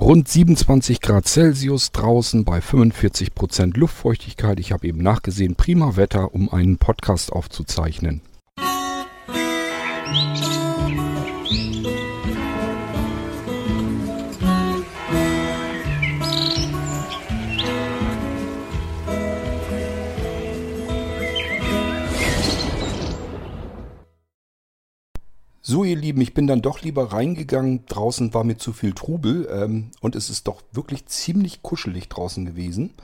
Rund 0.00 0.28
27 0.28 1.00
Grad 1.00 1.26
Celsius 1.26 1.90
draußen 1.90 2.44
bei 2.44 2.60
45 2.60 3.34
Prozent 3.34 3.76
Luftfeuchtigkeit. 3.76 4.60
Ich 4.60 4.70
habe 4.70 4.86
eben 4.86 5.02
nachgesehen, 5.02 5.56
prima 5.56 5.96
Wetter, 5.96 6.32
um 6.34 6.48
einen 6.52 6.78
Podcast 6.78 7.32
aufzuzeichnen. 7.32 8.22
So, 25.70 25.84
ihr 25.84 25.96
Lieben, 25.96 26.22
ich 26.22 26.32
bin 26.32 26.46
dann 26.46 26.62
doch 26.62 26.80
lieber 26.80 27.12
reingegangen. 27.12 27.84
Draußen 27.84 28.32
war 28.32 28.42
mir 28.42 28.56
zu 28.56 28.72
viel 28.72 28.94
Trubel 28.94 29.46
ähm, 29.52 29.90
und 30.00 30.16
es 30.16 30.30
ist 30.30 30.48
doch 30.48 30.62
wirklich 30.72 31.04
ziemlich 31.04 31.60
kuschelig 31.60 32.08
draußen 32.08 32.46
gewesen. 32.46 32.94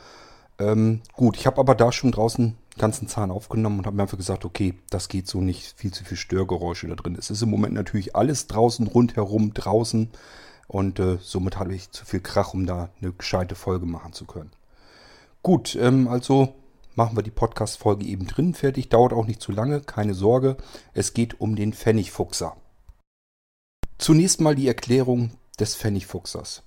Ähm, 0.58 1.02
gut, 1.12 1.36
ich 1.36 1.46
habe 1.46 1.58
aber 1.58 1.74
da 1.74 1.92
schon 1.92 2.10
draußen 2.10 2.56
ganzen 2.78 3.06
Zahn 3.06 3.30
aufgenommen 3.30 3.80
und 3.80 3.86
habe 3.86 3.96
mir 3.96 4.04
einfach 4.04 4.16
gesagt, 4.16 4.46
okay, 4.46 4.72
das 4.88 5.10
geht 5.10 5.28
so 5.28 5.42
nicht. 5.42 5.74
Viel 5.76 5.92
zu 5.92 6.04
viel 6.04 6.16
Störgeräusche 6.16 6.88
da 6.88 6.94
drin. 6.94 7.18
Es 7.18 7.28
ist 7.28 7.42
im 7.42 7.50
Moment 7.50 7.74
natürlich 7.74 8.16
alles 8.16 8.46
draußen, 8.46 8.86
rundherum, 8.86 9.52
draußen 9.52 10.08
und 10.66 10.98
äh, 11.00 11.18
somit 11.20 11.58
habe 11.58 11.74
ich 11.74 11.90
zu 11.90 12.06
viel 12.06 12.20
Krach, 12.20 12.54
um 12.54 12.64
da 12.64 12.88
eine 13.02 13.12
gescheite 13.12 13.56
Folge 13.56 13.84
machen 13.84 14.14
zu 14.14 14.24
können. 14.24 14.52
Gut, 15.42 15.76
ähm, 15.78 16.08
also 16.08 16.54
machen 16.96 17.16
wir 17.16 17.22
die 17.22 17.30
Podcast-Folge 17.30 18.06
eben 18.06 18.26
drin 18.26 18.54
fertig. 18.54 18.88
Dauert 18.88 19.12
auch 19.12 19.26
nicht 19.26 19.40
zu 19.40 19.52
lange, 19.52 19.80
keine 19.80 20.14
Sorge. 20.14 20.56
Es 20.92 21.14
geht 21.14 21.40
um 21.40 21.56
den 21.56 21.72
Pfennigfuchser. 21.72 22.56
Zunächst 23.98 24.40
mal 24.40 24.54
die 24.54 24.68
Erklärung 24.68 25.30
des 25.58 25.76
Pfennigfuchsers. 25.76 26.62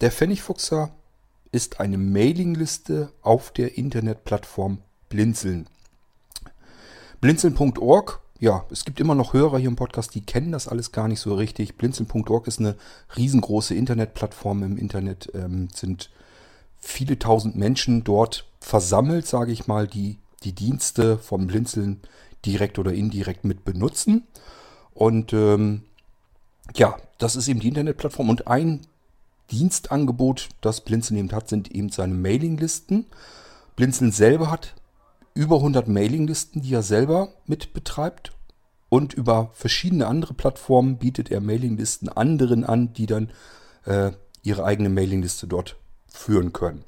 Der 0.00 0.10
Pfennigfuchser 0.10 0.90
ist 1.52 1.80
eine 1.80 1.98
Mailingliste 1.98 3.12
auf 3.22 3.50
der 3.50 3.76
Internetplattform 3.76 4.78
Blinzeln. 5.08 5.68
Blinzeln.org, 7.20 8.20
ja, 8.38 8.64
es 8.70 8.86
gibt 8.86 9.00
immer 9.00 9.14
noch 9.14 9.34
Hörer 9.34 9.58
hier 9.58 9.68
im 9.68 9.76
Podcast, 9.76 10.14
die 10.14 10.24
kennen 10.24 10.52
das 10.52 10.68
alles 10.68 10.92
gar 10.92 11.08
nicht 11.08 11.20
so 11.20 11.34
richtig. 11.34 11.76
Blinzeln.org 11.76 12.46
ist 12.46 12.60
eine 12.60 12.76
riesengroße 13.16 13.74
Internetplattform 13.74 14.62
im 14.62 14.78
Internet, 14.78 15.30
ähm, 15.34 15.68
sind 15.74 16.10
viele 16.80 17.18
tausend 17.18 17.56
Menschen 17.56 18.04
dort 18.04 18.46
versammelt, 18.60 19.26
sage 19.26 19.52
ich 19.52 19.66
mal, 19.66 19.86
die 19.86 20.18
die 20.42 20.54
Dienste 20.54 21.18
vom 21.18 21.46
Blinzeln 21.46 22.00
direkt 22.44 22.78
oder 22.78 22.92
indirekt 22.92 23.44
mit 23.44 23.64
benutzen. 23.64 24.26
Und 24.94 25.32
ähm, 25.32 25.82
ja, 26.74 26.96
das 27.18 27.36
ist 27.36 27.48
eben 27.48 27.60
die 27.60 27.68
Internetplattform. 27.68 28.30
Und 28.30 28.46
ein 28.46 28.80
Dienstangebot, 29.50 30.48
das 30.60 30.80
Blinzeln 30.82 31.18
eben 31.18 31.32
hat, 31.32 31.48
sind 31.48 31.70
eben 31.72 31.90
seine 31.90 32.14
Mailinglisten. 32.14 33.06
Blinzeln 33.76 34.12
selber 34.12 34.50
hat 34.50 34.74
über 35.34 35.56
100 35.56 35.88
Mailinglisten, 35.88 36.62
die 36.62 36.74
er 36.74 36.82
selber 36.82 37.32
mit 37.46 37.72
betreibt. 37.72 38.32
Und 38.88 39.14
über 39.14 39.50
verschiedene 39.52 40.06
andere 40.06 40.34
Plattformen 40.34 40.98
bietet 40.98 41.30
er 41.30 41.40
Mailinglisten 41.40 42.08
anderen 42.08 42.64
an, 42.64 42.92
die 42.92 43.06
dann 43.06 43.30
äh, 43.84 44.10
ihre 44.42 44.64
eigene 44.64 44.88
Mailingliste 44.88 45.46
dort 45.46 45.76
führen 46.12 46.52
können. 46.52 46.84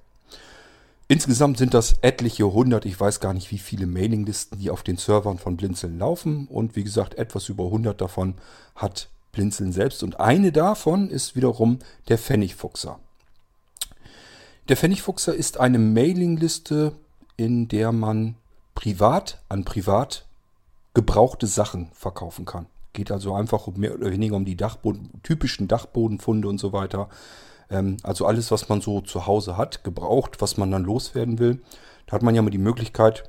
Insgesamt 1.09 1.59
sind 1.59 1.75
das 1.75 1.97
etliche 2.01 2.51
hundert, 2.51 2.87
ich 2.87 2.99
weiß 2.99 3.21
gar 3.21 3.35
nicht 3.35 3.51
wie 3.51 3.59
viele 3.59 3.87
Mailinglisten, 3.87 4.59
die 4.59 4.71
auf 4.71 4.83
den 4.83 4.97
Servern 4.97 5.39
von 5.39 5.57
Blinzeln 5.57 5.99
laufen. 5.99 6.47
Und 6.49 6.75
wie 6.75 6.85
gesagt, 6.85 7.17
etwas 7.17 7.51
über 7.51 7.65
100 7.65 8.01
davon 8.01 8.35
hat 8.75 9.11
Blinzeln 9.31 9.73
selbst. 9.73 10.03
Und 10.03 10.21
eine 10.21 10.53
davon 10.53 11.11
ist 11.11 11.37
wiederum 11.37 11.81
der 12.09 12.17
Pfennigfuchser. 12.17 12.99
Der 14.69 14.77
Pfennigfuchser 14.77 15.35
ist 15.35 15.59
eine 15.59 15.79
Mailingliste, 15.79 16.93
in 17.37 17.69
der 17.69 17.93
man 17.93 18.37
privat 18.75 19.39
an 19.49 19.65
privat 19.65 20.25
gebrauchte 20.95 21.47
Sachen 21.47 21.91
verkaufen 21.93 22.45
kann. 22.45 22.67
Geht 22.93 23.11
also 23.11 23.35
einfach 23.35 23.67
mehr 23.69 23.95
oder 23.95 24.11
weniger 24.11 24.37
um 24.37 24.45
die 24.45 24.57
Dachboden, 24.57 25.11
typischen 25.23 25.69
Dachbodenfunde 25.69 26.49
und 26.49 26.59
so 26.59 26.73
weiter. 26.73 27.09
Ähm, 27.73 27.97
also 28.03 28.27
alles, 28.27 28.51
was 28.51 28.69
man 28.69 28.81
so 28.81 29.01
zu 29.01 29.27
Hause 29.27 29.57
hat, 29.57 29.83
gebraucht, 29.83 30.41
was 30.41 30.57
man 30.59 30.71
dann 30.71 30.85
loswerden 30.85 31.39
will. 31.39 31.63
Da 32.07 32.13
hat 32.13 32.23
man 32.23 32.35
ja 32.35 32.43
mal 32.43 32.51
die 32.51 32.59
Möglichkeit, 32.59 33.25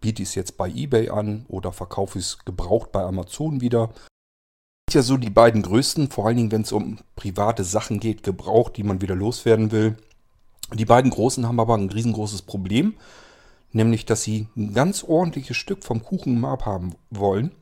biete 0.00 0.22
ich 0.22 0.30
es 0.30 0.34
jetzt 0.34 0.58
bei 0.58 0.68
eBay 0.68 1.08
an 1.08 1.46
oder 1.48 1.72
verkaufe 1.72 2.18
ich 2.18 2.24
es 2.26 2.44
gebraucht 2.44 2.92
bei 2.92 3.02
Amazon 3.02 3.60
wieder. 3.60 3.88
Das 4.86 4.92
sind 4.92 4.94
ja 4.94 5.02
so 5.02 5.16
die 5.16 5.30
beiden 5.30 5.62
größten, 5.62 6.10
vor 6.10 6.26
allen 6.26 6.36
Dingen, 6.36 6.52
wenn 6.52 6.62
es 6.62 6.72
um 6.72 6.98
private 7.16 7.64
Sachen 7.64 8.00
geht, 8.00 8.22
gebraucht, 8.22 8.76
die 8.76 8.82
man 8.82 9.00
wieder 9.00 9.14
loswerden 9.14 9.70
will. 9.70 9.96
Die 10.72 10.84
beiden 10.84 11.10
großen 11.10 11.46
haben 11.46 11.60
aber 11.60 11.76
ein 11.76 11.90
riesengroßes 11.90 12.42
Problem, 12.42 12.94
nämlich 13.72 14.06
dass 14.06 14.22
sie 14.22 14.48
ein 14.56 14.74
ganz 14.74 15.04
ordentliches 15.04 15.56
Stück 15.56 15.84
vom 15.84 16.02
Kuchen 16.02 16.36
im 16.36 16.44
abhaben 16.44 16.96
wollen. 17.10 17.52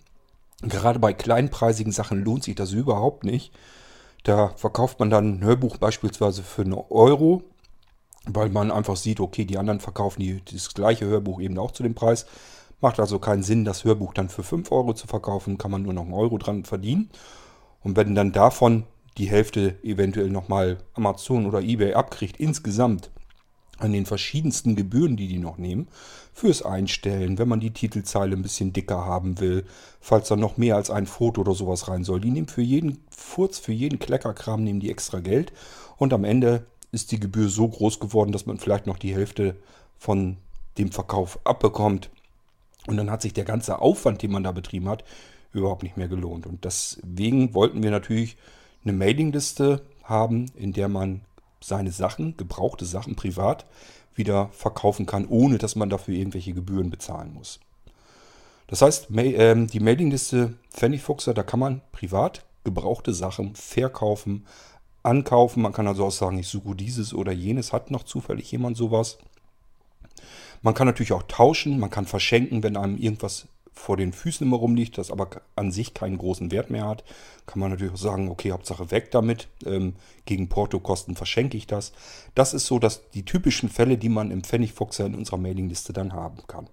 Gerade 0.62 0.98
bei 0.98 1.12
kleinpreisigen 1.12 1.92
Sachen 1.92 2.24
lohnt 2.24 2.44
sich 2.44 2.54
das 2.54 2.72
überhaupt 2.72 3.24
nicht. 3.24 3.52
Da 4.22 4.48
verkauft 4.56 5.00
man 5.00 5.10
dann 5.10 5.38
ein 5.38 5.44
Hörbuch 5.44 5.78
beispielsweise 5.78 6.42
für 6.42 6.62
einen 6.62 6.74
Euro, 6.74 7.42
weil 8.26 8.50
man 8.50 8.70
einfach 8.70 8.96
sieht, 8.96 9.20
okay, 9.20 9.44
die 9.44 9.58
anderen 9.58 9.80
verkaufen 9.80 10.20
die, 10.20 10.42
das 10.44 10.74
gleiche 10.74 11.06
Hörbuch 11.06 11.40
eben 11.40 11.58
auch 11.58 11.72
zu 11.72 11.82
dem 11.82 11.94
Preis. 11.94 12.26
Macht 12.80 13.00
also 13.00 13.18
keinen 13.18 13.42
Sinn, 13.42 13.64
das 13.64 13.84
Hörbuch 13.84 14.14
dann 14.14 14.28
für 14.28 14.42
5 14.42 14.70
Euro 14.72 14.92
zu 14.92 15.06
verkaufen, 15.06 15.58
kann 15.58 15.70
man 15.70 15.82
nur 15.82 15.92
noch 15.92 16.02
einen 16.02 16.14
Euro 16.14 16.38
dran 16.38 16.64
verdienen. 16.64 17.10
Und 17.82 17.96
wenn 17.96 18.14
dann 18.14 18.32
davon 18.32 18.84
die 19.18 19.28
Hälfte 19.28 19.76
eventuell 19.82 20.30
nochmal 20.30 20.78
Amazon 20.94 21.46
oder 21.46 21.60
eBay 21.60 21.94
abkriegt, 21.94 22.38
insgesamt 22.38 23.10
an 23.78 23.92
den 23.92 24.06
verschiedensten 24.06 24.76
Gebühren, 24.76 25.16
die 25.16 25.28
die 25.28 25.38
noch 25.38 25.58
nehmen, 25.58 25.88
fürs 26.32 26.62
Einstellen, 26.62 27.38
wenn 27.38 27.48
man 27.48 27.60
die 27.60 27.72
Titelzeile 27.72 28.36
ein 28.36 28.42
bisschen 28.42 28.72
dicker 28.72 29.04
haben 29.04 29.40
will, 29.40 29.64
falls 30.00 30.28
da 30.28 30.36
noch 30.36 30.56
mehr 30.56 30.76
als 30.76 30.90
ein 30.90 31.06
Foto 31.06 31.40
oder 31.42 31.54
sowas 31.54 31.88
rein 31.88 32.04
soll. 32.04 32.20
Die 32.20 32.30
nehmen 32.30 32.48
für 32.48 32.62
jeden 32.62 32.98
Furz, 33.10 33.58
für 33.58 33.72
jeden 33.72 33.98
Kleckerkram 33.98 34.62
nehmen 34.62 34.80
die 34.80 34.90
extra 34.90 35.20
Geld 35.20 35.52
und 35.96 36.12
am 36.12 36.24
Ende 36.24 36.66
ist 36.90 37.10
die 37.10 37.20
Gebühr 37.20 37.48
so 37.48 37.68
groß 37.68 38.00
geworden, 38.00 38.32
dass 38.32 38.46
man 38.46 38.58
vielleicht 38.58 38.86
noch 38.86 38.98
die 38.98 39.14
Hälfte 39.14 39.56
von 39.98 40.36
dem 40.78 40.92
Verkauf 40.92 41.38
abbekommt. 41.44 42.10
Und 42.86 42.96
dann 42.96 43.10
hat 43.10 43.22
sich 43.22 43.32
der 43.32 43.44
ganze 43.44 43.80
Aufwand, 43.80 44.22
den 44.22 44.32
man 44.32 44.42
da 44.42 44.52
betrieben 44.52 44.88
hat, 44.88 45.04
überhaupt 45.52 45.82
nicht 45.82 45.96
mehr 45.96 46.08
gelohnt. 46.08 46.46
Und 46.46 46.64
deswegen 46.64 47.54
wollten 47.54 47.82
wir 47.82 47.90
natürlich 47.90 48.36
eine 48.84 48.92
Mailingliste 48.92 49.82
haben, 50.02 50.46
in 50.56 50.72
der 50.72 50.88
man 50.88 51.22
seine 51.62 51.92
Sachen, 51.92 52.36
gebrauchte 52.36 52.84
Sachen 52.84 53.16
privat, 53.16 53.66
wieder 54.14 54.48
verkaufen 54.52 55.06
kann, 55.06 55.26
ohne 55.26 55.58
dass 55.58 55.76
man 55.76 55.88
dafür 55.88 56.14
irgendwelche 56.14 56.52
Gebühren 56.52 56.90
bezahlen 56.90 57.32
muss. 57.32 57.60
Das 58.66 58.82
heißt, 58.82 59.08
ähm, 59.14 59.66
die 59.66 59.80
Mailingliste 59.80 60.54
Pfennigfuchser, 60.70 61.34
da 61.34 61.42
kann 61.42 61.60
man 61.60 61.80
privat 61.92 62.44
gebrauchte 62.64 63.12
Sachen 63.12 63.54
verkaufen, 63.54 64.46
ankaufen. 65.02 65.62
Man 65.62 65.72
kann 65.72 65.88
also 65.88 66.06
auch 66.06 66.12
sagen, 66.12 66.38
ich 66.38 66.48
suche 66.48 66.74
dieses 66.74 67.12
oder 67.12 67.32
jenes. 67.32 67.72
Hat 67.72 67.90
noch 67.90 68.04
zufällig 68.04 68.50
jemand 68.50 68.76
sowas? 68.76 69.18
Man 70.62 70.74
kann 70.74 70.86
natürlich 70.86 71.12
auch 71.12 71.24
tauschen, 71.24 71.80
man 71.80 71.90
kann 71.90 72.06
verschenken, 72.06 72.62
wenn 72.62 72.76
einem 72.76 72.96
irgendwas 72.96 73.48
vor 73.72 73.96
den 73.96 74.12
Füßen 74.12 74.46
immer 74.46 74.58
rumliegt, 74.58 74.98
das 74.98 75.10
aber 75.10 75.28
an 75.56 75.72
sich 75.72 75.94
keinen 75.94 76.18
großen 76.18 76.50
Wert 76.50 76.70
mehr 76.70 76.86
hat, 76.86 77.04
kann 77.46 77.58
man 77.58 77.70
natürlich 77.70 77.94
auch 77.94 77.98
sagen, 77.98 78.28
okay, 78.28 78.52
Hauptsache 78.52 78.90
weg 78.90 79.10
damit, 79.10 79.48
ähm, 79.64 79.94
gegen 80.24 80.48
Portokosten 80.48 81.16
verschenke 81.16 81.56
ich 81.56 81.66
das. 81.66 81.92
Das 82.34 82.54
ist 82.54 82.66
so, 82.66 82.78
dass 82.78 83.10
die 83.10 83.24
typischen 83.24 83.68
Fälle, 83.68 83.98
die 83.98 84.08
man 84.08 84.30
im 84.30 84.44
Pfennigfuchser 84.44 85.06
in 85.06 85.14
unserer 85.14 85.38
Mailingliste 85.38 85.92
dann 85.92 86.12
haben 86.12 86.46
kann. 86.46 86.68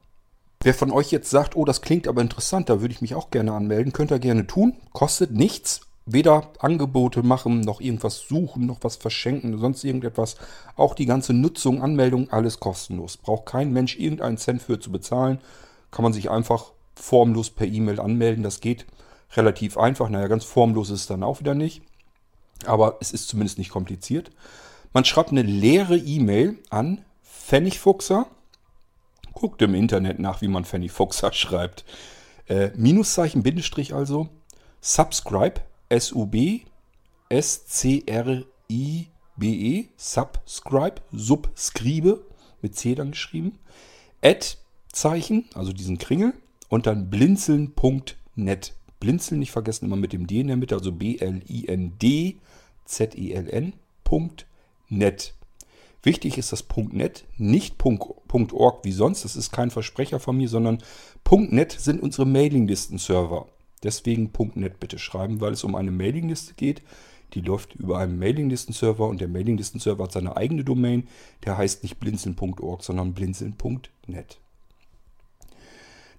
Wer 0.61 0.73
von 0.73 0.91
euch 0.91 1.09
jetzt 1.11 1.29
sagt, 1.29 1.55
oh, 1.55 1.63
das 1.63 1.81
klingt 1.81 2.07
aber 2.07 2.21
interessant, 2.21 2.69
da 2.69 2.81
würde 2.81 2.93
ich 2.93 3.01
mich 3.01 3.15
auch 3.15 3.31
gerne 3.31 3.53
anmelden, 3.53 3.93
könnt 3.93 4.11
ihr 4.11 4.19
gerne 4.19 4.45
tun, 4.45 4.73
kostet 4.91 5.31
nichts. 5.31 5.81
Weder 6.11 6.51
Angebote 6.57 7.21
machen, 7.21 7.61
noch 7.61 7.81
irgendwas 7.81 8.21
suchen, 8.27 8.65
noch 8.65 8.79
was 8.81 8.95
verschenken, 8.95 9.59
sonst 9.59 9.83
irgendetwas. 9.83 10.37
Auch 10.75 10.95
die 10.95 11.05
ganze 11.05 11.33
Nutzung, 11.33 11.83
Anmeldung, 11.83 12.31
alles 12.31 12.59
kostenlos. 12.59 13.17
Braucht 13.17 13.45
kein 13.45 13.71
Mensch 13.71 13.95
irgendeinen 13.95 14.37
Cent 14.37 14.63
für 14.63 14.79
zu 14.79 14.91
bezahlen. 14.91 15.39
Kann 15.91 16.01
man 16.01 16.11
sich 16.11 16.31
einfach 16.31 16.71
formlos 16.99 17.49
per 17.49 17.67
E-Mail 17.67 17.99
anmelden. 17.99 18.43
Das 18.43 18.61
geht 18.61 18.85
relativ 19.35 19.77
einfach. 19.77 20.09
Naja, 20.09 20.27
ganz 20.27 20.43
formlos 20.43 20.89
ist 20.89 21.01
es 21.01 21.07
dann 21.07 21.23
auch 21.23 21.39
wieder 21.39 21.55
nicht. 21.55 21.81
Aber 22.65 22.97
es 22.99 23.11
ist 23.11 23.29
zumindest 23.29 23.57
nicht 23.57 23.71
kompliziert. 23.71 24.31
Man 24.93 25.05
schreibt 25.05 25.29
eine 25.29 25.43
leere 25.43 25.97
E-Mail 25.97 26.57
an 26.69 27.05
Pfennigfuchser. 27.23 28.27
Guckt 29.33 29.61
im 29.61 29.75
Internet 29.75 30.19
nach, 30.19 30.41
wie 30.41 30.47
man 30.47 30.65
Pfennigfuchser 30.65 31.31
schreibt. 31.39 31.85
Äh, 32.47 32.71
Minuszeichen, 32.75 33.43
Bindestrich 33.43 33.93
also. 33.93 34.29
Subscribe, 34.81 35.61
S-U-B, 35.89 36.61
S-C-R-I-B-E, 37.29 38.45
Subscribe, 39.97 40.95
Subscribe, 41.11 42.21
mit 42.61 42.75
C 42.75 42.95
dann 42.95 43.11
geschrieben. 43.11 43.59
Add 44.23 44.57
Zeichen, 44.91 45.45
also 45.53 45.71
diesen 45.71 45.97
Kringel 45.97 46.33
und 46.69 46.87
dann 46.87 47.09
blinzeln.net. 47.09 48.73
Blinzeln 48.99 49.39
nicht 49.39 49.51
vergessen, 49.51 49.85
immer 49.85 49.95
mit 49.95 50.13
dem 50.13 50.27
D 50.27 50.39
in 50.39 50.47
der 50.47 50.57
Mitte, 50.57 50.75
also 50.75 50.91
B-L-I-N-D-Z-E-L-N.net. 50.91 52.45
.net. 54.89 55.33
Wichtig 56.01 56.37
ist 56.37 56.51
das 56.51 56.65
.net, 56.91 57.25
nicht 57.37 57.75
.org 57.83 58.83
wie 58.83 58.91
sonst. 58.91 59.25
Das 59.25 59.35
ist 59.35 59.51
kein 59.51 59.69
Versprecher 59.69 60.19
von 60.19 60.37
mir, 60.37 60.49
sondern 60.49 60.81
.net 61.29 61.71
sind 61.71 62.01
unsere 62.01 62.25
Mailinglisten-Server. 62.25 63.47
Deswegen 63.83 64.31
.net 64.55 64.79
bitte 64.79 64.97
schreiben, 64.97 65.41
weil 65.41 65.53
es 65.53 65.63
um 65.63 65.75
eine 65.75 65.91
Mailingliste 65.91 66.53
geht. 66.55 66.81
Die 67.33 67.41
läuft 67.41 67.75
über 67.75 67.99
einen 67.99 68.17
Mailinglisten-Server 68.17 69.07
und 69.07 69.21
der 69.21 69.27
Mailinglisten-Server 69.27 70.05
hat 70.05 70.13
seine 70.13 70.35
eigene 70.35 70.63
Domain. 70.63 71.07
Der 71.45 71.57
heißt 71.57 71.83
nicht 71.83 71.99
blinzeln.org, 71.99 72.83
sondern 72.83 73.13
blinzeln.net. 73.13 74.39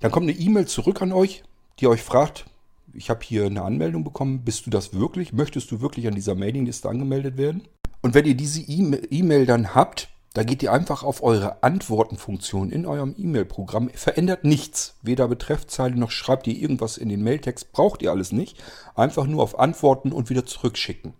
Dann 0.00 0.10
kommt 0.10 0.28
eine 0.28 0.38
E-Mail 0.38 0.66
zurück 0.66 1.02
an 1.02 1.12
euch, 1.12 1.42
die 1.78 1.86
euch 1.86 2.02
fragt, 2.02 2.46
ich 2.92 3.10
habe 3.10 3.20
hier 3.22 3.46
eine 3.46 3.62
Anmeldung 3.62 4.02
bekommen, 4.02 4.44
bist 4.44 4.66
du 4.66 4.70
das 4.70 4.94
wirklich? 4.94 5.32
Möchtest 5.32 5.70
du 5.70 5.80
wirklich 5.80 6.08
an 6.08 6.14
dieser 6.14 6.34
Mailingliste 6.34 6.88
angemeldet 6.88 7.36
werden? 7.36 7.62
Und 8.00 8.14
wenn 8.14 8.24
ihr 8.24 8.34
diese 8.34 8.62
E-Mail 8.62 9.46
dann 9.46 9.74
habt, 9.74 10.08
da 10.32 10.42
geht 10.42 10.62
ihr 10.62 10.72
einfach 10.72 11.02
auf 11.02 11.22
eure 11.22 11.62
Antwortenfunktion 11.62 12.70
in 12.70 12.86
eurem 12.86 13.14
E-Mail-Programm. 13.18 13.90
Verändert 13.90 14.44
nichts. 14.44 14.96
Weder 15.02 15.28
Betreffzeile 15.28 15.96
noch 15.96 16.10
schreibt 16.10 16.46
ihr 16.46 16.56
irgendwas 16.56 16.96
in 16.98 17.08
den 17.08 17.22
Mailtext. 17.22 17.72
Braucht 17.72 18.00
ihr 18.00 18.10
alles 18.10 18.32
nicht. 18.32 18.62
Einfach 18.94 19.26
nur 19.26 19.42
auf 19.42 19.58
Antworten 19.58 20.12
und 20.12 20.30
wieder 20.30 20.46
zurückschicken. 20.46 21.14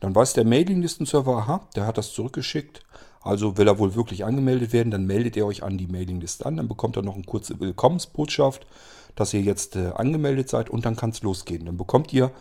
Dann 0.00 0.14
weiß 0.14 0.32
der 0.32 0.44
Mailinglisten-Server, 0.44 1.36
aha, 1.36 1.68
der 1.76 1.86
hat 1.86 1.98
das 1.98 2.12
zurückgeschickt. 2.12 2.82
Also 3.22 3.56
will 3.56 3.68
er 3.68 3.78
wohl 3.78 3.94
wirklich 3.94 4.24
angemeldet 4.24 4.72
werden, 4.72 4.90
dann 4.90 5.06
meldet 5.06 5.36
ihr 5.36 5.46
euch 5.46 5.62
an 5.62 5.78
die 5.78 5.86
Mailingliste 5.86 6.44
an. 6.44 6.56
Dann 6.56 6.66
bekommt 6.68 6.96
er 6.96 7.02
noch 7.02 7.14
eine 7.14 7.22
kurze 7.24 7.60
Willkommensbotschaft, 7.60 8.66
dass 9.14 9.32
ihr 9.32 9.42
jetzt 9.42 9.76
äh, 9.76 9.92
angemeldet 9.94 10.48
seid 10.48 10.70
und 10.70 10.84
dann 10.84 10.96
kann 10.96 11.10
es 11.10 11.22
losgehen. 11.22 11.66
Dann 11.66 11.76
bekommt 11.76 12.12
ihr 12.12 12.32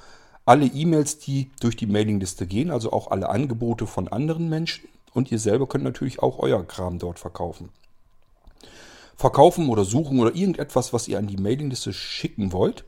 alle 0.46 0.66
E-Mails, 0.66 1.20
die 1.20 1.52
durch 1.60 1.76
die 1.76 1.86
Mailingliste 1.86 2.48
gehen, 2.48 2.72
also 2.72 2.92
auch 2.92 3.12
alle 3.12 3.30
Angebote 3.30 3.86
von 3.86 4.08
anderen 4.08 4.50
Menschen 4.50 4.90
und 5.14 5.32
ihr 5.32 5.38
selber 5.40 5.68
könnt 5.68 5.84
natürlich 5.84 6.24
auch 6.24 6.40
euer 6.40 6.66
Kram 6.66 6.98
dort 6.98 7.20
verkaufen. 7.20 7.70
Verkaufen 9.16 9.70
oder 9.70 9.86
suchen 9.86 10.20
oder 10.20 10.36
irgendetwas, 10.36 10.94
was 10.94 11.08
ihr 11.08 11.20
an 11.20 11.28
die 11.28 11.38
Mailingliste 11.38 11.94
schicken 11.94 12.54
wollt, 12.54 12.86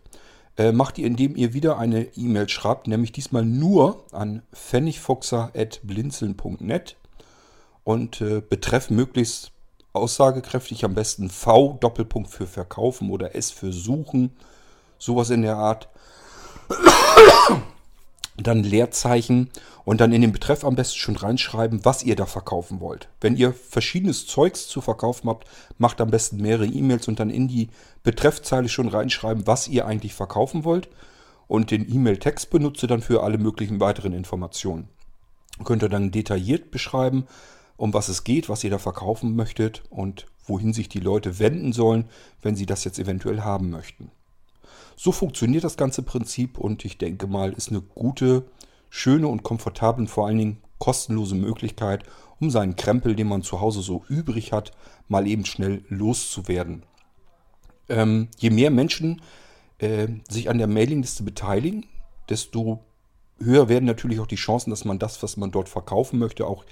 äh, 0.58 0.72
macht 0.72 0.98
ihr, 0.98 1.06
indem 1.06 1.36
ihr 1.36 1.54
wieder 1.54 1.78
eine 1.78 2.08
E-Mail 2.16 2.50
schreibt, 2.50 2.88
nämlich 2.88 3.12
diesmal 3.12 3.46
nur 3.46 4.04
an 4.12 4.42
pfennigfuchser.blinzeln.net 4.52 6.96
und 7.84 8.22
äh, 8.22 8.42
betreff 8.42 8.90
möglichst 8.90 9.52
aussagekräftig 9.94 10.86
am 10.86 10.96
besten 10.96 11.30
V 11.30 11.78
Doppelpunkt 11.80 12.30
für 12.30 12.48
verkaufen 12.48 13.10
oder 13.10 13.36
S 13.36 13.52
für 13.52 13.72
suchen, 13.72 14.36
sowas 14.98 15.30
in 15.30 15.44
der 15.44 15.58
Art 15.58 15.90
dann 18.38 18.64
Leerzeichen 18.64 19.50
und 19.86 20.02
dann 20.02 20.12
in 20.12 20.22
den 20.22 20.32
Betreff 20.32 20.64
am 20.64 20.76
besten 20.76 20.98
schon 20.98 21.16
reinschreiben, 21.16 21.86
was 21.86 22.04
ihr 22.04 22.16
da 22.16 22.26
verkaufen 22.26 22.80
wollt. 22.80 23.10
Wenn 23.22 23.36
ihr 23.36 23.54
verschiedenes 23.54 24.26
Zeugs 24.26 24.68
zu 24.68 24.82
verkaufen 24.82 25.30
habt, 25.30 25.48
macht 25.78 26.02
am 26.02 26.10
besten 26.10 26.38
mehrere 26.38 26.66
E-Mails 26.66 27.08
und 27.08 27.20
dann 27.20 27.30
in 27.30 27.48
die 27.48 27.70
Betreffzeile 28.02 28.70
schon 28.70 28.88
reinschreiben, 28.88 29.46
was 29.46 29.68
ihr 29.68 29.86
eigentlich 29.86 30.14
verkaufen 30.14 30.64
wollt 30.64 30.90
und 31.48 31.70
den 31.72 31.88
E-Mail-Text 31.88 32.50
benutze 32.50 32.88
dann 32.88 33.02
für 33.02 33.24
alle 33.24 33.38
möglichen 33.38 33.80
weiteren 33.80 34.14
Informationen. 34.14 34.90
Könnt 35.64 35.84
ihr 35.84 35.90
dann 35.90 36.12
detailliert 36.12 36.72
beschreiben, 36.72 37.28
um 37.84 37.94
was 37.94 38.08
es 38.08 38.24
geht, 38.24 38.48
was 38.48 38.64
ihr 38.64 38.70
da 38.70 38.78
verkaufen 38.78 39.36
möchtet 39.36 39.84
und 39.90 40.26
wohin 40.46 40.72
sich 40.72 40.88
die 40.88 41.02
Leute 41.02 41.38
wenden 41.38 41.74
sollen, 41.74 42.06
wenn 42.42 42.56
sie 42.56 42.66
das 42.66 42.86
jetzt 42.86 42.98
eventuell 42.98 43.42
haben 43.42 43.72
möchten. 43.72 44.10
So 44.96 45.12
funktioniert 45.12 45.66
das 45.66 45.76
ganze 45.76 46.02
Prinzip 46.02 46.58
und 46.58 46.86
ich 46.86 46.98
denke 46.98 47.28
mal, 47.28 47.52
ist 47.52 47.72
eine 47.72 47.82
gute, 47.82 48.46
schöne 48.90 49.28
und 49.28 49.44
komfortable 49.44 50.04
und 50.04 50.08
vor 50.08 50.28
allen 50.28 50.38
Dingen 50.38 50.62
kostenlose 50.78 51.36
Möglichkeit, 51.36 52.06
um 52.40 52.50
seinen 52.50 52.78
Krempel, 52.78 53.18
den 53.18 53.28
man 53.28 53.42
zu 53.42 53.60
Hause 53.60 53.82
so 53.82 54.06
übrig 54.08 54.54
hat, 54.54 54.72
mal 55.10 55.28
eben 55.28 55.44
schnell 55.44 55.84
loszuwerden. 55.90 56.84
Ähm, 57.90 58.30
je 58.38 58.50
mehr 58.50 58.72
Menschen 58.72 59.22
äh, 59.80 60.08
sich 60.30 60.50
an 60.50 60.58
der 60.58 60.68
Mailingliste 60.68 61.24
beteiligen, 61.24 61.86
desto 62.30 62.80
höher 63.40 63.68
werden 63.68 63.84
natürlich 63.84 64.22
auch 64.22 64.28
die 64.28 64.36
Chancen, 64.38 64.70
dass 64.70 64.86
man 64.86 65.00
das, 65.00 65.22
was 65.22 65.36
man 65.36 65.52
dort 65.52 65.68
verkaufen 65.68 66.18
möchte, 66.18 66.48
auch 66.48 66.64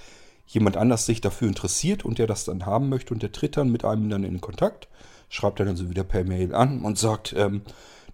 jemand 0.51 0.75
anders 0.75 1.05
sich 1.05 1.21
dafür 1.21 1.47
interessiert 1.47 2.03
und 2.03 2.19
der 2.19 2.27
das 2.27 2.43
dann 2.43 2.65
haben 2.65 2.89
möchte 2.89 3.13
und 3.13 3.23
der 3.23 3.31
tritt 3.31 3.57
dann 3.57 3.71
mit 3.71 3.85
einem 3.85 4.09
dann 4.09 4.23
in 4.23 4.41
Kontakt, 4.41 4.89
schreibt 5.29 5.59
dann 5.59 5.69
also 5.69 5.89
wieder 5.89 6.03
per 6.03 6.25
Mail 6.25 6.53
an 6.53 6.81
und 6.81 6.97
sagt, 6.97 7.33
ähm, 7.37 7.61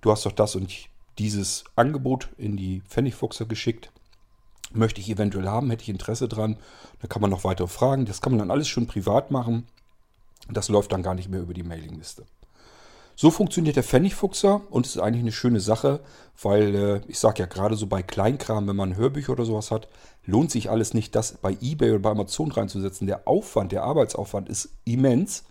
du 0.02 0.12
hast 0.12 0.26
doch 0.26 0.32
das 0.32 0.56
und 0.56 0.72
dieses 1.18 1.64
Angebot 1.76 2.30
in 2.38 2.56
die 2.56 2.82
Pfennigfuchser 2.88 3.46
geschickt. 3.46 3.92
Möchte 4.72 5.02
ich 5.02 5.10
eventuell 5.10 5.48
haben, 5.48 5.70
hätte 5.72 5.84
ich 5.84 5.90
Interesse 5.90 6.28
dran. 6.28 6.58
Da 7.02 7.08
kann 7.08 7.22
man 7.22 7.32
noch 7.32 7.44
weitere 7.44 7.68
fragen. 7.68 8.06
Das 8.06 8.22
kann 8.22 8.34
man 8.34 8.40
dann 8.40 8.52
alles 8.52 8.68
schon 8.68 8.86
privat 8.86 9.32
machen. 9.32 9.66
Das 10.50 10.70
läuft 10.70 10.92
dann 10.92 11.04
gar 11.04 11.16
nicht 11.16 11.30
mehr 11.30 11.42
über 11.42 11.54
die 11.54 11.64
Mailingliste. 11.64 12.26
So 13.20 13.32
funktioniert 13.32 13.76
der 13.76 13.84
Pfennigfuchser 13.84 14.62
und 14.70 14.86
ist 14.86 15.00
eigentlich 15.00 15.24
eine 15.24 15.32
schöne 15.32 15.60
Sache, 15.60 16.02
weil 16.40 16.76
äh, 16.76 17.02
ich 17.08 17.18
sage 17.18 17.40
ja 17.40 17.48
gerade 17.48 17.76
so 17.76 17.88
bei 17.88 18.04
Kleinkram, 18.04 18.68
wenn 18.68 18.76
man 18.76 18.96
Hörbücher 18.96 19.34
oder 19.34 19.44
sowas 19.44 19.72
hat, 19.72 19.88
lohnt 20.28 20.52
sich 20.52 20.70
alles 20.70 20.94
nicht, 20.94 21.16
das 21.16 21.34
bei 21.34 21.58
eBay 21.60 21.90
oder 21.90 22.00
bei 22.00 22.12
Amazon 22.12 22.52
reinzusetzen. 22.52 23.08
Der 23.08 23.28
Aufwand, 23.28 23.72
der 23.72 23.86
Arbeitsaufwand 23.86 24.50
ist 24.50 24.70
immens. 24.86 25.46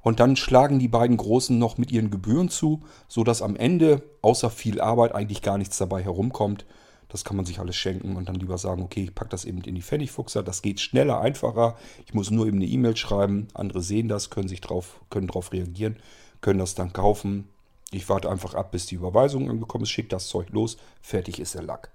Und 0.00 0.20
dann 0.20 0.36
schlagen 0.36 0.78
die 0.78 0.86
beiden 0.86 1.16
Großen 1.16 1.58
noch 1.58 1.76
mit 1.76 1.90
ihren 1.90 2.12
Gebühren 2.12 2.50
zu, 2.50 2.84
sodass 3.08 3.42
am 3.42 3.56
Ende 3.56 4.00
außer 4.22 4.48
viel 4.48 4.80
Arbeit 4.80 5.12
eigentlich 5.12 5.42
gar 5.42 5.58
nichts 5.58 5.76
dabei 5.76 6.04
herumkommt. 6.04 6.66
Das 7.08 7.24
kann 7.24 7.36
man 7.36 7.46
sich 7.46 7.58
alles 7.58 7.74
schenken 7.74 8.14
und 8.14 8.28
dann 8.28 8.36
lieber 8.36 8.58
sagen, 8.58 8.82
okay, 8.82 9.02
ich 9.02 9.14
packe 9.16 9.30
das 9.30 9.44
eben 9.44 9.62
in 9.62 9.74
die 9.74 9.82
Pfennigfuchser. 9.82 10.44
Das 10.44 10.62
geht 10.62 10.78
schneller, 10.78 11.20
einfacher. 11.20 11.76
Ich 12.06 12.14
muss 12.14 12.30
nur 12.30 12.46
eben 12.46 12.58
eine 12.58 12.66
E-Mail 12.66 12.96
schreiben. 12.96 13.48
Andere 13.54 13.82
sehen 13.82 14.06
das, 14.06 14.30
können 14.30 14.46
sich 14.46 14.60
drauf, 14.60 15.00
können 15.10 15.26
darauf 15.26 15.52
reagieren, 15.52 15.96
können 16.40 16.58
das 16.58 16.74
dann 16.74 16.92
kaufen. 16.92 17.48
Ich 17.90 18.08
warte 18.08 18.30
einfach 18.30 18.54
ab, 18.54 18.72
bis 18.72 18.86
die 18.86 18.96
Überweisung 18.96 19.48
angekommen 19.50 19.84
ist, 19.84 19.90
schicke 19.90 20.08
das 20.08 20.28
Zeug 20.28 20.50
los, 20.50 20.76
fertig 21.00 21.40
ist 21.40 21.54
der 21.54 21.62
Lack. 21.62 21.90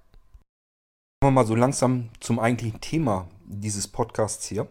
Kommen 1.20 1.34
wir 1.34 1.42
mal 1.42 1.46
so 1.46 1.54
langsam 1.54 2.10
zum 2.20 2.38
eigentlichen 2.38 2.80
Thema 2.80 3.28
dieses 3.46 3.88
Podcasts 3.88 4.46
hier. 4.46 4.66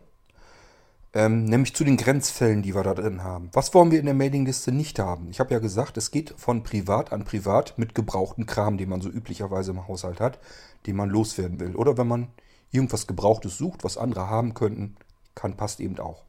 Ähm, 1.15 1.45
nämlich 1.45 1.75
zu 1.75 1.83
den 1.83 1.97
Grenzfällen, 1.97 2.63
die 2.63 2.73
wir 2.73 2.81
da 2.81 2.95
drin 2.95 3.23
haben. 3.23 3.49
Was 3.53 3.73
wollen 3.75 3.91
wir 3.91 3.99
in 3.99 4.05
der 4.05 4.15
Mailingliste 4.15 4.71
nicht 4.71 4.97
haben? 4.97 5.29
Ich 5.29 5.39
habe 5.39 5.53
ja 5.53 5.59
gesagt, 5.59 5.95
es 5.95 6.09
geht 6.09 6.33
von 6.37 6.63
privat 6.63 7.13
an 7.13 7.23
privat 7.23 7.77
mit 7.77 7.93
gebrauchten 7.93 8.47
Kram, 8.47 8.77
den 8.77 8.89
man 8.89 8.99
so 8.99 9.09
üblicherweise 9.09 9.71
im 9.71 9.87
Haushalt 9.87 10.19
hat, 10.19 10.39
den 10.87 10.95
man 10.95 11.09
loswerden 11.09 11.59
will. 11.59 11.75
Oder 11.75 11.97
wenn 11.99 12.07
man 12.07 12.29
irgendwas 12.71 13.05
Gebrauchtes 13.05 13.57
sucht, 13.57 13.83
was 13.83 13.97
andere 13.97 14.27
haben 14.27 14.55
könnten, 14.55 14.95
kann, 15.35 15.55
passt 15.55 15.79
eben 15.79 15.99
auch. 15.99 16.23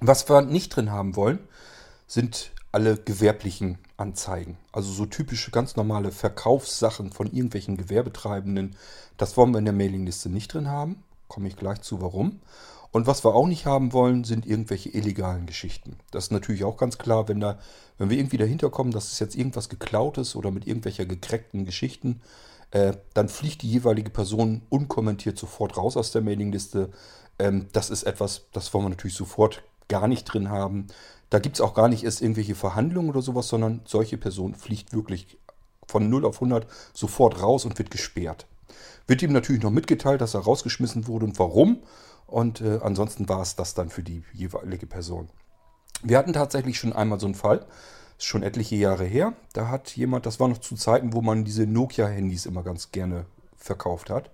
Was 0.00 0.28
wir 0.28 0.42
nicht 0.42 0.76
drin 0.76 0.92
haben 0.92 1.16
wollen, 1.16 1.40
sind 2.06 2.52
alle 2.70 2.96
gewerblichen 2.96 3.78
Anzeigen. 3.96 4.56
Also 4.72 4.92
so 4.92 5.06
typische 5.06 5.50
ganz 5.50 5.74
normale 5.74 6.12
Verkaufssachen 6.12 7.10
von 7.10 7.26
irgendwelchen 7.26 7.76
Gewerbetreibenden. 7.76 8.76
Das 9.16 9.36
wollen 9.36 9.52
wir 9.52 9.58
in 9.58 9.64
der 9.64 9.74
Mailingliste 9.74 10.28
nicht 10.28 10.54
drin 10.54 10.68
haben. 10.68 11.02
Komme 11.26 11.48
ich 11.48 11.56
gleich 11.56 11.80
zu, 11.80 12.00
warum. 12.00 12.40
Und 12.92 13.06
was 13.06 13.24
wir 13.24 13.34
auch 13.34 13.46
nicht 13.46 13.66
haben 13.66 13.92
wollen, 13.92 14.24
sind 14.24 14.46
irgendwelche 14.46 14.88
illegalen 14.90 15.46
Geschichten. 15.46 15.98
Das 16.10 16.24
ist 16.24 16.30
natürlich 16.30 16.64
auch 16.64 16.76
ganz 16.76 16.96
klar, 16.96 17.28
wenn, 17.28 17.40
da, 17.40 17.58
wenn 17.98 18.08
wir 18.08 18.18
irgendwie 18.18 18.38
dahinter 18.38 18.70
kommen, 18.70 18.92
dass 18.92 19.12
es 19.12 19.18
jetzt 19.18 19.36
irgendwas 19.36 19.68
geklautes 19.68 20.36
oder 20.36 20.50
mit 20.50 20.66
irgendwelcher 20.66 21.04
gekreckten 21.04 21.64
Geschichten, 21.64 22.22
äh, 22.70 22.92
dann 23.14 23.28
fliegt 23.28 23.62
die 23.62 23.70
jeweilige 23.70 24.10
Person 24.10 24.62
unkommentiert 24.70 25.38
sofort 25.38 25.76
raus 25.76 25.96
aus 25.96 26.12
der 26.12 26.22
Mailingliste. 26.22 26.90
Ähm, 27.38 27.68
das 27.72 27.90
ist 27.90 28.04
etwas, 28.04 28.46
das 28.52 28.72
wollen 28.72 28.86
wir 28.86 28.90
natürlich 28.90 29.16
sofort 29.16 29.62
gar 29.88 30.08
nicht 30.08 30.24
drin 30.24 30.50
haben. 30.50 30.86
Da 31.30 31.38
gibt 31.38 31.56
es 31.56 31.60
auch 31.60 31.74
gar 31.74 31.88
nicht 31.88 32.04
erst 32.04 32.22
irgendwelche 32.22 32.54
Verhandlungen 32.54 33.10
oder 33.10 33.22
sowas, 33.22 33.48
sondern 33.48 33.80
solche 33.84 34.16
Person 34.16 34.54
fliegt 34.54 34.92
wirklich 34.92 35.38
von 35.86 36.08
0 36.08 36.24
auf 36.24 36.36
100 36.36 36.66
sofort 36.92 37.42
raus 37.42 37.64
und 37.64 37.78
wird 37.78 37.90
gesperrt. 37.90 38.46
Wird 39.06 39.22
ihm 39.22 39.32
natürlich 39.32 39.62
noch 39.62 39.70
mitgeteilt, 39.70 40.20
dass 40.20 40.34
er 40.34 40.40
rausgeschmissen 40.40 41.06
wurde 41.06 41.24
und 41.24 41.38
warum. 41.38 41.82
Und 42.26 42.60
äh, 42.60 42.78
ansonsten 42.82 43.28
war 43.28 43.40
es 43.40 43.56
das 43.56 43.74
dann 43.74 43.88
für 43.88 44.02
die 44.02 44.22
jeweilige 44.34 44.86
Person. 44.86 45.30
Wir 46.02 46.18
hatten 46.18 46.34
tatsächlich 46.34 46.78
schon 46.78 46.92
einmal 46.92 47.18
so 47.18 47.26
einen 47.26 47.34
Fall, 47.34 47.66
ist 48.18 48.26
schon 48.26 48.42
etliche 48.42 48.76
Jahre 48.76 49.04
her. 49.04 49.32
Da 49.54 49.68
hat 49.68 49.96
jemand, 49.96 50.26
das 50.26 50.38
war 50.38 50.48
noch 50.48 50.58
zu 50.58 50.76
Zeiten, 50.76 51.14
wo 51.14 51.22
man 51.22 51.44
diese 51.44 51.66
Nokia-Handys 51.66 52.46
immer 52.46 52.62
ganz 52.62 52.92
gerne 52.92 53.24
verkauft 53.56 54.10
hat. 54.10 54.30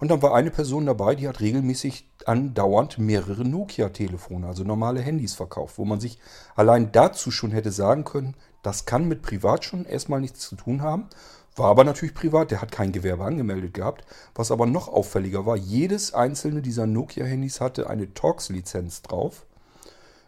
Und 0.00 0.10
dann 0.10 0.22
war 0.22 0.34
eine 0.34 0.50
Person 0.50 0.86
dabei, 0.86 1.14
die 1.14 1.28
hat 1.28 1.40
regelmäßig 1.40 2.08
andauernd 2.24 2.98
mehrere 2.98 3.44
Nokia-Telefone, 3.44 4.46
also 4.46 4.64
normale 4.64 5.00
Handys 5.00 5.34
verkauft, 5.34 5.76
wo 5.76 5.84
man 5.84 6.00
sich 6.00 6.18
allein 6.56 6.90
dazu 6.90 7.30
schon 7.30 7.50
hätte 7.50 7.70
sagen 7.70 8.04
können, 8.04 8.34
das 8.62 8.86
kann 8.86 9.08
mit 9.08 9.22
Privat 9.22 9.64
schon 9.64 9.84
erstmal 9.84 10.20
nichts 10.20 10.40
zu 10.40 10.56
tun 10.56 10.82
haben. 10.82 11.08
War 11.56 11.68
aber 11.68 11.84
natürlich 11.84 12.14
privat, 12.14 12.50
der 12.50 12.62
hat 12.62 12.72
kein 12.72 12.92
Gewerbe 12.92 13.24
angemeldet 13.24 13.74
gehabt. 13.74 14.04
Was 14.34 14.50
aber 14.50 14.66
noch 14.66 14.88
auffälliger 14.88 15.46
war, 15.46 15.56
jedes 15.56 16.14
einzelne 16.14 16.62
dieser 16.62 16.86
Nokia-Handys 16.86 17.60
hatte 17.60 17.90
eine 17.90 18.14
Torx-Lizenz 18.14 19.02
drauf. 19.02 19.44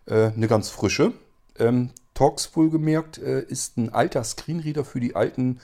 Äh, 0.07 0.33
eine 0.33 0.49
ganz 0.49 0.69
frische. 0.69 1.13
Ähm, 1.59 1.91
Torx 2.15 2.55
wohlgemerkt 2.57 3.19
äh, 3.19 3.43
ist 3.43 3.79
ein 3.79 3.95
alter 3.95 4.25
Screenreader 4.25 4.85
für 4.85 5.01
die 5.01 5.17
alten 5.17 5.61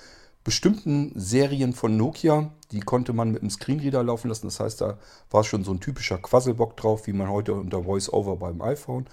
bestimmten 0.48 1.12
Serien 1.14 1.74
von 1.74 1.98
Nokia, 1.98 2.50
die 2.72 2.80
konnte 2.80 3.12
man 3.12 3.32
mit 3.32 3.42
einem 3.42 3.50
Screenreader 3.50 4.02
laufen 4.02 4.28
lassen. 4.28 4.46
Das 4.46 4.60
heißt, 4.60 4.80
da 4.80 4.96
war 5.30 5.44
schon 5.44 5.62
so 5.62 5.72
ein 5.72 5.80
typischer 5.80 6.16
Quasselbock 6.16 6.74
drauf, 6.74 7.06
wie 7.06 7.12
man 7.12 7.28
heute 7.28 7.52
unter 7.52 7.84
VoiceOver 7.84 8.36
beim 8.36 8.62
iPhone 8.62 9.04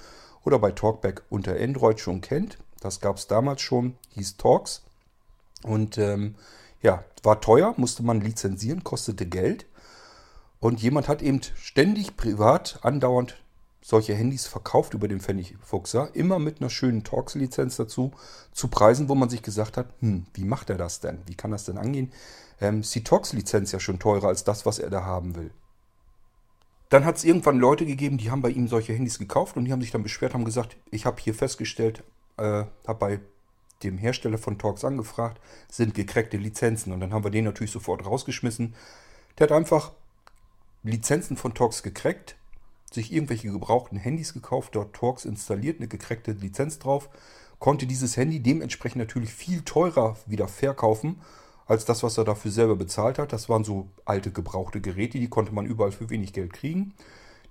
oder 0.46 0.60
bei 0.60 0.72
Talkback 0.72 1.24
unter 1.30 1.60
Android 1.60 2.00
schon 2.00 2.22
kennt. 2.22 2.58
Das 2.80 3.02
gab 3.02 3.18
es 3.18 3.28
damals 3.28 3.62
schon, 3.62 3.96
hieß 4.12 4.38
Talks. 4.38 4.84
Und 5.62 5.98
ähm, 5.98 6.36
ja, 6.82 7.04
war 7.22 7.42
teuer, 7.42 7.74
musste 7.76 8.02
man 8.02 8.22
lizenzieren, 8.22 8.86
kostete 8.86 9.26
Geld. 9.26 9.66
Und 10.62 10.82
jemand 10.82 11.10
hat 11.10 11.22
eben 11.22 11.42
ständig 11.58 12.16
privat 12.16 12.80
andauernd 12.82 13.36
solche 13.88 14.16
Handys 14.16 14.48
verkauft 14.48 14.96
über 14.96 15.08
den 15.08 15.20
Pfennigfuchser, 15.20 16.10
immer 16.16 16.40
mit 16.40 16.60
einer 16.60 16.72
schönen 16.72 17.04
Talks-Lizenz 17.04 17.76
dazu, 17.76 18.14
zu 18.52 18.68
Preisen, 18.68 19.10
wo 19.10 19.14
man 19.14 19.30
sich 19.30 19.44
gesagt 19.44 19.78
hat, 19.78 19.90
hm, 20.00 20.26
wie 20.34 20.44
macht 20.44 20.72
er 20.72 20.78
das 20.78 21.02
denn? 21.02 21.20
Wie 21.28 21.36
kann 21.36 21.52
das 21.52 21.66
denn 21.66 21.78
angehen? 21.78 22.12
Ähm, 22.60 22.80
ist 22.80 22.96
die 22.96 23.04
Talks-Lizenz 23.04 23.72
ja 23.74 23.80
schon 23.80 24.00
teurer 24.00 24.30
als 24.30 24.44
das, 24.44 24.66
was 24.66 24.80
er 24.80 24.90
da 24.90 25.04
haben 25.04 25.36
will. 25.36 25.52
Dann 26.90 27.06
hat 27.06 27.18
es 27.18 27.24
irgendwann 27.24 27.60
Leute 27.60 27.86
gegeben, 27.86 28.18
die 28.18 28.32
haben 28.32 28.42
bei 28.42 28.50
ihm 28.50 28.68
solche 28.68 28.94
Handys 28.94 29.20
gekauft 29.20 29.56
und 29.56 29.66
die 29.66 29.72
haben 29.72 29.82
sich 29.82 29.92
dann 29.92 30.02
beschwert, 30.02 30.34
haben 30.34 30.46
gesagt, 30.46 30.78
ich 30.90 31.06
habe 31.06 31.22
hier 31.22 31.36
festgestellt, 31.36 32.02
äh, 32.38 32.64
habe 32.88 33.00
bei 33.00 33.20
dem 33.84 34.00
Hersteller 34.00 34.40
von 34.40 34.58
Talks 34.58 34.84
angefragt, 34.84 35.40
sind 35.70 35.94
gekräckte 35.94 36.38
Lizenzen. 36.38 36.92
Und 36.92 37.02
dann 37.02 37.14
haben 37.14 37.24
wir 37.24 37.30
den 37.30 37.46
natürlich 37.46 37.72
sofort 37.72 38.04
rausgeschmissen. 38.04 38.74
Der 39.38 39.44
hat 39.46 39.52
einfach 39.52 39.92
Lizenzen 40.82 41.38
von 41.38 41.54
Talks 41.54 41.84
gekriegt, 41.84 42.36
sich 42.92 43.12
irgendwelche 43.12 43.52
gebrauchten 43.52 43.98
Handys 43.98 44.34
gekauft, 44.34 44.76
dort 44.76 44.96
Talks 44.96 45.26
installiert, 45.26 45.80
eine 45.80 45.88
gekreckte 45.88 46.32
Lizenz 46.32 46.80
drauf, 46.80 47.10
konnte 47.60 47.88
dieses 47.88 48.18
Handy 48.18 48.40
dementsprechend 48.40 49.00
natürlich 49.00 49.34
viel 49.34 49.62
teurer 49.62 50.18
wieder 50.26 50.48
verkaufen, 50.48 51.22
als 51.66 51.86
das, 51.86 52.04
was 52.04 52.18
er 52.18 52.24
dafür 52.24 52.52
selber 52.52 52.76
bezahlt 52.76 53.18
hat. 53.18 53.34
Das 53.34 53.50
waren 53.50 53.64
so 53.64 53.90
alte 54.06 54.32
gebrauchte 54.32 54.82
Geräte, 54.82 55.20
die 55.20 55.30
konnte 55.30 55.54
man 55.54 55.66
überall 55.66 55.92
für 55.92 56.10
wenig 56.10 56.34
Geld 56.34 56.54
kriegen. 56.54 56.94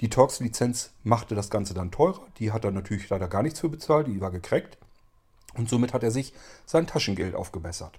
Die 0.00 0.08
Talks-Lizenz 0.08 0.90
machte 1.02 1.34
das 1.34 1.50
Ganze 1.50 1.74
dann 1.74 1.90
teurer. 1.90 2.26
Die 2.38 2.52
hat 2.52 2.64
er 2.64 2.70
natürlich 2.70 3.08
leider 3.08 3.28
gar 3.28 3.42
nichts 3.42 3.60
für 3.60 3.68
bezahlt, 3.68 4.06
die 4.06 4.20
war 4.20 4.30
gekreckt. 4.30 4.78
Und 5.54 5.68
somit 5.68 5.92
hat 5.92 6.02
er 6.02 6.10
sich 6.10 6.32
sein 6.66 6.86
Taschengeld 6.86 7.34
aufgebessert. 7.34 7.98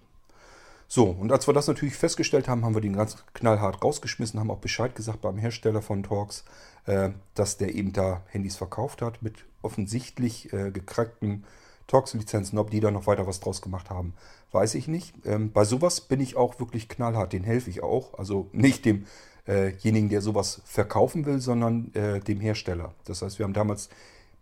So, 0.87 1.05
und 1.05 1.31
als 1.31 1.47
wir 1.47 1.53
das 1.53 1.67
natürlich 1.67 1.95
festgestellt 1.95 2.47
haben, 2.47 2.63
haben 2.63 2.75
wir 2.75 2.81
den 2.81 2.95
ganz 2.95 3.17
knallhart 3.33 3.83
rausgeschmissen, 3.83 4.39
haben 4.39 4.51
auch 4.51 4.59
Bescheid 4.59 4.95
gesagt 4.95 5.21
beim 5.21 5.37
Hersteller 5.37 5.81
von 5.81 6.03
Talks, 6.03 6.45
äh, 6.85 7.09
dass 7.33 7.57
der 7.57 7.73
eben 7.75 7.91
da 7.91 8.21
Handys 8.27 8.55
verkauft 8.55 9.01
hat 9.01 9.21
mit 9.23 9.45
offensichtlich 9.61 10.53
äh, 10.53 10.71
gekrackten 10.71 11.43
Talks-Lizenzen. 11.87 12.59
Ob 12.59 12.69
die 12.69 12.79
da 12.79 12.91
noch 12.91 13.07
weiter 13.07 13.25
was 13.25 13.39
draus 13.39 13.61
gemacht 13.61 13.89
haben, 13.89 14.13
weiß 14.51 14.75
ich 14.75 14.87
nicht. 14.87 15.13
Ähm, 15.25 15.51
bei 15.51 15.65
sowas 15.65 16.01
bin 16.01 16.19
ich 16.19 16.35
auch 16.35 16.59
wirklich 16.59 16.87
knallhart, 16.87 17.33
den 17.33 17.43
helfe 17.43 17.69
ich 17.69 17.81
auch. 17.81 18.17
Also 18.17 18.47
nicht 18.51 18.85
demjenigen, 18.85 20.07
äh 20.07 20.09
der 20.09 20.21
sowas 20.21 20.61
verkaufen 20.65 21.25
will, 21.25 21.39
sondern 21.39 21.93
äh, 21.95 22.19
dem 22.19 22.39
Hersteller. 22.39 22.93
Das 23.05 23.23
heißt, 23.23 23.39
wir 23.39 23.43
haben 23.43 23.53
damals 23.53 23.89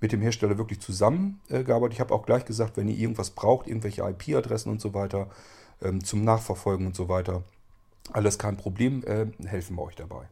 mit 0.01 0.11
dem 0.11 0.21
Hersteller 0.21 0.57
wirklich 0.57 0.81
zusammengearbeitet. 0.81 1.93
Ich 1.93 2.01
habe 2.01 2.13
auch 2.13 2.25
gleich 2.25 2.43
gesagt, 2.43 2.75
wenn 2.75 2.89
ihr 2.89 2.97
irgendwas 2.97 3.29
braucht, 3.29 3.67
irgendwelche 3.67 4.01
IP-Adressen 4.01 4.69
und 4.69 4.81
so 4.81 4.93
weiter, 4.93 5.29
ähm, 5.81 6.03
zum 6.03 6.23
Nachverfolgen 6.23 6.85
und 6.87 6.95
so 6.95 7.09
weiter, 7.09 7.43
alles 8.11 8.37
kein 8.37 8.57
Problem, 8.57 9.03
äh, 9.05 9.27
helfen 9.47 9.75
wir 9.77 9.83
euch 9.83 9.95
dabei. 9.95 10.27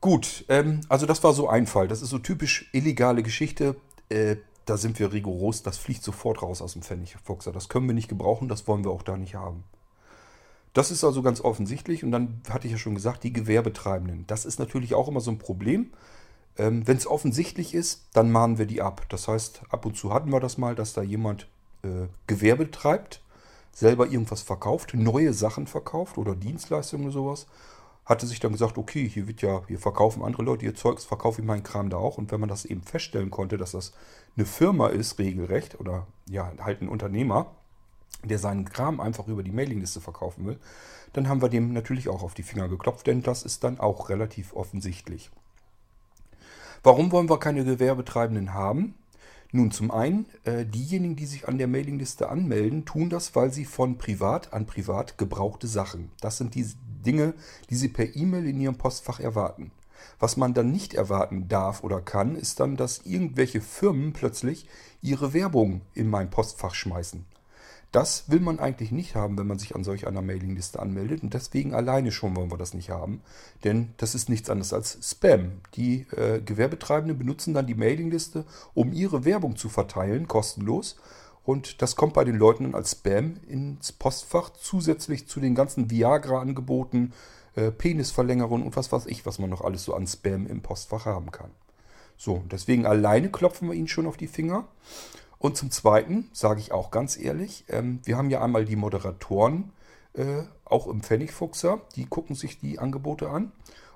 Gut, 0.00 0.44
ähm, 0.48 0.80
also 0.88 1.06
das 1.06 1.22
war 1.22 1.32
so 1.32 1.48
ein 1.48 1.66
Fall. 1.66 1.88
Das 1.88 2.02
ist 2.02 2.10
so 2.10 2.18
typisch 2.18 2.68
illegale 2.72 3.22
Geschichte. 3.22 3.76
Äh, 4.08 4.36
da 4.64 4.76
sind 4.76 4.98
wir 4.98 5.12
rigoros. 5.12 5.62
Das 5.62 5.78
fliegt 5.78 6.02
sofort 6.02 6.42
raus 6.42 6.60
aus 6.60 6.72
dem 6.72 6.82
Pfennigfuchser. 6.82 7.52
Das 7.52 7.68
können 7.68 7.86
wir 7.86 7.94
nicht 7.94 8.08
gebrauchen. 8.08 8.48
Das 8.48 8.66
wollen 8.66 8.84
wir 8.84 8.90
auch 8.90 9.02
da 9.02 9.16
nicht 9.16 9.36
haben. 9.36 9.62
Das 10.72 10.90
ist 10.90 11.04
also 11.04 11.22
ganz 11.22 11.40
offensichtlich. 11.40 12.02
Und 12.02 12.10
dann 12.10 12.40
hatte 12.50 12.66
ich 12.66 12.72
ja 12.72 12.78
schon 12.78 12.94
gesagt, 12.94 13.22
die 13.22 13.32
Gewerbetreibenden. 13.32 14.24
Das 14.26 14.44
ist 14.44 14.58
natürlich 14.58 14.94
auch 14.94 15.06
immer 15.06 15.20
so 15.20 15.30
ein 15.30 15.38
Problem. 15.38 15.92
Ähm, 16.58 16.86
Wenn 16.86 16.96
es 16.96 17.06
offensichtlich 17.06 17.72
ist, 17.72 18.02
dann 18.12 18.32
mahnen 18.32 18.58
wir 18.58 18.66
die 18.66 18.82
ab. 18.82 19.06
Das 19.08 19.28
heißt, 19.28 19.62
ab 19.70 19.86
und 19.86 19.96
zu 19.96 20.12
hatten 20.12 20.32
wir 20.32 20.40
das 20.40 20.58
mal, 20.58 20.74
dass 20.74 20.94
da 20.94 21.02
jemand 21.02 21.46
äh, 21.82 22.08
Gewerbe 22.26 22.70
treibt, 22.70 23.22
selber 23.72 24.06
irgendwas 24.06 24.42
verkauft, 24.42 24.94
neue 24.94 25.32
Sachen 25.32 25.66
verkauft 25.66 26.18
oder 26.18 26.34
Dienstleistungen 26.34 27.06
oder 27.06 27.12
sowas 27.12 27.46
hatte 28.04 28.26
sich 28.26 28.40
dann 28.40 28.52
gesagt, 28.52 28.78
okay, 28.78 29.08
hier 29.08 29.28
wird 29.28 29.42
ja, 29.42 29.62
hier 29.68 29.78
verkaufen 29.78 30.24
andere 30.24 30.42
Leute 30.42 30.64
ihr 30.64 30.74
Zeugs, 30.74 31.04
verkaufe 31.04 31.40
ich 31.40 31.46
meinen 31.46 31.62
Kram 31.62 31.88
da 31.88 31.98
auch. 31.98 32.18
Und 32.18 32.32
wenn 32.32 32.40
man 32.40 32.48
das 32.48 32.64
eben 32.64 32.82
feststellen 32.82 33.30
konnte, 33.30 33.58
dass 33.58 33.72
das 33.72 33.92
eine 34.36 34.44
Firma 34.44 34.88
ist, 34.88 35.18
regelrecht, 35.18 35.78
oder 35.78 36.06
ja, 36.28 36.52
halt 36.60 36.82
ein 36.82 36.88
Unternehmer, 36.88 37.54
der 38.24 38.38
seinen 38.38 38.64
Kram 38.64 39.00
einfach 39.00 39.28
über 39.28 39.42
die 39.42 39.52
Mailingliste 39.52 40.00
verkaufen 40.00 40.46
will, 40.46 40.58
dann 41.12 41.28
haben 41.28 41.42
wir 41.42 41.48
dem 41.48 41.72
natürlich 41.72 42.08
auch 42.08 42.22
auf 42.22 42.34
die 42.34 42.42
Finger 42.42 42.68
geklopft, 42.68 43.06
denn 43.06 43.22
das 43.22 43.42
ist 43.44 43.62
dann 43.62 43.78
auch 43.78 44.08
relativ 44.08 44.54
offensichtlich. 44.54 45.30
Warum 46.82 47.12
wollen 47.12 47.30
wir 47.30 47.38
keine 47.38 47.64
Gewerbetreibenden 47.64 48.52
haben? 48.52 48.94
Nun, 49.54 49.70
zum 49.70 49.90
einen, 49.90 50.24
äh, 50.44 50.64
diejenigen, 50.64 51.14
die 51.14 51.26
sich 51.26 51.46
an 51.46 51.58
der 51.58 51.68
Mailingliste 51.68 52.30
anmelden, 52.30 52.86
tun 52.86 53.10
das, 53.10 53.36
weil 53.36 53.52
sie 53.52 53.66
von 53.66 53.98
privat 53.98 54.54
an 54.54 54.64
privat 54.64 55.18
gebrauchte 55.18 55.66
Sachen. 55.66 56.10
Das 56.22 56.38
sind 56.38 56.54
die 56.54 56.66
Dinge, 57.04 57.34
die 57.68 57.76
Sie 57.76 57.88
per 57.88 58.16
E-Mail 58.16 58.46
in 58.46 58.60
Ihrem 58.60 58.78
Postfach 58.78 59.20
erwarten. 59.20 59.70
Was 60.18 60.38
man 60.38 60.54
dann 60.54 60.70
nicht 60.70 60.94
erwarten 60.94 61.48
darf 61.48 61.84
oder 61.84 62.00
kann, 62.00 62.34
ist 62.34 62.60
dann, 62.60 62.76
dass 62.76 63.02
irgendwelche 63.04 63.60
Firmen 63.60 64.14
plötzlich 64.14 64.66
ihre 65.02 65.34
Werbung 65.34 65.82
in 65.94 66.08
mein 66.08 66.30
Postfach 66.30 66.74
schmeißen. 66.74 67.26
Das 67.92 68.30
will 68.30 68.40
man 68.40 68.58
eigentlich 68.58 68.90
nicht 68.90 69.14
haben, 69.14 69.38
wenn 69.38 69.46
man 69.46 69.58
sich 69.58 69.74
an 69.74 69.84
solch 69.84 70.06
einer 70.06 70.22
Mailingliste 70.22 70.80
anmeldet. 70.80 71.22
Und 71.22 71.34
deswegen 71.34 71.74
alleine 71.74 72.10
schon 72.10 72.34
wollen 72.34 72.50
wir 72.50 72.56
das 72.56 72.72
nicht 72.72 72.88
haben. 72.88 73.20
Denn 73.64 73.92
das 73.98 74.14
ist 74.14 74.30
nichts 74.30 74.48
anderes 74.48 74.72
als 74.72 74.98
Spam. 75.02 75.60
Die 75.74 76.06
äh, 76.16 76.40
Gewerbetreibenden 76.40 77.18
benutzen 77.18 77.52
dann 77.52 77.66
die 77.66 77.74
Mailingliste, 77.74 78.46
um 78.72 78.94
ihre 78.94 79.26
Werbung 79.26 79.56
zu 79.56 79.68
verteilen, 79.68 80.26
kostenlos. 80.26 80.96
Und 81.44 81.82
das 81.82 81.94
kommt 81.94 82.14
bei 82.14 82.24
den 82.24 82.36
Leuten 82.36 82.74
als 82.74 82.92
Spam 82.92 83.34
ins 83.46 83.92
Postfach, 83.92 84.50
zusätzlich 84.50 85.28
zu 85.28 85.40
den 85.40 85.54
ganzen 85.54 85.90
Viagra-Angeboten, 85.90 87.12
äh, 87.56 87.70
Penisverlängerungen 87.70 88.66
und 88.66 88.76
was 88.76 88.90
weiß 88.90 89.04
ich, 89.06 89.26
was 89.26 89.38
man 89.38 89.50
noch 89.50 89.60
alles 89.60 89.84
so 89.84 89.94
an 89.94 90.06
Spam 90.06 90.46
im 90.46 90.62
Postfach 90.62 91.04
haben 91.04 91.30
kann. 91.30 91.50
So, 92.16 92.42
deswegen 92.50 92.86
alleine 92.86 93.30
klopfen 93.30 93.68
wir 93.68 93.74
ihnen 93.74 93.88
schon 93.88 94.06
auf 94.06 94.16
die 94.16 94.28
Finger. 94.28 94.66
Und 95.42 95.56
zum 95.56 95.72
Zweiten 95.72 96.30
sage 96.32 96.60
ich 96.60 96.70
auch 96.70 96.92
ganz 96.92 97.18
ehrlich, 97.18 97.64
ähm, 97.68 97.98
wir 98.04 98.16
haben 98.16 98.30
ja 98.30 98.40
einmal 98.40 98.64
die 98.64 98.76
Moderatoren, 98.76 99.72
äh, 100.12 100.44
auch 100.64 100.86
im 100.86 101.02
Pfennigfuchser, 101.02 101.80
die 101.96 102.06
gucken 102.06 102.36
sich 102.36 102.60
die 102.60 102.78
Angebote 102.78 103.28
an. 103.28 103.50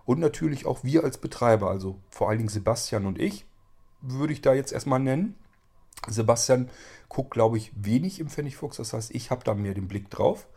Und 0.05 0.19
natürlich 0.19 0.67
auch 0.67 0.83
wir 0.83 1.05
als 1.05 1.19
Betreiber, 1.19 1.71
also 1.71 2.01
vor 2.11 2.29
allen 2.29 2.39
Dingen 2.39 2.49
Sebastian 2.49 3.07
und 3.07 3.21
ich, 3.21 3.47
würde 4.01 4.33
ich 4.33 4.43
da 4.43 4.55
jetzt 4.55 4.73
erstmal 4.73 4.99
nennen. 4.99 5.37
Sebastian 6.09 6.69
guckt, 7.09 7.31
glaube 7.31 7.59
ich, 7.59 7.71
wenig 7.77 8.19
im 8.19 8.29
Pfennigfuchs. 8.29 8.79
Das 8.79 8.93
heißt, 8.93 9.15
ich 9.15 9.31
habe 9.31 9.45
da 9.45 9.55
mehr 9.55 9.75
den 9.75 9.87
Blick 9.87 10.11
drauf. 10.11 10.49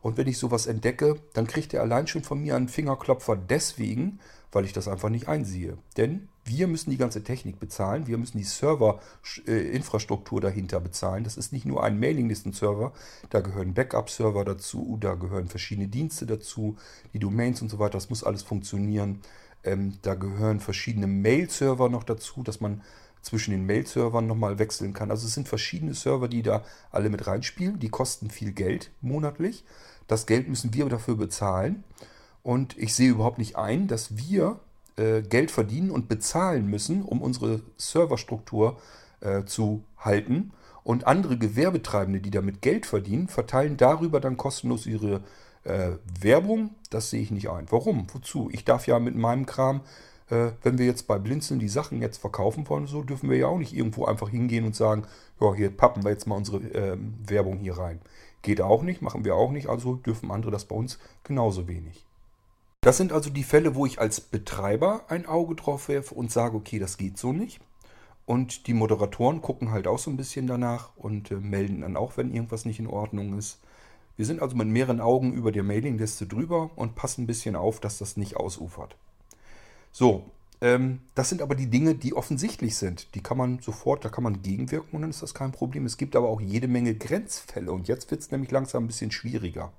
Und 0.00 0.16
wenn 0.16 0.28
ich 0.28 0.38
sowas 0.38 0.66
entdecke, 0.66 1.16
dann 1.34 1.46
kriegt 1.46 1.74
er 1.74 1.82
allein 1.82 2.06
schon 2.06 2.24
von 2.24 2.40
mir 2.40 2.56
einen 2.56 2.68
Fingerklopfer 2.68 3.36
deswegen, 3.36 4.18
weil 4.50 4.64
ich 4.64 4.72
das 4.72 4.88
einfach 4.88 5.10
nicht 5.10 5.28
einsehe. 5.28 5.76
Denn 5.98 6.30
wir 6.48 6.66
müssen 6.66 6.90
die 6.90 6.96
ganze 6.96 7.22
Technik 7.22 7.60
bezahlen, 7.60 8.06
wir 8.06 8.18
müssen 8.18 8.38
die 8.38 8.44
Server-Infrastruktur 8.44 10.40
dahinter 10.40 10.80
bezahlen. 10.80 11.24
Das 11.24 11.36
ist 11.36 11.52
nicht 11.52 11.66
nur 11.66 11.84
ein 11.84 12.00
Mailinglisten-Server, 12.00 12.92
da 13.30 13.40
gehören 13.40 13.74
Backup-Server 13.74 14.44
dazu, 14.44 14.96
da 15.00 15.14
gehören 15.14 15.48
verschiedene 15.48 15.88
Dienste 15.88 16.26
dazu, 16.26 16.76
die 17.12 17.18
Domains 17.18 17.62
und 17.62 17.68
so 17.68 17.78
weiter, 17.78 17.92
das 17.92 18.10
muss 18.10 18.24
alles 18.24 18.42
funktionieren. 18.42 19.20
Ähm, 19.64 19.98
da 20.02 20.14
gehören 20.14 20.60
verschiedene 20.60 21.06
Mail-Server 21.06 21.88
noch 21.88 22.04
dazu, 22.04 22.42
dass 22.42 22.60
man 22.60 22.82
zwischen 23.22 23.50
den 23.50 23.66
Mail-Servern 23.66 24.26
nochmal 24.26 24.58
wechseln 24.58 24.94
kann. 24.94 25.10
Also 25.10 25.26
es 25.26 25.34
sind 25.34 25.48
verschiedene 25.48 25.94
Server, 25.94 26.28
die 26.28 26.42
da 26.42 26.64
alle 26.90 27.10
mit 27.10 27.26
reinspielen. 27.26 27.78
Die 27.78 27.88
kosten 27.88 28.30
viel 28.30 28.52
Geld 28.52 28.90
monatlich. 29.00 29.64
Das 30.06 30.26
Geld 30.26 30.48
müssen 30.48 30.72
wir 30.74 30.88
dafür 30.88 31.16
bezahlen. 31.16 31.84
Und 32.42 32.78
ich 32.78 32.94
sehe 32.94 33.10
überhaupt 33.10 33.38
nicht 33.38 33.56
ein, 33.56 33.88
dass 33.88 34.16
wir 34.16 34.60
äh, 34.98 35.22
Geld 35.22 35.50
verdienen 35.50 35.90
und 35.90 36.08
bezahlen 36.08 36.66
müssen, 36.66 37.02
um 37.02 37.22
unsere 37.22 37.62
Serverstruktur 37.76 38.78
äh, 39.20 39.44
zu 39.44 39.84
halten. 39.98 40.52
Und 40.84 41.06
andere 41.06 41.36
Gewerbetreibende, 41.36 42.20
die 42.20 42.30
damit 42.30 42.62
Geld 42.62 42.86
verdienen, 42.86 43.28
verteilen 43.28 43.76
darüber 43.76 44.20
dann 44.20 44.36
kostenlos 44.36 44.86
ihre 44.86 45.22
äh, 45.64 45.90
Werbung. 46.20 46.70
Das 46.90 47.10
sehe 47.10 47.20
ich 47.20 47.30
nicht 47.30 47.50
ein. 47.50 47.66
Warum? 47.70 48.06
Wozu? 48.12 48.48
Ich 48.52 48.64
darf 48.64 48.86
ja 48.86 48.98
mit 48.98 49.14
meinem 49.14 49.44
Kram 49.44 49.82
äh, 50.30 50.52
wenn 50.62 50.78
wir 50.78 50.86
jetzt 50.86 51.06
bei 51.06 51.18
Blinzeln 51.18 51.60
die 51.60 51.68
Sachen 51.68 52.02
jetzt 52.02 52.18
verkaufen 52.18 52.68
wollen, 52.68 52.86
so 52.86 53.02
dürfen 53.02 53.30
wir 53.30 53.38
ja 53.38 53.46
auch 53.46 53.58
nicht 53.58 53.74
irgendwo 53.74 54.04
einfach 54.04 54.28
hingehen 54.28 54.64
und 54.64 54.76
sagen, 54.76 55.04
ja, 55.40 55.54
hier 55.54 55.70
pappen 55.70 56.04
wir 56.04 56.10
jetzt 56.10 56.26
mal 56.26 56.36
unsere 56.36 56.58
äh, 56.58 56.98
Werbung 57.26 57.58
hier 57.58 57.78
rein. 57.78 58.00
Geht 58.42 58.60
auch 58.60 58.82
nicht, 58.82 59.02
machen 59.02 59.24
wir 59.24 59.34
auch 59.34 59.50
nicht, 59.50 59.68
also 59.68 59.94
dürfen 59.94 60.30
andere 60.30 60.50
das 60.50 60.66
bei 60.66 60.76
uns 60.76 60.98
genauso 61.24 61.66
wenig. 61.66 62.04
Das 62.88 62.96
sind 62.96 63.12
also 63.12 63.28
die 63.28 63.44
Fälle, 63.44 63.74
wo 63.74 63.84
ich 63.84 64.00
als 64.00 64.18
Betreiber 64.18 65.04
ein 65.08 65.26
Auge 65.26 65.54
drauf 65.54 65.90
werfe 65.90 66.14
und 66.14 66.32
sage, 66.32 66.56
okay, 66.56 66.78
das 66.78 66.96
geht 66.96 67.18
so 67.18 67.34
nicht. 67.34 67.60
Und 68.24 68.66
die 68.66 68.72
Moderatoren 68.72 69.42
gucken 69.42 69.72
halt 69.72 69.86
auch 69.86 69.98
so 69.98 70.10
ein 70.10 70.16
bisschen 70.16 70.46
danach 70.46 70.96
und 70.96 71.30
äh, 71.30 71.34
melden 71.34 71.82
dann 71.82 71.98
auch, 71.98 72.16
wenn 72.16 72.32
irgendwas 72.32 72.64
nicht 72.64 72.78
in 72.78 72.86
Ordnung 72.86 73.36
ist. 73.36 73.58
Wir 74.16 74.24
sind 74.24 74.40
also 74.40 74.56
mit 74.56 74.68
mehreren 74.68 75.02
Augen 75.02 75.34
über 75.34 75.52
der 75.52 75.64
Mailingliste 75.64 76.26
drüber 76.26 76.70
und 76.76 76.94
passen 76.94 77.24
ein 77.24 77.26
bisschen 77.26 77.56
auf, 77.56 77.78
dass 77.78 77.98
das 77.98 78.16
nicht 78.16 78.38
ausufert. 78.38 78.96
So, 79.92 80.24
ähm, 80.62 81.00
das 81.14 81.28
sind 81.28 81.42
aber 81.42 81.56
die 81.56 81.68
Dinge, 81.68 81.94
die 81.94 82.14
offensichtlich 82.14 82.76
sind. 82.76 83.14
Die 83.14 83.22
kann 83.22 83.36
man 83.36 83.58
sofort, 83.58 84.02
da 84.02 84.08
kann 84.08 84.24
man 84.24 84.40
gegenwirken 84.40 84.96
und 84.96 85.02
dann 85.02 85.10
ist 85.10 85.22
das 85.22 85.34
kein 85.34 85.52
Problem. 85.52 85.84
Es 85.84 85.98
gibt 85.98 86.16
aber 86.16 86.30
auch 86.30 86.40
jede 86.40 86.68
Menge 86.68 86.94
Grenzfälle 86.94 87.70
und 87.70 87.86
jetzt 87.86 88.10
wird 88.10 88.22
es 88.22 88.30
nämlich 88.30 88.50
langsam 88.50 88.84
ein 88.84 88.86
bisschen 88.86 89.10
schwieriger. 89.10 89.72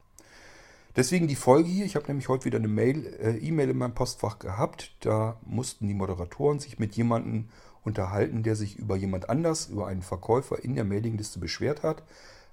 Deswegen 0.99 1.29
die 1.29 1.37
Folge 1.37 1.69
hier. 1.69 1.85
Ich 1.85 1.95
habe 1.95 2.07
nämlich 2.07 2.27
heute 2.27 2.43
wieder 2.43 2.57
eine 2.57 2.67
Mail, 2.67 3.05
äh, 3.21 3.37
E-Mail 3.37 3.69
in 3.69 3.77
meinem 3.77 3.93
Postfach 3.93 4.37
gehabt. 4.37 4.91
Da 4.99 5.37
mussten 5.45 5.87
die 5.87 5.93
Moderatoren 5.93 6.59
sich 6.59 6.77
mit 6.77 6.93
jemandem 6.97 7.47
unterhalten, 7.85 8.43
der 8.43 8.57
sich 8.57 8.77
über 8.77 8.97
jemand 8.97 9.29
anders, 9.29 9.67
über 9.67 9.87
einen 9.87 10.01
Verkäufer 10.01 10.61
in 10.61 10.75
der 10.75 10.83
Mailingliste 10.83 11.39
beschwert 11.39 11.83
hat. 11.83 12.03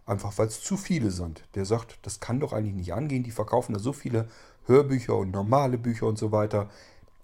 Einfach 0.07 0.39
weil 0.39 0.47
es 0.47 0.63
zu 0.63 0.77
viele 0.77 1.11
sind. 1.11 1.43
Der 1.57 1.65
sagt, 1.65 1.99
das 2.03 2.21
kann 2.21 2.39
doch 2.39 2.53
eigentlich 2.53 2.77
nicht 2.77 2.95
angehen. 2.95 3.25
Die 3.25 3.33
verkaufen 3.33 3.73
da 3.73 3.81
so 3.81 3.93
viele 3.93 4.29
Hörbücher 4.67 5.17
und 5.17 5.33
normale 5.33 5.77
Bücher 5.77 6.07
und 6.07 6.17
so 6.17 6.31
weiter. 6.31 6.71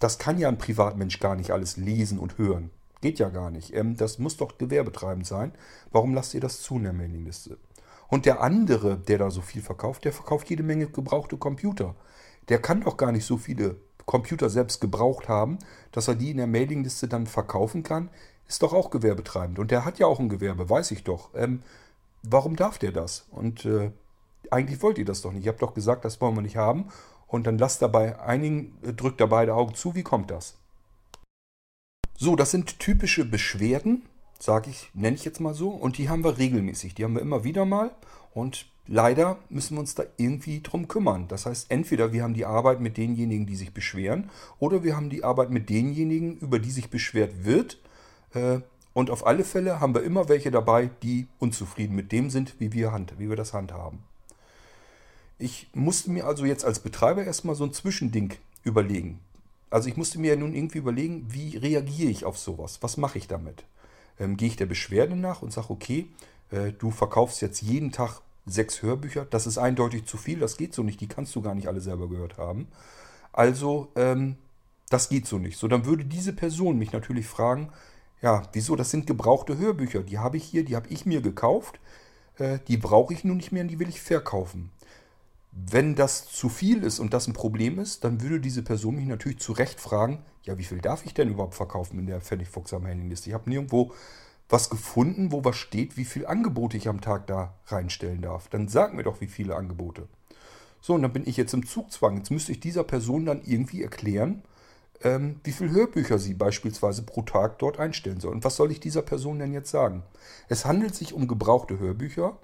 Das 0.00 0.18
kann 0.18 0.40
ja 0.40 0.48
ein 0.48 0.58
Privatmensch 0.58 1.20
gar 1.20 1.36
nicht 1.36 1.52
alles 1.52 1.76
lesen 1.76 2.18
und 2.18 2.36
hören. 2.36 2.72
Geht 3.00 3.20
ja 3.20 3.28
gar 3.28 3.52
nicht. 3.52 3.72
Ähm, 3.76 3.96
das 3.96 4.18
muss 4.18 4.38
doch 4.38 4.58
gewerbetreibend 4.58 5.28
sein. 5.28 5.52
Warum 5.92 6.14
lasst 6.14 6.34
ihr 6.34 6.40
das 6.40 6.62
zu 6.62 6.78
in 6.78 6.82
der 6.82 6.92
Mailingliste? 6.92 7.58
Und 8.12 8.26
der 8.26 8.42
andere, 8.42 8.98
der 8.98 9.16
da 9.16 9.30
so 9.30 9.40
viel 9.40 9.62
verkauft, 9.62 10.04
der 10.04 10.12
verkauft 10.12 10.50
jede 10.50 10.62
Menge 10.62 10.86
gebrauchte 10.86 11.38
Computer. 11.38 11.94
Der 12.50 12.60
kann 12.60 12.82
doch 12.82 12.98
gar 12.98 13.10
nicht 13.10 13.24
so 13.24 13.38
viele 13.38 13.76
Computer 14.04 14.50
selbst 14.50 14.82
gebraucht 14.82 15.30
haben, 15.30 15.58
dass 15.92 16.08
er 16.08 16.14
die 16.14 16.30
in 16.30 16.36
der 16.36 16.46
Mailingliste 16.46 17.08
dann 17.08 17.26
verkaufen 17.26 17.82
kann. 17.82 18.10
Ist 18.46 18.62
doch 18.62 18.74
auch 18.74 18.90
gewerbetreibend. 18.90 19.58
Und 19.58 19.70
der 19.70 19.86
hat 19.86 19.98
ja 19.98 20.06
auch 20.06 20.20
ein 20.20 20.28
Gewerbe, 20.28 20.68
weiß 20.68 20.90
ich 20.90 21.04
doch. 21.04 21.30
Ähm, 21.34 21.62
warum 22.22 22.54
darf 22.54 22.76
der 22.76 22.92
das? 22.92 23.24
Und 23.30 23.64
äh, 23.64 23.92
eigentlich 24.50 24.82
wollt 24.82 24.98
ihr 24.98 25.06
das 25.06 25.22
doch 25.22 25.32
nicht. 25.32 25.46
Ihr 25.46 25.52
habt 25.52 25.62
doch 25.62 25.72
gesagt, 25.72 26.04
das 26.04 26.20
wollen 26.20 26.34
wir 26.34 26.42
nicht 26.42 26.58
haben. 26.58 26.88
Und 27.28 27.46
dann 27.46 27.56
lasst 27.56 27.80
dabei 27.80 28.20
einigen, 28.20 28.76
äh, 28.82 28.92
drückt 28.92 29.22
da 29.22 29.26
beide 29.26 29.54
Augen 29.54 29.74
zu. 29.74 29.94
Wie 29.94 30.02
kommt 30.02 30.30
das? 30.30 30.58
So, 32.18 32.36
das 32.36 32.50
sind 32.50 32.78
typische 32.78 33.24
Beschwerden, 33.24 34.02
sage 34.42 34.70
ich, 34.70 34.90
nenne 34.92 35.14
ich 35.14 35.24
jetzt 35.24 35.40
mal 35.40 35.54
so. 35.54 35.70
Und 35.70 35.98
die 35.98 36.08
haben 36.08 36.24
wir 36.24 36.36
regelmäßig. 36.36 36.94
Die 36.94 37.04
haben 37.04 37.14
wir 37.14 37.22
immer 37.22 37.44
wieder 37.44 37.64
mal. 37.64 37.92
Und 38.34 38.66
leider 38.88 39.38
müssen 39.48 39.76
wir 39.76 39.80
uns 39.80 39.94
da 39.94 40.02
irgendwie 40.16 40.60
drum 40.62 40.88
kümmern. 40.88 41.28
Das 41.28 41.46
heißt, 41.46 41.70
entweder 41.70 42.12
wir 42.12 42.24
haben 42.24 42.34
die 42.34 42.44
Arbeit 42.44 42.80
mit 42.80 42.96
denjenigen, 42.96 43.46
die 43.46 43.54
sich 43.54 43.72
beschweren, 43.72 44.30
oder 44.58 44.82
wir 44.82 44.96
haben 44.96 45.10
die 45.10 45.22
Arbeit 45.22 45.50
mit 45.50 45.70
denjenigen, 45.70 46.38
über 46.38 46.58
die 46.58 46.72
sich 46.72 46.90
beschwert 46.90 47.44
wird. 47.44 47.78
Äh, 48.34 48.60
und 48.94 49.10
auf 49.10 49.24
alle 49.26 49.44
Fälle 49.44 49.78
haben 49.78 49.94
wir 49.94 50.02
immer 50.02 50.28
welche 50.28 50.50
dabei, 50.50 50.90
die 51.02 51.28
unzufrieden 51.38 51.94
mit 51.94 52.10
dem 52.10 52.28
sind, 52.28 52.56
wie 52.58 52.72
wir, 52.72 52.90
hand, 52.90 53.14
wie 53.18 53.28
wir 53.28 53.36
das 53.36 53.54
handhaben. 53.54 54.00
Ich 55.38 55.70
musste 55.72 56.10
mir 56.10 56.26
also 56.26 56.44
jetzt 56.44 56.64
als 56.64 56.80
Betreiber 56.80 57.24
erstmal 57.24 57.54
so 57.54 57.64
ein 57.64 57.72
Zwischending 57.72 58.34
überlegen. 58.64 59.20
Also 59.70 59.88
ich 59.88 59.96
musste 59.96 60.18
mir 60.18 60.32
ja 60.32 60.36
nun 60.36 60.52
irgendwie 60.52 60.78
überlegen, 60.78 61.26
wie 61.28 61.56
reagiere 61.56 62.10
ich 62.10 62.24
auf 62.24 62.38
sowas? 62.38 62.78
Was 62.82 62.96
mache 62.96 63.18
ich 63.18 63.28
damit? 63.28 63.64
Ähm, 64.18 64.36
gehe 64.36 64.48
ich 64.48 64.56
der 64.56 64.66
Beschwerde 64.66 65.16
nach 65.16 65.42
und 65.42 65.52
sage, 65.52 65.70
okay, 65.70 66.08
äh, 66.50 66.72
du 66.72 66.90
verkaufst 66.90 67.40
jetzt 67.42 67.62
jeden 67.62 67.92
Tag 67.92 68.20
sechs 68.46 68.82
Hörbücher. 68.82 69.26
Das 69.26 69.46
ist 69.46 69.58
eindeutig 69.58 70.04
zu 70.04 70.16
viel, 70.16 70.40
das 70.40 70.56
geht 70.56 70.74
so 70.74 70.82
nicht. 70.82 71.00
Die 71.00 71.08
kannst 71.08 71.34
du 71.34 71.42
gar 71.42 71.54
nicht 71.54 71.68
alle 71.68 71.80
selber 71.80 72.08
gehört 72.08 72.38
haben. 72.38 72.68
Also, 73.32 73.88
ähm, 73.96 74.36
das 74.90 75.08
geht 75.08 75.26
so 75.26 75.38
nicht. 75.38 75.58
So, 75.58 75.68
dann 75.68 75.86
würde 75.86 76.04
diese 76.04 76.32
Person 76.32 76.78
mich 76.78 76.92
natürlich 76.92 77.26
fragen, 77.26 77.70
ja, 78.20 78.42
wieso? 78.52 78.76
Das 78.76 78.90
sind 78.90 79.06
gebrauchte 79.06 79.58
Hörbücher. 79.58 80.02
Die 80.02 80.18
habe 80.18 80.36
ich 80.36 80.44
hier, 80.44 80.64
die 80.64 80.76
habe 80.76 80.88
ich 80.88 81.06
mir 81.06 81.22
gekauft. 81.22 81.80
Äh, 82.38 82.58
die 82.68 82.76
brauche 82.76 83.12
ich 83.12 83.24
nun 83.24 83.38
nicht 83.38 83.52
mehr 83.52 83.62
und 83.62 83.68
die 83.68 83.78
will 83.78 83.88
ich 83.88 84.00
verkaufen. 84.00 84.70
Wenn 85.52 85.94
das 85.94 86.26
zu 86.26 86.48
viel 86.48 86.82
ist 86.82 86.98
und 86.98 87.12
das 87.12 87.26
ein 87.26 87.34
Problem 87.34 87.78
ist, 87.78 88.04
dann 88.04 88.22
würde 88.22 88.40
diese 88.40 88.62
Person 88.62 88.96
mich 88.96 89.06
natürlich 89.06 89.38
zu 89.38 89.52
Recht 89.52 89.80
fragen, 89.80 90.24
ja, 90.44 90.56
wie 90.56 90.64
viel 90.64 90.80
darf 90.80 91.04
ich 91.04 91.12
denn 91.12 91.28
überhaupt 91.28 91.54
verkaufen 91.54 91.98
in 91.98 92.06
der 92.06 92.22
Pfennigfuchs 92.22 92.72
am? 92.72 92.86
Ich 92.86 93.32
habe 93.34 93.50
nirgendwo 93.50 93.92
was 94.48 94.70
gefunden, 94.70 95.30
wo 95.30 95.44
was 95.44 95.56
steht, 95.56 95.96
wie 95.96 96.04
viele 96.04 96.28
Angebote 96.28 96.76
ich 96.76 96.88
am 96.88 97.00
Tag 97.00 97.26
da 97.26 97.54
reinstellen 97.66 98.22
darf. 98.22 98.48
Dann 98.48 98.68
sag 98.68 98.94
mir 98.94 99.02
doch, 99.02 99.20
wie 99.20 99.26
viele 99.26 99.54
Angebote. 99.54 100.08
So, 100.80 100.94
und 100.94 101.02
dann 101.02 101.12
bin 101.12 101.26
ich 101.26 101.36
jetzt 101.36 101.54
im 101.54 101.66
Zugzwang. 101.66 102.16
Jetzt 102.16 102.30
müsste 102.30 102.52
ich 102.52 102.60
dieser 102.60 102.84
Person 102.84 103.24
dann 103.24 103.42
irgendwie 103.44 103.82
erklären, 103.82 104.42
ähm, 105.02 105.40
wie 105.44 105.52
viele 105.52 105.70
Hörbücher 105.70 106.18
sie 106.18 106.34
beispielsweise 106.34 107.02
pro 107.02 107.22
Tag 107.22 107.58
dort 107.58 107.78
einstellen 107.78 108.20
soll. 108.20 108.32
Und 108.32 108.44
was 108.44 108.56
soll 108.56 108.70
ich 108.72 108.80
dieser 108.80 109.02
Person 109.02 109.38
denn 109.38 109.52
jetzt 109.52 109.70
sagen? 109.70 110.02
Es 110.48 110.64
handelt 110.64 110.94
sich 110.94 111.12
um 111.12 111.28
gebrauchte 111.28 111.78
Hörbücher. 111.78 112.36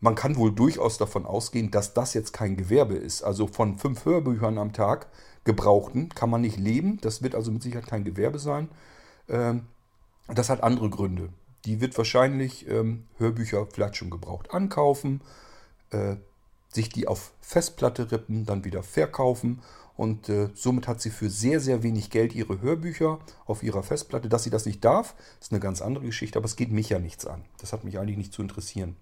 Man 0.00 0.14
kann 0.14 0.36
wohl 0.36 0.52
durchaus 0.52 0.98
davon 0.98 1.26
ausgehen, 1.26 1.70
dass 1.70 1.94
das 1.94 2.14
jetzt 2.14 2.32
kein 2.32 2.56
Gewerbe 2.56 2.94
ist. 2.94 3.22
Also 3.22 3.46
von 3.46 3.78
fünf 3.78 4.04
Hörbüchern 4.04 4.58
am 4.58 4.72
Tag 4.72 5.08
gebrauchten 5.44 6.10
kann 6.10 6.30
man 6.30 6.40
nicht 6.40 6.58
leben. 6.58 7.00
Das 7.00 7.22
wird 7.22 7.34
also 7.34 7.50
mit 7.50 7.62
Sicherheit 7.62 7.86
kein 7.86 8.04
Gewerbe 8.04 8.38
sein. 8.38 8.68
Ähm, 9.28 9.66
das 10.28 10.50
hat 10.50 10.62
andere 10.62 10.90
Gründe. 10.90 11.30
Die 11.64 11.80
wird 11.80 11.96
wahrscheinlich 11.98 12.68
ähm, 12.68 13.04
Hörbücher 13.18 13.66
vielleicht 13.66 13.96
schon 13.96 14.10
gebraucht 14.10 14.52
ankaufen, 14.52 15.20
äh, 15.90 16.16
sich 16.68 16.90
die 16.90 17.08
auf 17.08 17.32
Festplatte 17.40 18.12
rippen, 18.12 18.46
dann 18.46 18.64
wieder 18.64 18.82
verkaufen 18.82 19.60
und 19.98 20.28
äh, 20.28 20.50
somit 20.54 20.86
hat 20.86 21.00
sie 21.00 21.10
für 21.10 21.28
sehr, 21.28 21.58
sehr 21.58 21.82
wenig 21.82 22.10
Geld 22.10 22.32
ihre 22.32 22.60
Hörbücher 22.60 23.18
auf 23.46 23.64
ihrer 23.64 23.82
Festplatte. 23.82 24.28
Dass 24.28 24.44
sie 24.44 24.50
das 24.50 24.64
nicht 24.64 24.84
darf, 24.84 25.16
ist 25.40 25.50
eine 25.50 25.58
ganz 25.58 25.82
andere 25.82 26.04
Geschichte, 26.04 26.38
aber 26.38 26.46
es 26.46 26.54
geht 26.54 26.70
mich 26.70 26.88
ja 26.88 27.00
nichts 27.00 27.26
an. 27.26 27.44
Das 27.58 27.72
hat 27.72 27.82
mich 27.82 27.98
eigentlich 27.98 28.16
nicht 28.16 28.32
zu 28.32 28.40
interessieren. 28.40 28.94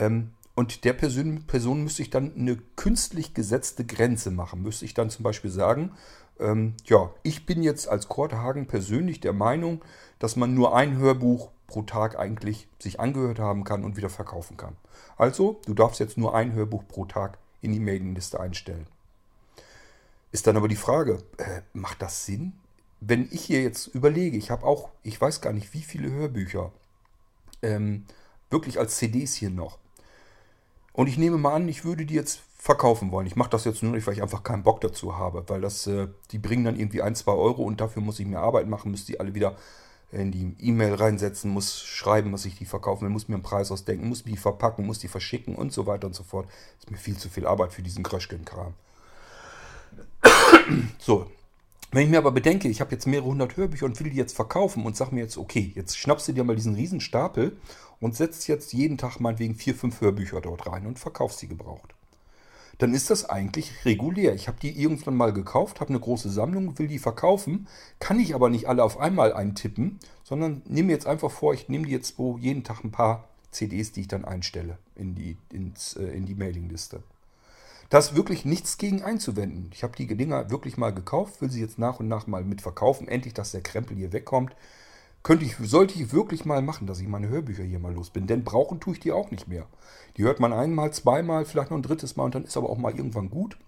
Ähm, 0.00 0.32
und 0.56 0.84
der 0.84 0.94
Person, 0.94 1.44
Person 1.46 1.84
müsste 1.84 2.02
ich 2.02 2.10
dann 2.10 2.34
eine 2.36 2.56
künstlich 2.76 3.34
gesetzte 3.34 3.84
Grenze 3.84 4.30
machen. 4.30 4.62
Müsste 4.62 4.84
ich 4.84 4.94
dann 4.94 5.08
zum 5.08 5.22
Beispiel 5.22 5.50
sagen, 5.50 5.92
ähm, 6.40 6.74
ja, 6.86 7.12
ich 7.22 7.46
bin 7.46 7.62
jetzt 7.62 7.88
als 7.88 8.08
Korthagen 8.08 8.66
persönlich 8.66 9.20
der 9.20 9.32
Meinung, 9.32 9.82
dass 10.18 10.36
man 10.36 10.54
nur 10.54 10.74
ein 10.74 10.96
Hörbuch 10.96 11.50
pro 11.66 11.82
Tag 11.82 12.18
eigentlich 12.18 12.66
sich 12.80 12.98
angehört 12.98 13.38
haben 13.38 13.62
kann 13.62 13.84
und 13.84 13.96
wieder 13.96 14.10
verkaufen 14.10 14.56
kann. 14.56 14.76
Also, 15.16 15.60
du 15.66 15.74
darfst 15.74 16.00
jetzt 16.00 16.18
nur 16.18 16.34
ein 16.34 16.52
Hörbuch 16.52 16.82
pro 16.88 17.04
Tag 17.04 17.38
in 17.62 17.72
die 17.72 17.80
Mailingliste 17.80 18.40
einstellen. 18.40 18.86
Ist 20.32 20.46
dann 20.46 20.56
aber 20.56 20.68
die 20.68 20.76
Frage, 20.76 21.22
äh, 21.38 21.62
macht 21.72 22.02
das 22.02 22.26
Sinn? 22.26 22.52
Wenn 23.00 23.28
ich 23.30 23.44
hier 23.44 23.62
jetzt 23.62 23.86
überlege, 23.88 24.36
ich 24.36 24.50
habe 24.50 24.66
auch, 24.66 24.90
ich 25.02 25.20
weiß 25.20 25.40
gar 25.40 25.52
nicht, 25.52 25.72
wie 25.72 25.82
viele 25.82 26.10
Hörbücher 26.10 26.72
ähm, 27.62 28.04
wirklich 28.50 28.78
als 28.78 28.96
CDs 28.96 29.34
hier 29.34 29.50
noch. 29.50 29.78
Und 30.92 31.06
ich 31.06 31.18
nehme 31.18 31.38
mal 31.38 31.54
an, 31.54 31.68
ich 31.68 31.84
würde 31.84 32.04
die 32.04 32.14
jetzt 32.14 32.40
verkaufen 32.56 33.10
wollen. 33.10 33.26
Ich 33.26 33.36
mache 33.36 33.50
das 33.50 33.64
jetzt 33.64 33.82
nur 33.82 33.92
nicht, 33.92 34.06
weil 34.06 34.14
ich 34.14 34.22
einfach 34.22 34.42
keinen 34.42 34.62
Bock 34.62 34.80
dazu 34.80 35.16
habe, 35.16 35.44
weil 35.48 35.60
das, 35.60 35.86
äh, 35.86 36.08
die 36.30 36.38
bringen 36.38 36.64
dann 36.64 36.78
irgendwie 36.78 37.00
ein, 37.00 37.14
zwei 37.14 37.32
Euro 37.32 37.62
und 37.62 37.80
dafür 37.80 38.02
muss 38.02 38.20
ich 38.20 38.26
mir 38.26 38.38
Arbeit 38.38 38.68
machen, 38.68 38.90
muss 38.90 39.06
die 39.06 39.18
alle 39.18 39.34
wieder 39.34 39.56
in 40.12 40.32
die 40.32 40.56
E-Mail 40.58 40.94
reinsetzen, 40.94 41.50
muss 41.50 41.80
schreiben, 41.80 42.32
was 42.32 42.44
ich 42.44 42.56
die 42.56 42.64
verkaufen 42.64 43.04
will, 43.04 43.10
muss 43.10 43.28
mir 43.28 43.36
einen 43.36 43.44
Preis 43.44 43.70
ausdenken, 43.70 44.08
muss 44.08 44.24
die 44.24 44.36
verpacken, 44.36 44.84
muss 44.84 44.98
die 44.98 45.08
verschicken 45.08 45.54
und 45.54 45.72
so 45.72 45.86
weiter 45.86 46.06
und 46.06 46.14
so 46.14 46.24
fort. 46.24 46.48
Ist 46.80 46.90
mir 46.90 46.96
viel 46.96 47.16
zu 47.16 47.28
viel 47.28 47.46
Arbeit 47.46 47.72
für 47.72 47.82
diesen 47.82 48.02
Kröschken-Kram. 48.02 48.74
So, 50.98 51.30
wenn 51.92 52.04
ich 52.04 52.10
mir 52.10 52.18
aber 52.18 52.30
bedenke, 52.30 52.68
ich 52.68 52.80
habe 52.80 52.92
jetzt 52.92 53.06
mehrere 53.06 53.26
hundert 53.26 53.56
Hörbücher 53.56 53.86
und 53.86 53.98
will 54.00 54.10
die 54.10 54.16
jetzt 54.16 54.36
verkaufen 54.36 54.84
und 54.84 54.96
sage 54.96 55.14
mir 55.14 55.22
jetzt, 55.22 55.36
okay, 55.36 55.72
jetzt 55.74 55.98
schnappst 55.98 56.28
du 56.28 56.32
dir 56.32 56.44
mal 56.44 56.56
diesen 56.56 56.74
riesen 56.74 57.00
Stapel 57.00 57.56
und 57.98 58.16
setzt 58.16 58.46
jetzt 58.46 58.72
jeden 58.72 58.96
Tag 58.96 59.18
meinetwegen 59.18 59.56
vier, 59.56 59.74
fünf 59.74 60.00
Hörbücher 60.00 60.40
dort 60.40 60.66
rein 60.66 60.86
und 60.86 60.98
verkaufst 60.98 61.40
sie 61.40 61.48
gebraucht. 61.48 61.94
Dann 62.78 62.94
ist 62.94 63.10
das 63.10 63.28
eigentlich 63.28 63.84
regulär. 63.84 64.34
Ich 64.34 64.48
habe 64.48 64.58
die 64.62 64.80
irgendwann 64.80 65.14
mal 65.14 65.34
gekauft, 65.34 65.80
habe 65.80 65.90
eine 65.90 66.00
große 66.00 66.30
Sammlung, 66.30 66.78
will 66.78 66.88
die 66.88 66.98
verkaufen, 66.98 67.66
kann 67.98 68.18
ich 68.18 68.34
aber 68.34 68.48
nicht 68.48 68.68
alle 68.68 68.84
auf 68.84 68.98
einmal 68.98 69.34
eintippen, 69.34 69.98
sondern 70.24 70.62
nehme 70.66 70.92
jetzt 70.92 71.06
einfach 71.06 71.30
vor, 71.30 71.52
ich 71.52 71.68
nehme 71.68 71.86
die 71.86 71.92
jetzt 71.92 72.18
wo 72.18 72.38
jeden 72.38 72.64
Tag 72.64 72.82
ein 72.84 72.90
paar 72.90 73.28
CDs, 73.50 73.92
die 73.92 74.02
ich 74.02 74.08
dann 74.08 74.24
einstelle 74.24 74.78
in 74.94 75.14
die, 75.14 75.36
ins, 75.52 75.96
äh, 75.96 76.04
in 76.04 76.24
die 76.24 76.34
Mailingliste. 76.34 77.02
Da 77.90 77.98
ist 77.98 78.14
wirklich 78.14 78.44
nichts 78.44 78.78
gegen 78.78 79.02
einzuwenden. 79.02 79.70
Ich 79.74 79.82
habe 79.82 79.96
die 79.96 80.06
Dinger 80.06 80.48
wirklich 80.48 80.78
mal 80.78 80.94
gekauft, 80.94 81.40
will 81.42 81.50
sie 81.50 81.60
jetzt 81.60 81.78
nach 81.78 81.98
und 81.98 82.06
nach 82.06 82.28
mal 82.28 82.44
mitverkaufen. 82.44 83.08
Endlich, 83.08 83.34
dass 83.34 83.50
der 83.50 83.62
Krempel 83.62 83.96
hier 83.96 84.12
wegkommt. 84.12 84.54
Könnte 85.24 85.44
ich, 85.44 85.56
sollte 85.56 86.00
ich 86.00 86.12
wirklich 86.12 86.44
mal 86.44 86.62
machen, 86.62 86.86
dass 86.86 87.00
ich 87.00 87.08
meine 87.08 87.28
Hörbücher 87.28 87.64
hier 87.64 87.80
mal 87.80 87.92
los 87.92 88.10
bin. 88.10 88.28
Denn 88.28 88.44
brauchen 88.44 88.78
tue 88.78 88.94
ich 88.94 89.00
die 89.00 89.10
auch 89.10 89.32
nicht 89.32 89.48
mehr. 89.48 89.66
Die 90.16 90.22
hört 90.22 90.38
man 90.38 90.52
einmal, 90.52 90.92
zweimal, 90.92 91.44
vielleicht 91.44 91.70
noch 91.70 91.78
ein 91.78 91.82
drittes 91.82 92.16
Mal 92.16 92.24
und 92.24 92.34
dann 92.36 92.44
ist 92.44 92.56
aber 92.56 92.70
auch 92.70 92.78
mal 92.78 92.94
irgendwann 92.94 93.28
gut. 93.28 93.58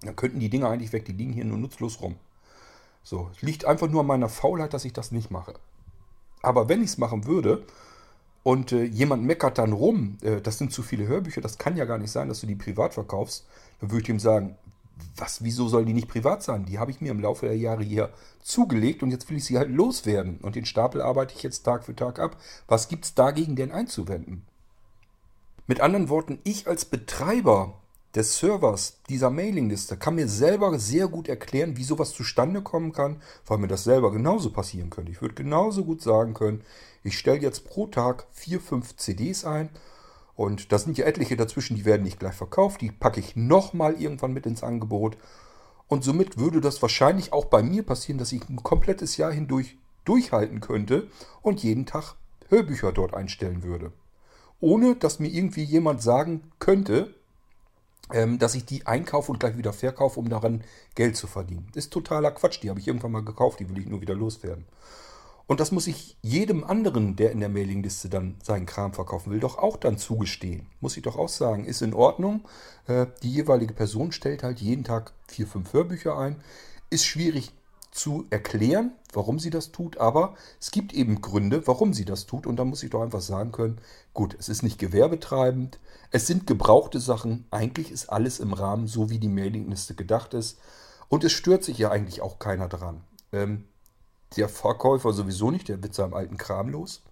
Dann 0.00 0.16
könnten 0.16 0.40
die 0.40 0.48
Dinger 0.48 0.70
eigentlich 0.70 0.94
weg, 0.94 1.04
die 1.04 1.12
liegen 1.12 1.32
hier 1.34 1.44
nur 1.44 1.58
nutzlos 1.58 2.00
rum. 2.00 2.16
So, 3.04 3.30
es 3.36 3.42
liegt 3.42 3.66
einfach 3.66 3.88
nur 3.88 4.00
an 4.00 4.06
meiner 4.06 4.30
Faulheit, 4.30 4.72
dass 4.72 4.86
ich 4.86 4.94
das 4.94 5.12
nicht 5.12 5.30
mache. 5.30 5.54
Aber 6.40 6.68
wenn 6.68 6.82
ich 6.82 6.90
es 6.90 6.98
machen 6.98 7.26
würde, 7.26 7.66
und 8.42 8.72
äh, 8.72 8.84
jemand 8.84 9.24
meckert 9.24 9.58
dann 9.58 9.72
rum, 9.72 10.18
äh, 10.22 10.40
das 10.40 10.58
sind 10.58 10.72
zu 10.72 10.82
viele 10.82 11.06
Hörbücher, 11.06 11.40
das 11.40 11.58
kann 11.58 11.76
ja 11.76 11.84
gar 11.84 11.98
nicht 11.98 12.10
sein, 12.10 12.28
dass 12.28 12.40
du 12.40 12.46
die 12.46 12.56
privat 12.56 12.94
verkaufst, 12.94 13.46
dann 13.80 13.90
würde 13.90 14.02
ich 14.02 14.08
ihm 14.08 14.18
sagen, 14.18 14.56
was, 15.16 15.42
wieso 15.42 15.68
sollen 15.68 15.86
die 15.86 15.94
nicht 15.94 16.08
privat 16.08 16.42
sein? 16.42 16.64
Die 16.64 16.78
habe 16.78 16.90
ich 16.90 17.00
mir 17.00 17.10
im 17.10 17.20
Laufe 17.20 17.46
der 17.46 17.56
Jahre 17.56 17.82
hier 17.82 18.10
zugelegt 18.42 19.02
und 19.02 19.10
jetzt 19.10 19.28
will 19.28 19.36
ich 19.36 19.44
sie 19.44 19.58
halt 19.58 19.70
loswerden. 19.70 20.38
Und 20.42 20.54
den 20.54 20.64
Stapel 20.64 21.02
arbeite 21.02 21.34
ich 21.36 21.42
jetzt 21.42 21.62
Tag 21.62 21.84
für 21.84 21.96
Tag 21.96 22.18
ab. 22.18 22.36
Was 22.68 22.88
gibt 22.88 23.04
es 23.04 23.14
dagegen 23.14 23.56
denn 23.56 23.72
einzuwenden? 23.72 24.42
Mit 25.66 25.80
anderen 25.80 26.08
Worten, 26.08 26.38
ich 26.44 26.66
als 26.66 26.84
Betreiber 26.84 27.74
des 28.14 28.38
Servers 28.38 28.98
dieser 29.08 29.30
Mailingliste 29.30 29.96
kann 29.96 30.16
mir 30.16 30.28
selber 30.28 30.78
sehr 30.78 31.08
gut 31.08 31.28
erklären, 31.28 31.76
wie 31.76 31.84
sowas 31.84 32.12
zustande 32.12 32.60
kommen 32.60 32.92
kann, 32.92 33.22
weil 33.46 33.58
mir 33.58 33.68
das 33.68 33.84
selber 33.84 34.12
genauso 34.12 34.50
passieren 34.50 34.90
könnte. 34.90 35.12
Ich 35.12 35.22
würde 35.22 35.34
genauso 35.34 35.84
gut 35.84 36.02
sagen 36.02 36.34
können, 36.34 36.62
ich 37.02 37.18
stelle 37.18 37.40
jetzt 37.40 37.64
pro 37.64 37.86
Tag 37.86 38.26
vier, 38.30 38.60
fünf 38.60 38.96
CDs 38.96 39.44
ein 39.44 39.70
und 40.34 40.72
da 40.72 40.78
sind 40.78 40.98
ja 40.98 41.04
etliche 41.04 41.36
dazwischen, 41.36 41.76
die 41.76 41.84
werden 41.84 42.02
nicht 42.02 42.20
gleich 42.20 42.34
verkauft, 42.34 42.80
die 42.80 42.90
packe 42.90 43.20
ich 43.20 43.36
nochmal 43.36 44.00
irgendwann 44.00 44.32
mit 44.32 44.46
ins 44.46 44.62
Angebot 44.62 45.16
und 45.88 46.04
somit 46.04 46.38
würde 46.38 46.60
das 46.60 46.80
wahrscheinlich 46.80 47.32
auch 47.32 47.46
bei 47.46 47.62
mir 47.62 47.82
passieren, 47.82 48.18
dass 48.18 48.32
ich 48.32 48.48
ein 48.48 48.62
komplettes 48.62 49.16
Jahr 49.16 49.32
hindurch 49.32 49.76
durchhalten 50.04 50.60
könnte 50.60 51.08
und 51.42 51.62
jeden 51.62 51.86
Tag 51.86 52.14
Hörbücher 52.48 52.92
dort 52.92 53.14
einstellen 53.14 53.62
würde. 53.62 53.92
Ohne 54.60 54.94
dass 54.96 55.18
mir 55.18 55.28
irgendwie 55.28 55.64
jemand 55.64 56.02
sagen 56.02 56.50
könnte, 56.58 57.14
ähm, 58.12 58.38
dass 58.38 58.54
ich 58.54 58.64
die 58.64 58.86
einkaufe 58.86 59.32
und 59.32 59.40
gleich 59.40 59.56
wieder 59.56 59.72
verkaufe, 59.72 60.20
um 60.20 60.28
daran 60.28 60.64
Geld 60.94 61.16
zu 61.16 61.26
verdienen. 61.26 61.70
Ist 61.74 61.92
totaler 61.92 62.30
Quatsch. 62.30 62.62
Die 62.62 62.70
habe 62.70 62.80
ich 62.80 62.86
irgendwann 62.86 63.12
mal 63.12 63.24
gekauft, 63.24 63.60
die 63.60 63.68
will 63.68 63.78
ich 63.78 63.86
nur 63.86 64.00
wieder 64.00 64.14
loswerden. 64.14 64.66
Und 65.52 65.60
das 65.60 65.70
muss 65.70 65.86
ich 65.86 66.16
jedem 66.22 66.64
anderen, 66.64 67.14
der 67.14 67.30
in 67.30 67.40
der 67.40 67.50
Mailingliste 67.50 68.08
dann 68.08 68.36
seinen 68.42 68.64
Kram 68.64 68.94
verkaufen 68.94 69.30
will, 69.30 69.38
doch 69.38 69.58
auch 69.58 69.76
dann 69.76 69.98
zugestehen. 69.98 70.66
Muss 70.80 70.96
ich 70.96 71.02
doch 71.02 71.18
auch 71.18 71.28
sagen, 71.28 71.66
ist 71.66 71.82
in 71.82 71.92
Ordnung. 71.92 72.40
Äh, 72.86 73.08
die 73.22 73.30
jeweilige 73.30 73.74
Person 73.74 74.12
stellt 74.12 74.44
halt 74.44 74.60
jeden 74.60 74.82
Tag 74.82 75.12
vier, 75.28 75.46
fünf 75.46 75.74
Hörbücher 75.74 76.16
ein. 76.16 76.40
Ist 76.88 77.04
schwierig 77.04 77.52
zu 77.90 78.24
erklären, 78.30 78.92
warum 79.12 79.38
sie 79.38 79.50
das 79.50 79.72
tut, 79.72 79.98
aber 79.98 80.36
es 80.58 80.70
gibt 80.70 80.94
eben 80.94 81.20
Gründe, 81.20 81.66
warum 81.66 81.92
sie 81.92 82.06
das 82.06 82.24
tut 82.24 82.46
und 82.46 82.56
da 82.56 82.64
muss 82.64 82.82
ich 82.82 82.88
doch 82.88 83.02
einfach 83.02 83.20
sagen 83.20 83.52
können, 83.52 83.78
gut, 84.14 84.34
es 84.38 84.48
ist 84.48 84.62
nicht 84.62 84.78
gewerbetreibend, 84.78 85.78
es 86.12 86.26
sind 86.26 86.46
gebrauchte 86.46 86.98
Sachen, 86.98 87.44
eigentlich 87.50 87.90
ist 87.90 88.08
alles 88.08 88.40
im 88.40 88.54
Rahmen, 88.54 88.86
so 88.86 89.10
wie 89.10 89.18
die 89.18 89.28
Mailingliste 89.28 89.94
gedacht 89.94 90.32
ist 90.32 90.58
und 91.10 91.24
es 91.24 91.32
stört 91.32 91.62
sich 91.62 91.76
ja 91.76 91.90
eigentlich 91.90 92.22
auch 92.22 92.38
keiner 92.38 92.68
dran. 92.68 93.02
Ähm, 93.32 93.66
der 94.36 94.48
Verkäufer 94.48 95.12
sowieso 95.12 95.50
nicht, 95.50 95.68
der 95.68 95.82
wird 95.82 95.94
seinem 95.94 96.14
alten 96.14 96.36
Kram 96.36 96.68
los. 96.68 97.02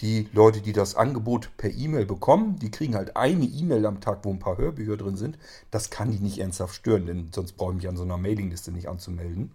Die 0.00 0.28
Leute, 0.32 0.60
die 0.60 0.72
das 0.72 0.96
Angebot 0.96 1.56
per 1.56 1.70
E-Mail 1.70 2.04
bekommen, 2.04 2.58
die 2.58 2.70
kriegen 2.70 2.96
halt 2.96 3.16
eine 3.16 3.44
E-Mail 3.44 3.86
am 3.86 4.00
Tag, 4.00 4.20
wo 4.24 4.30
ein 4.30 4.40
paar 4.40 4.58
Hörbücher 4.58 4.96
drin 4.96 5.16
sind. 5.16 5.38
Das 5.70 5.90
kann 5.90 6.10
die 6.10 6.18
nicht 6.18 6.38
ernsthaft 6.38 6.74
stören, 6.74 7.06
denn 7.06 7.30
sonst 7.32 7.52
brauche 7.52 7.70
ich 7.72 7.76
mich 7.76 7.88
an 7.88 7.96
so 7.96 8.02
einer 8.02 8.18
Mailingliste 8.18 8.72
nicht 8.72 8.88
anzumelden 8.88 9.52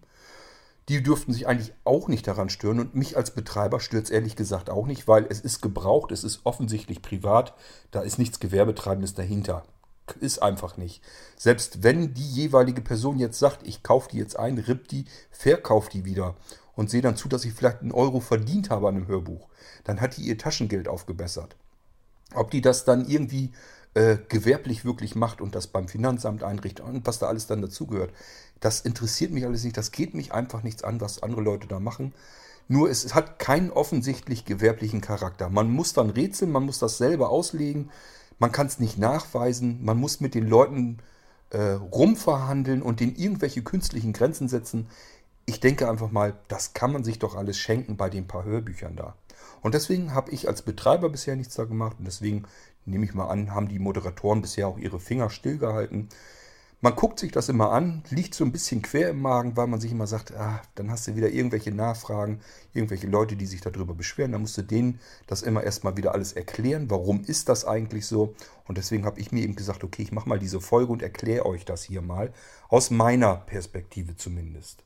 die 0.89 1.03
dürften 1.03 1.31
sich 1.31 1.47
eigentlich 1.47 1.71
auch 1.85 2.07
nicht 2.07 2.27
daran 2.27 2.49
stören. 2.49 2.79
Und 2.79 2.95
mich 2.95 3.15
als 3.15 3.31
Betreiber 3.31 3.79
stört 3.79 4.05
es 4.05 4.09
ehrlich 4.09 4.35
gesagt 4.35 4.71
auch 4.71 4.87
nicht, 4.87 5.07
weil 5.07 5.27
es 5.29 5.39
ist 5.39 5.61
gebraucht, 5.61 6.11
es 6.11 6.23
ist 6.23 6.41
offensichtlich 6.43 7.03
privat, 7.03 7.53
da 7.91 8.01
ist 8.01 8.17
nichts 8.17 8.39
Gewerbetreibendes 8.39 9.13
dahinter. 9.13 9.63
Ist 10.19 10.41
einfach 10.41 10.75
nicht. 10.75 11.03
Selbst 11.37 11.83
wenn 11.83 12.15
die 12.15 12.27
jeweilige 12.27 12.81
Person 12.81 13.19
jetzt 13.19 13.37
sagt, 13.37 13.67
ich 13.67 13.83
kaufe 13.83 14.09
die 14.11 14.17
jetzt 14.17 14.39
ein, 14.39 14.57
ripp 14.57 14.87
die, 14.87 15.05
verkauft 15.29 15.93
die 15.93 16.03
wieder 16.03 16.35
und 16.75 16.89
sehe 16.89 17.01
dann 17.01 17.15
zu, 17.15 17.27
dass 17.29 17.45
ich 17.45 17.53
vielleicht 17.53 17.81
einen 17.81 17.91
Euro 17.91 18.19
verdient 18.19 18.69
habe 18.69 18.87
an 18.87 18.95
einem 18.95 19.07
Hörbuch, 19.07 19.47
dann 19.83 20.01
hat 20.01 20.17
die 20.17 20.23
ihr 20.23 20.37
Taschengeld 20.37 20.87
aufgebessert. 20.87 21.55
Ob 22.33 22.51
die 22.51 22.61
das 22.61 22.85
dann 22.85 23.07
irgendwie 23.07 23.51
äh, 23.95 24.17
gewerblich 24.29 24.85
wirklich 24.85 25.15
macht 25.15 25.41
und 25.41 25.55
das 25.55 25.67
beim 25.67 25.87
Finanzamt 25.87 26.43
einrichtet 26.43 26.85
und 26.85 27.05
was 27.07 27.19
da 27.19 27.27
alles 27.27 27.47
dann 27.47 27.61
dazugehört, 27.61 28.11
das 28.59 28.81
interessiert 28.81 29.31
mich 29.31 29.45
alles 29.45 29.63
nicht. 29.63 29.77
Das 29.77 29.91
geht 29.91 30.13
mich 30.13 30.33
einfach 30.33 30.63
nichts 30.63 30.83
an, 30.83 31.01
was 31.01 31.23
andere 31.23 31.41
Leute 31.41 31.67
da 31.67 31.79
machen. 31.79 32.13
Nur 32.67 32.89
es 32.89 33.15
hat 33.15 33.39
keinen 33.39 33.71
offensichtlich 33.71 34.45
gewerblichen 34.45 35.01
Charakter. 35.01 35.49
Man 35.49 35.71
muss 35.71 35.93
dann 35.93 36.11
rätseln, 36.11 36.51
man 36.51 36.65
muss 36.65 36.77
das 36.77 36.97
selber 36.99 37.29
auslegen, 37.29 37.89
man 38.37 38.51
kann 38.51 38.67
es 38.67 38.79
nicht 38.79 38.97
nachweisen, 38.97 39.83
man 39.83 39.97
muss 39.97 40.19
mit 40.19 40.35
den 40.35 40.47
Leuten 40.47 40.99
äh, 41.49 41.71
rumverhandeln 41.71 42.83
und 42.83 42.99
denen 42.99 43.15
irgendwelche 43.15 43.63
künstlichen 43.63 44.13
Grenzen 44.13 44.47
setzen. 44.47 44.87
Ich 45.49 45.59
denke 45.59 45.89
einfach 45.89 46.11
mal, 46.11 46.35
das 46.47 46.75
kann 46.75 46.91
man 46.91 47.03
sich 47.03 47.17
doch 47.17 47.35
alles 47.35 47.57
schenken 47.57 47.97
bei 47.97 48.11
den 48.11 48.27
paar 48.27 48.43
Hörbüchern 48.43 48.95
da. 48.95 49.15
Und 49.61 49.73
deswegen 49.73 50.13
habe 50.13 50.29
ich 50.29 50.47
als 50.47 50.61
Betreiber 50.61 51.09
bisher 51.09 51.35
nichts 51.35 51.55
da 51.55 51.63
gemacht 51.63 51.95
und 51.97 52.05
deswegen 52.05 52.43
nehme 52.85 53.03
ich 53.03 53.15
mal 53.15 53.29
an, 53.29 53.55
haben 53.55 53.67
die 53.67 53.79
Moderatoren 53.79 54.43
bisher 54.43 54.67
auch 54.67 54.77
ihre 54.77 54.99
Finger 54.99 55.31
stillgehalten. 55.31 56.09
Man 56.81 56.95
guckt 56.95 57.17
sich 57.17 57.31
das 57.31 57.49
immer 57.49 57.71
an, 57.71 58.03
liegt 58.11 58.35
so 58.35 58.45
ein 58.45 58.51
bisschen 58.51 58.83
quer 58.83 59.09
im 59.09 59.23
Magen, 59.23 59.57
weil 59.57 59.65
man 59.65 59.81
sich 59.81 59.91
immer 59.91 60.05
sagt, 60.05 60.35
ah, 60.35 60.61
dann 60.75 60.91
hast 60.91 61.07
du 61.07 61.15
wieder 61.15 61.29
irgendwelche 61.29 61.71
Nachfragen, 61.71 62.41
irgendwelche 62.75 63.07
Leute, 63.07 63.35
die 63.35 63.47
sich 63.47 63.61
darüber 63.61 63.95
beschweren. 63.95 64.33
Dann 64.33 64.41
musst 64.41 64.57
du 64.59 64.61
denen 64.61 64.99
das 65.25 65.41
immer 65.41 65.63
erstmal 65.63 65.97
wieder 65.97 66.13
alles 66.13 66.33
erklären. 66.33 66.91
Warum 66.91 67.23
ist 67.23 67.49
das 67.49 67.65
eigentlich 67.65 68.05
so? 68.05 68.35
Und 68.67 68.77
deswegen 68.77 69.03
habe 69.03 69.19
ich 69.19 69.31
mir 69.31 69.41
eben 69.41 69.55
gesagt, 69.55 69.83
okay, 69.83 70.03
ich 70.03 70.11
mache 70.11 70.29
mal 70.29 70.37
diese 70.37 70.61
Folge 70.61 70.91
und 70.91 71.01
erkläre 71.01 71.47
euch 71.47 71.65
das 71.65 71.81
hier 71.81 72.03
mal. 72.03 72.31
Aus 72.67 72.91
meiner 72.91 73.35
Perspektive 73.35 74.15
zumindest. 74.15 74.83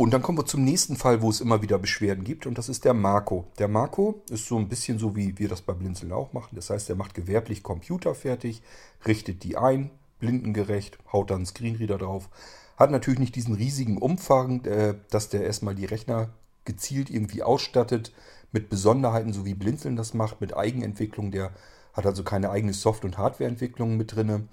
Und 0.00 0.12
dann 0.12 0.22
kommen 0.22 0.38
wir 0.38 0.46
zum 0.46 0.64
nächsten 0.64 0.96
Fall, 0.96 1.20
wo 1.20 1.28
es 1.28 1.42
immer 1.42 1.60
wieder 1.60 1.78
Beschwerden 1.78 2.24
gibt, 2.24 2.46
und 2.46 2.56
das 2.56 2.70
ist 2.70 2.86
der 2.86 2.94
Marco. 2.94 3.44
Der 3.58 3.68
Marco 3.68 4.22
ist 4.30 4.46
so 4.46 4.56
ein 4.56 4.70
bisschen 4.70 4.98
so, 4.98 5.14
wie 5.14 5.38
wir 5.38 5.46
das 5.46 5.60
bei 5.60 5.74
Blinzeln 5.74 6.10
auch 6.12 6.32
machen. 6.32 6.56
Das 6.56 6.70
heißt, 6.70 6.88
er 6.88 6.96
macht 6.96 7.12
gewerblich 7.12 7.62
Computer 7.62 8.14
fertig, 8.14 8.62
richtet 9.06 9.44
die 9.44 9.58
ein, 9.58 9.90
blindengerecht, 10.18 10.96
haut 11.12 11.30
dann 11.30 11.44
Screenreader 11.44 11.98
drauf. 11.98 12.30
Hat 12.78 12.90
natürlich 12.90 13.20
nicht 13.20 13.36
diesen 13.36 13.54
riesigen 13.54 13.98
Umfang, 13.98 14.64
äh, 14.64 14.94
dass 15.10 15.28
der 15.28 15.44
erstmal 15.44 15.74
die 15.74 15.84
Rechner 15.84 16.30
gezielt 16.64 17.10
irgendwie 17.10 17.42
ausstattet 17.42 18.10
mit 18.52 18.70
Besonderheiten, 18.70 19.34
so 19.34 19.44
wie 19.44 19.52
Blinzeln 19.52 19.96
das 19.96 20.14
macht, 20.14 20.40
mit 20.40 20.56
Eigenentwicklung. 20.56 21.30
Der 21.30 21.52
hat 21.92 22.06
also 22.06 22.24
keine 22.24 22.48
eigene 22.48 22.72
Soft- 22.72 23.04
und 23.04 23.18
Hardwareentwicklung 23.18 23.98
mit 23.98 24.16
drin. 24.16 24.48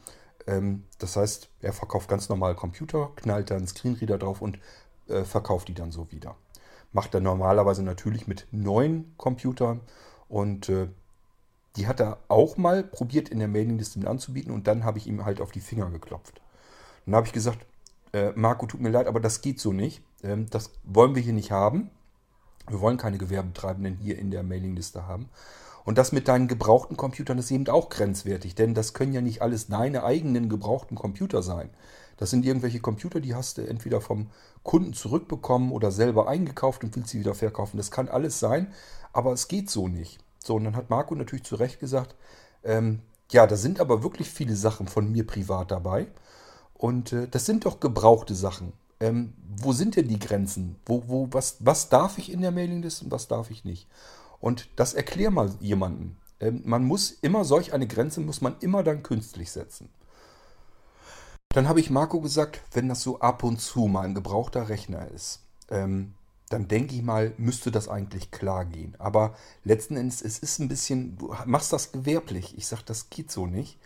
Ähm, 0.45 0.83
das 0.97 1.15
heißt, 1.15 1.47
er 1.61 1.71
verkauft 1.71 2.09
ganz 2.09 2.27
normal 2.27 2.55
Computer, 2.55 3.11
knallt 3.15 3.49
da 3.49 3.55
einen 3.55 3.67
Screenreader 3.67 4.17
drauf 4.17 4.41
und 4.41 4.59
äh, 5.09 5.23
verkauft 5.23 5.67
die 5.67 5.73
dann 5.73 5.91
so 5.91 6.11
wieder. 6.11 6.35
Macht 6.93 7.13
er 7.13 7.19
normalerweise 7.19 7.83
natürlich 7.83 8.27
mit 8.27 8.47
neuen 8.51 9.13
Computern 9.17 9.81
und 10.29 10.69
äh, 10.69 10.87
die 11.75 11.87
hat 11.87 11.99
er 11.99 12.17
auch 12.27 12.57
mal 12.57 12.83
probiert 12.83 13.29
in 13.29 13.39
der 13.39 13.47
Mailingliste 13.47 13.99
mit 13.99 14.07
anzubieten 14.07 14.51
und 14.51 14.67
dann 14.67 14.83
habe 14.83 14.97
ich 14.97 15.07
ihm 15.07 15.25
halt 15.25 15.41
auf 15.41 15.51
die 15.51 15.59
Finger 15.59 15.89
geklopft. 15.89 16.41
Dann 17.05 17.15
habe 17.15 17.27
ich 17.27 17.33
gesagt, 17.33 17.65
äh, 18.13 18.31
Marco, 18.35 18.65
tut 18.65 18.81
mir 18.81 18.89
leid, 18.89 19.07
aber 19.07 19.19
das 19.19 19.41
geht 19.41 19.59
so 19.59 19.73
nicht. 19.73 20.01
Ähm, 20.23 20.49
das 20.49 20.71
wollen 20.83 21.15
wir 21.15 21.21
hier 21.21 21.33
nicht 21.33 21.51
haben. 21.51 21.89
Wir 22.67 22.81
wollen 22.81 22.97
keine 22.97 23.17
Gewerbetreibenden 23.17 23.95
hier 23.95 24.17
in 24.17 24.31
der 24.31 24.43
Mailingliste 24.43 25.07
haben. 25.07 25.29
Und 25.85 25.97
das 25.97 26.11
mit 26.11 26.27
deinen 26.27 26.49
gebrauchten 26.49 26.97
Computern 26.97 27.37
ist 27.37 27.49
eben 27.49 27.67
auch 27.69 27.87
grenzwertig, 27.87 28.55
denn 28.55 28.73
das 28.73 28.93
können 28.93 29.13
ja 29.13 29.21
nicht 29.21 29.41
alles 29.41 29.67
deine 29.67 30.03
eigenen 30.03 30.49
gebrauchten 30.49 30.95
Computer 30.95 31.41
sein. 31.41 31.69
Das 32.17 32.29
sind 32.31 32.45
irgendwelche 32.45 32.79
Computer, 32.79 33.19
die 33.19 33.35
hast 33.35 33.57
du 33.57 33.67
entweder 33.67 34.01
vom 34.01 34.29
Kunden 34.63 34.93
zurückbekommen 34.93 35.71
oder 35.71 35.91
selber 35.91 36.27
eingekauft 36.27 36.83
und 36.83 36.95
willst 36.95 37.09
sie 37.09 37.19
wieder 37.19 37.35
verkaufen. 37.35 37.77
Das 37.77 37.91
kann 37.91 38.09
alles 38.09 38.39
sein, 38.39 38.73
aber 39.13 39.31
es 39.33 39.47
geht 39.47 39.69
so 39.69 39.87
nicht. 39.87 40.19
So, 40.43 40.55
und 40.55 40.63
dann 40.63 40.75
hat 40.75 40.89
Marco 40.89 41.15
natürlich 41.15 41.45
zu 41.45 41.55
Recht 41.55 41.79
gesagt, 41.79 42.15
ähm, 42.63 43.01
ja, 43.31 43.45
da 43.45 43.55
sind 43.55 43.79
aber 43.79 44.03
wirklich 44.03 44.29
viele 44.29 44.55
Sachen 44.55 44.87
von 44.87 45.11
mir 45.11 45.25
privat 45.27 45.71
dabei. 45.71 46.07
Und 46.73 47.13
äh, 47.13 47.27
das 47.27 47.45
sind 47.45 47.65
doch 47.65 47.79
gebrauchte 47.79 48.35
Sachen. 48.35 48.73
Ähm, 48.99 49.33
wo 49.57 49.73
sind 49.73 49.95
denn 49.95 50.07
die 50.07 50.19
Grenzen? 50.19 50.75
Wo, 50.85 51.03
wo, 51.07 51.27
was, 51.31 51.57
was 51.59 51.89
darf 51.89 52.17
ich 52.17 52.31
in 52.31 52.41
der 52.41 52.51
Mailingliste 52.51 53.05
und 53.05 53.11
was 53.11 53.27
darf 53.27 53.51
ich 53.51 53.65
nicht? 53.65 53.87
Und 54.39 54.69
das 54.75 54.93
erklär 54.93 55.31
mal 55.31 55.51
jemandem. 55.59 56.15
Ähm, 56.39 56.61
man 56.65 56.83
muss 56.85 57.11
immer 57.11 57.43
solch 57.43 57.73
eine 57.73 57.87
Grenze, 57.87 58.21
muss 58.21 58.41
man 58.41 58.55
immer 58.59 58.83
dann 58.83 59.03
künstlich 59.03 59.51
setzen. 59.51 59.89
Dann 61.57 61.67
habe 61.67 61.79
ich 61.79 61.89
Marco 61.89 62.21
gesagt, 62.21 62.61
wenn 62.73 62.87
das 62.87 63.01
so 63.01 63.19
ab 63.19 63.43
und 63.43 63.59
zu 63.59 63.87
mal 63.87 64.05
ein 64.05 64.13
gebrauchter 64.13 64.69
Rechner 64.69 65.09
ist, 65.09 65.39
ähm, 65.71 66.13
dann 66.49 66.67
denke 66.67 66.93
ich 66.93 67.01
mal, 67.01 67.33
müsste 67.39 67.71
das 67.71 67.87
eigentlich 67.87 68.29
klar 68.29 68.63
gehen. 68.63 68.93
Aber 68.99 69.33
letzten 69.63 69.97
Endes, 69.97 70.21
es 70.21 70.37
ist 70.37 70.59
ein 70.59 70.67
bisschen, 70.67 71.17
du 71.17 71.33
machst 71.47 71.73
das 71.73 71.91
gewerblich. 71.91 72.55
Ich 72.59 72.67
sage, 72.67 72.83
das 72.85 73.09
geht 73.09 73.31
so 73.31 73.47
nicht. 73.47 73.79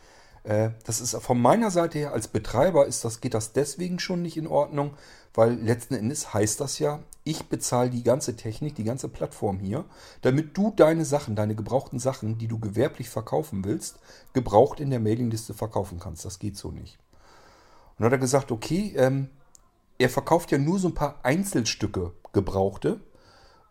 Äh, 0.44 0.72
das 0.84 1.00
ist 1.00 1.16
von 1.16 1.42
meiner 1.42 1.72
Seite 1.72 1.98
her 1.98 2.12
als 2.12 2.28
Betreiber 2.28 2.88
ist 2.88 3.06
das, 3.06 3.22
geht 3.22 3.36
das 3.36 3.54
deswegen 3.54 4.00
schon 4.00 4.22
nicht 4.22 4.36
in 4.36 4.48
Ordnung, 4.48 4.92
weil 5.34 5.54
letzten 5.54 5.94
Endes 5.94 6.34
heißt 6.34 6.60
das 6.60 6.78
ja, 6.78 7.00
ich 7.24 7.46
bezahle 7.46 7.90
die 7.90 8.04
ganze 8.04 8.36
Technik, 8.36 8.76
die 8.76 8.84
ganze 8.84 9.08
Plattform 9.08 9.60
hier, 9.60 9.86
damit 10.24 10.58
du 10.58 10.74
deine 10.76 11.06
Sachen, 11.06 11.38
deine 11.38 11.56
gebrauchten 11.56 12.00
Sachen, 12.00 12.38
die 12.38 12.50
du 12.50 12.60
gewerblich 12.60 13.10
verkaufen 13.10 13.64
willst, 13.64 13.98
gebraucht 14.34 14.82
in 14.82 14.90
der 14.90 15.00
Mailingliste 15.00 15.54
verkaufen 15.54 16.02
kannst. 16.02 16.26
Das 16.26 16.38
geht 16.38 16.58
so 16.58 16.70
nicht. 16.72 17.00
Dann 18.02 18.08
hat 18.08 18.14
er 18.14 18.18
gesagt, 18.18 18.52
okay, 18.52 18.96
ähm, 18.98 19.30
er 20.00 20.10
verkauft 20.10 20.50
ja 20.50 20.58
nur 20.58 20.80
so 20.80 20.88
ein 20.88 20.96
paar 20.96 21.20
Einzelstücke 21.22 22.14
gebrauchte. 22.34 23.00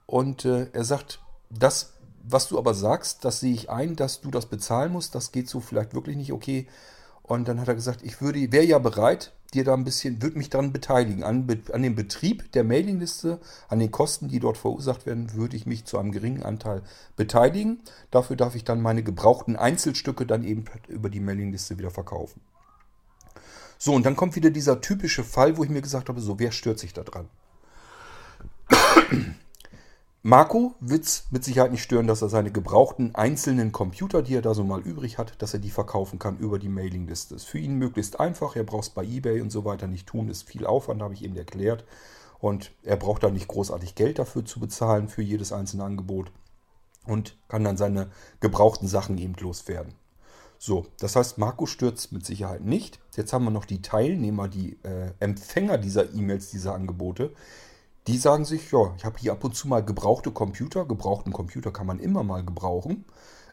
Und 0.06 0.44
äh, 0.44 0.68
er 0.72 0.84
sagt, 0.84 1.18
das, 1.50 1.94
was 2.22 2.46
du 2.46 2.56
aber 2.56 2.74
sagst, 2.74 3.24
das 3.24 3.40
sehe 3.40 3.52
ich 3.52 3.70
ein, 3.70 3.96
dass 3.96 4.20
du 4.20 4.30
das 4.30 4.46
bezahlen 4.46 4.92
musst. 4.92 5.16
Das 5.16 5.32
geht 5.32 5.48
so 5.48 5.58
vielleicht 5.58 5.94
wirklich 5.94 6.16
nicht 6.16 6.30
okay. 6.32 6.68
Und 7.24 7.48
dann 7.48 7.60
hat 7.60 7.66
er 7.66 7.74
gesagt, 7.74 8.02
ich 8.04 8.20
würde, 8.20 8.52
wäre 8.52 8.64
ja 8.64 8.78
bereit, 8.78 9.32
dir 9.52 9.64
da 9.64 9.74
ein 9.74 9.82
bisschen, 9.82 10.22
würde 10.22 10.38
mich 10.38 10.48
daran 10.48 10.72
beteiligen. 10.72 11.24
An, 11.24 11.48
an 11.72 11.82
dem 11.82 11.96
Betrieb 11.96 12.52
der 12.52 12.62
Mailingliste, 12.62 13.40
an 13.68 13.80
den 13.80 13.90
Kosten, 13.90 14.28
die 14.28 14.38
dort 14.38 14.58
verursacht 14.58 15.06
werden, 15.06 15.34
würde 15.34 15.56
ich 15.56 15.66
mich 15.66 15.86
zu 15.86 15.98
einem 15.98 16.12
geringen 16.12 16.44
Anteil 16.44 16.82
beteiligen. 17.16 17.80
Dafür 18.12 18.36
darf 18.36 18.54
ich 18.54 18.62
dann 18.62 18.80
meine 18.80 19.02
gebrauchten 19.02 19.56
Einzelstücke 19.56 20.24
dann 20.24 20.44
eben 20.44 20.66
über 20.86 21.10
die 21.10 21.18
Mailingliste 21.18 21.78
wieder 21.78 21.90
verkaufen. 21.90 22.40
So, 23.82 23.94
und 23.94 24.04
dann 24.04 24.14
kommt 24.14 24.36
wieder 24.36 24.50
dieser 24.50 24.82
typische 24.82 25.24
Fall, 25.24 25.56
wo 25.56 25.64
ich 25.64 25.70
mir 25.70 25.80
gesagt 25.80 26.10
habe, 26.10 26.20
so, 26.20 26.38
wer 26.38 26.52
stört 26.52 26.78
sich 26.78 26.92
da 26.92 27.02
dran? 27.02 27.30
Marco 30.22 30.74
wird 30.80 31.04
es 31.04 31.24
mit 31.30 31.44
Sicherheit 31.44 31.70
nicht 31.70 31.82
stören, 31.82 32.06
dass 32.06 32.20
er 32.20 32.28
seine 32.28 32.50
gebrauchten 32.50 33.14
einzelnen 33.14 33.72
Computer, 33.72 34.20
die 34.20 34.34
er 34.34 34.42
da 34.42 34.52
so 34.52 34.64
mal 34.64 34.82
übrig 34.82 35.16
hat, 35.16 35.40
dass 35.40 35.54
er 35.54 35.60
die 35.60 35.70
verkaufen 35.70 36.18
kann 36.18 36.36
über 36.36 36.58
die 36.58 36.68
Mailingliste. 36.68 37.34
Ist 37.34 37.46
für 37.46 37.58
ihn 37.58 37.76
möglichst 37.76 38.20
einfach. 38.20 38.54
Er 38.54 38.64
braucht 38.64 38.84
es 38.84 38.90
bei 38.90 39.02
eBay 39.02 39.40
und 39.40 39.48
so 39.48 39.64
weiter 39.64 39.86
nicht 39.86 40.06
tun. 40.06 40.28
Ist 40.28 40.42
viel 40.42 40.66
Aufwand, 40.66 41.00
habe 41.00 41.14
ich 41.14 41.24
eben 41.24 41.36
erklärt. 41.36 41.86
Und 42.38 42.72
er 42.82 42.96
braucht 42.96 43.22
da 43.22 43.30
nicht 43.30 43.48
großartig 43.48 43.94
Geld 43.94 44.18
dafür 44.18 44.44
zu 44.44 44.60
bezahlen 44.60 45.08
für 45.08 45.22
jedes 45.22 45.54
einzelne 45.54 45.84
Angebot. 45.84 46.30
Und 47.06 47.34
kann 47.48 47.64
dann 47.64 47.78
seine 47.78 48.10
gebrauchten 48.40 48.88
Sachen 48.88 49.16
eben 49.16 49.36
loswerden. 49.40 49.94
So, 50.62 50.84
das 50.98 51.16
heißt, 51.16 51.38
Marco 51.38 51.64
stürzt 51.64 52.12
mit 52.12 52.26
Sicherheit 52.26 52.60
nicht. 52.60 53.00
Jetzt 53.20 53.32
haben 53.32 53.44
wir 53.44 53.50
noch 53.50 53.64
die 53.64 53.82
Teilnehmer, 53.82 54.48
die 54.48 54.78
äh, 54.82 55.12
Empfänger 55.20 55.78
dieser 55.78 56.12
E-Mails, 56.12 56.50
dieser 56.50 56.74
Angebote 56.74 57.32
die 58.06 58.18
sagen 58.18 58.44
sich, 58.44 58.70
ja, 58.72 58.92
ich 58.96 59.04
habe 59.04 59.18
hier 59.18 59.32
ab 59.32 59.44
und 59.44 59.54
zu 59.54 59.68
mal 59.68 59.84
gebrauchte 59.84 60.30
Computer. 60.30 60.84
Gebrauchten 60.84 61.32
Computer 61.32 61.70
kann 61.70 61.86
man 61.86 62.00
immer 62.00 62.22
mal 62.22 62.44
gebrauchen. 62.44 63.04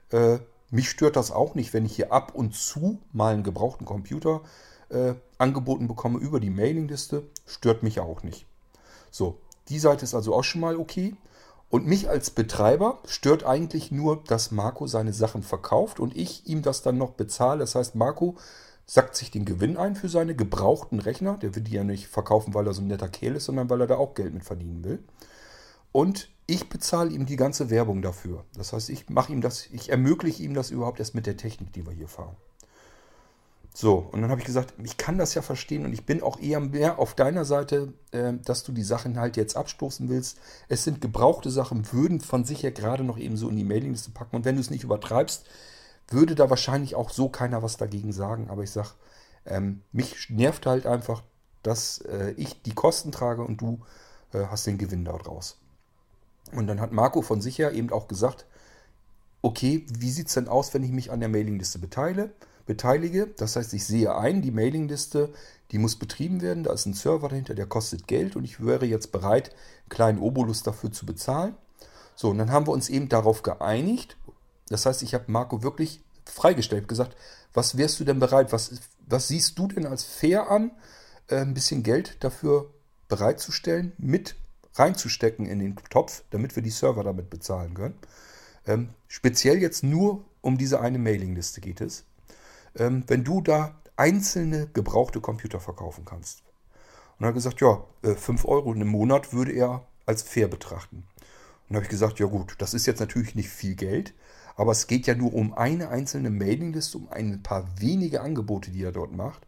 Äh, 0.09 0.39
mich 0.69 0.89
stört 0.89 1.15
das 1.15 1.31
auch 1.31 1.55
nicht, 1.55 1.73
wenn 1.73 1.85
ich 1.85 1.95
hier 1.95 2.11
ab 2.11 2.33
und 2.33 2.55
zu 2.55 2.99
mal 3.11 3.33
einen 3.33 3.43
gebrauchten 3.43 3.85
Computer 3.85 4.41
äh, 4.89 5.13
angeboten 5.37 5.87
bekomme 5.87 6.19
über 6.19 6.39
die 6.39 6.49
Mailingliste. 6.49 7.23
Stört 7.45 7.83
mich 7.83 7.99
auch 7.99 8.23
nicht. 8.23 8.45
So, 9.11 9.37
die 9.69 9.79
Seite 9.79 10.03
ist 10.05 10.15
also 10.15 10.33
auch 10.33 10.43
schon 10.43 10.61
mal 10.61 10.77
okay. 10.77 11.15
Und 11.69 11.85
mich 11.85 12.09
als 12.09 12.31
Betreiber 12.31 12.99
stört 13.05 13.43
eigentlich 13.43 13.91
nur, 13.91 14.23
dass 14.27 14.51
Marco 14.51 14.87
seine 14.87 15.11
Sachen 15.11 15.43
verkauft 15.43 15.99
und 15.99 16.15
ich 16.15 16.47
ihm 16.47 16.61
das 16.61 16.81
dann 16.81 16.97
noch 16.97 17.11
bezahle. 17.11 17.59
Das 17.59 17.75
heißt, 17.75 17.95
Marco 17.95 18.37
sackt 18.87 19.15
sich 19.15 19.29
den 19.29 19.45
Gewinn 19.45 19.77
ein 19.77 19.95
für 19.95 20.09
seine 20.09 20.33
gebrauchten 20.33 20.99
Rechner. 20.99 21.37
Der 21.37 21.53
will 21.53 21.63
die 21.63 21.73
ja 21.73 21.83
nicht 21.83 22.07
verkaufen, 22.07 22.53
weil 22.53 22.65
er 22.65 22.73
so 22.73 22.81
ein 22.81 22.87
netter 22.87 23.09
Kehl 23.09 23.35
ist, 23.35 23.45
sondern 23.45 23.69
weil 23.69 23.81
er 23.81 23.87
da 23.87 23.97
auch 23.97 24.15
Geld 24.15 24.33
mit 24.33 24.45
verdienen 24.45 24.83
will. 24.83 25.03
Und 25.91 26.29
ich 26.47 26.69
bezahle 26.69 27.11
ihm 27.11 27.25
die 27.25 27.35
ganze 27.35 27.69
Werbung 27.69 28.01
dafür. 28.01 28.45
Das 28.55 28.71
heißt, 28.71 28.89
ich 28.89 29.09
mache 29.09 29.33
ihm 29.33 29.41
das, 29.41 29.67
ich 29.67 29.89
ermögliche 29.89 30.43
ihm 30.43 30.53
das 30.53 30.71
überhaupt 30.71 30.99
erst 30.99 31.15
mit 31.15 31.25
der 31.25 31.35
Technik, 31.35 31.73
die 31.73 31.85
wir 31.85 31.93
hier 31.93 32.07
fahren. 32.07 32.37
So, 33.73 34.09
und 34.11 34.21
dann 34.21 34.31
habe 34.31 34.41
ich 34.41 34.47
gesagt, 34.47 34.73
ich 34.83 34.97
kann 34.97 35.19
das 35.19 35.35
ja 35.35 35.43
verstehen 35.43 35.85
und 35.85 35.93
ich 35.93 36.05
bin 36.05 36.23
auch 36.23 36.39
eher 36.39 36.59
mehr 36.59 36.97
auf 36.97 37.13
deiner 37.13 37.45
Seite, 37.45 37.93
äh, 38.11 38.33
dass 38.43 38.63
du 38.63 38.71
die 38.71 38.81
Sachen 38.81 39.19
halt 39.19 39.37
jetzt 39.37 39.55
abstoßen 39.55 40.09
willst. 40.09 40.39
Es 40.67 40.83
sind 40.83 40.99
gebrauchte 41.01 41.51
Sachen, 41.51 41.91
würden 41.91 42.19
von 42.21 42.43
sich 42.43 42.63
ja 42.63 42.71
gerade 42.71 43.03
noch 43.03 43.19
eben 43.19 43.37
so 43.37 43.49
in 43.49 43.55
die 43.55 43.63
Mailingliste 43.63 44.09
packen. 44.11 44.37
Und 44.37 44.45
wenn 44.45 44.55
du 44.55 44.61
es 44.61 44.71
nicht 44.71 44.83
übertreibst, 44.83 45.45
würde 46.09 46.35
da 46.35 46.49
wahrscheinlich 46.49 46.95
auch 46.95 47.09
so 47.09 47.29
keiner 47.29 47.63
was 47.63 47.77
dagegen 47.77 48.13
sagen. 48.13 48.49
Aber 48.49 48.63
ich 48.63 48.71
sage, 48.71 48.89
ähm, 49.45 49.81
mich 49.91 50.29
nervt 50.29 50.65
halt 50.65 50.85
einfach, 50.85 51.23
dass 51.63 51.99
äh, 51.99 52.31
ich 52.37 52.61
die 52.61 52.73
Kosten 52.73 53.11
trage 53.11 53.43
und 53.43 53.61
du 53.61 53.79
äh, 54.33 54.45
hast 54.45 54.67
den 54.67 54.77
Gewinn 54.77 55.05
daraus. 55.05 55.57
Und 56.53 56.67
dann 56.67 56.79
hat 56.79 56.91
Marco 56.91 57.21
von 57.21 57.41
sich 57.41 57.59
her 57.59 57.73
eben 57.73 57.91
auch 57.91 58.07
gesagt, 58.07 58.45
okay, 59.41 59.85
wie 59.89 60.11
sieht 60.11 60.27
es 60.27 60.33
denn 60.33 60.47
aus, 60.47 60.73
wenn 60.73 60.83
ich 60.83 60.91
mich 60.91 61.11
an 61.11 61.19
der 61.19 61.29
Mailingliste 61.29 61.79
beteilige? 61.79 62.31
beteilige? 62.67 63.27
Das 63.37 63.55
heißt, 63.55 63.73
ich 63.73 63.85
sehe 63.85 64.15
ein, 64.15 64.43
die 64.43 64.51
Mailingliste, 64.51 65.33
die 65.71 65.79
muss 65.79 65.95
betrieben 65.95 66.41
werden, 66.41 66.63
da 66.63 66.73
ist 66.73 66.85
ein 66.85 66.93
Server 66.93 67.29
dahinter, 67.29 67.55
der 67.55 67.65
kostet 67.65 68.07
Geld 68.07 68.35
und 68.35 68.43
ich 68.43 68.63
wäre 68.63 68.85
jetzt 68.85 69.11
bereit, 69.11 69.49
einen 69.49 69.89
kleinen 69.89 70.19
Obolus 70.19 70.61
dafür 70.61 70.91
zu 70.91 71.05
bezahlen. 71.05 71.55
So, 72.15 72.29
und 72.29 72.37
dann 72.37 72.51
haben 72.51 72.67
wir 72.67 72.73
uns 72.73 72.89
eben 72.89 73.09
darauf 73.09 73.41
geeinigt, 73.41 74.17
das 74.69 74.85
heißt, 74.85 75.03
ich 75.03 75.13
habe 75.13 75.31
Marco 75.31 75.63
wirklich 75.63 76.03
freigestellt, 76.25 76.87
gesagt, 76.87 77.15
was 77.53 77.77
wärst 77.77 77.99
du 77.99 78.03
denn 78.03 78.19
bereit, 78.19 78.51
was, 78.51 78.79
was 79.05 79.27
siehst 79.27 79.57
du 79.57 79.67
denn 79.67 79.85
als 79.85 80.03
fair 80.03 80.51
an, 80.51 80.71
äh, 81.27 81.37
ein 81.37 81.53
bisschen 81.53 81.83
Geld 81.83 82.23
dafür 82.23 82.69
bereitzustellen, 83.07 83.93
mit 83.97 84.35
reinzustecken 84.75 85.45
in 85.45 85.59
den 85.59 85.75
Topf, 85.89 86.23
damit 86.29 86.55
wir 86.55 86.63
die 86.63 86.69
Server 86.69 87.03
damit 87.03 87.29
bezahlen 87.29 87.73
können. 87.73 87.97
Ähm, 88.65 88.89
speziell 89.07 89.57
jetzt 89.57 89.83
nur 89.83 90.25
um 90.41 90.57
diese 90.57 90.81
eine 90.81 90.99
Mailingliste 90.99 91.61
geht 91.61 91.81
es. 91.81 92.03
Ähm, 92.75 93.03
wenn 93.07 93.23
du 93.23 93.41
da 93.41 93.75
einzelne 93.95 94.67
gebrauchte 94.67 95.19
Computer 95.19 95.59
verkaufen 95.59 96.05
kannst. 96.05 96.43
Und 97.17 97.25
er 97.25 97.29
hat 97.29 97.35
gesagt, 97.35 97.61
ja, 97.61 97.83
5 98.03 98.43
äh, 98.43 98.47
Euro 98.47 98.73
im 98.73 98.87
Monat 98.87 99.33
würde 99.33 99.51
er 99.53 99.85
als 100.05 100.21
fair 100.21 100.47
betrachten. 100.47 101.03
Und 101.67 101.75
habe 101.75 101.83
ich 101.83 101.89
gesagt, 101.89 102.19
ja 102.19 102.27
gut, 102.27 102.55
das 102.59 102.73
ist 102.73 102.85
jetzt 102.85 102.99
natürlich 102.99 103.35
nicht 103.35 103.49
viel 103.49 103.75
Geld, 103.75 104.13
aber 104.57 104.71
es 104.71 104.87
geht 104.87 105.07
ja 105.07 105.15
nur 105.15 105.33
um 105.33 105.53
eine 105.53 105.89
einzelne 105.89 106.31
Mailingliste, 106.31 106.97
um 106.97 107.07
ein 107.09 107.43
paar 107.43 107.65
wenige 107.79 108.21
Angebote, 108.21 108.71
die 108.71 108.83
er 108.83 108.91
dort 108.91 109.13
macht. 109.13 109.43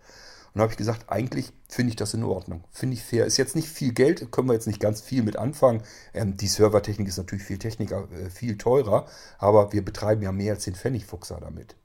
Und 0.54 0.60
da 0.60 0.62
habe 0.62 0.72
ich 0.72 0.78
gesagt, 0.78 1.10
eigentlich 1.10 1.52
finde 1.68 1.90
ich 1.90 1.96
das 1.96 2.14
in 2.14 2.24
Ordnung. 2.24 2.64
Finde 2.72 2.94
ich 2.94 3.04
fair. 3.04 3.26
Ist 3.26 3.38
jetzt 3.38 3.56
nicht 3.56 3.68
viel 3.68 3.92
Geld, 3.92 4.32
können 4.32 4.48
wir 4.48 4.54
jetzt 4.54 4.68
nicht 4.68 4.80
ganz 4.80 5.02
viel 5.02 5.24
mit 5.24 5.36
anfangen. 5.36 5.82
Ähm, 6.14 6.38
die 6.38 6.48
Servertechnik 6.48 7.08
ist 7.08 7.18
natürlich 7.18 7.44
viel 7.44 7.58
Techniker, 7.58 8.08
äh, 8.12 8.30
viel 8.30 8.58
teurer, 8.58 9.08
aber 9.40 9.74
wir 9.74 9.84
betreiben 9.84 10.22
ja 10.22 10.32
mehr 10.32 10.54
als 10.54 10.66
den 10.66 10.76
Pfennigfuchser 10.76 11.40
damit. 11.42 11.76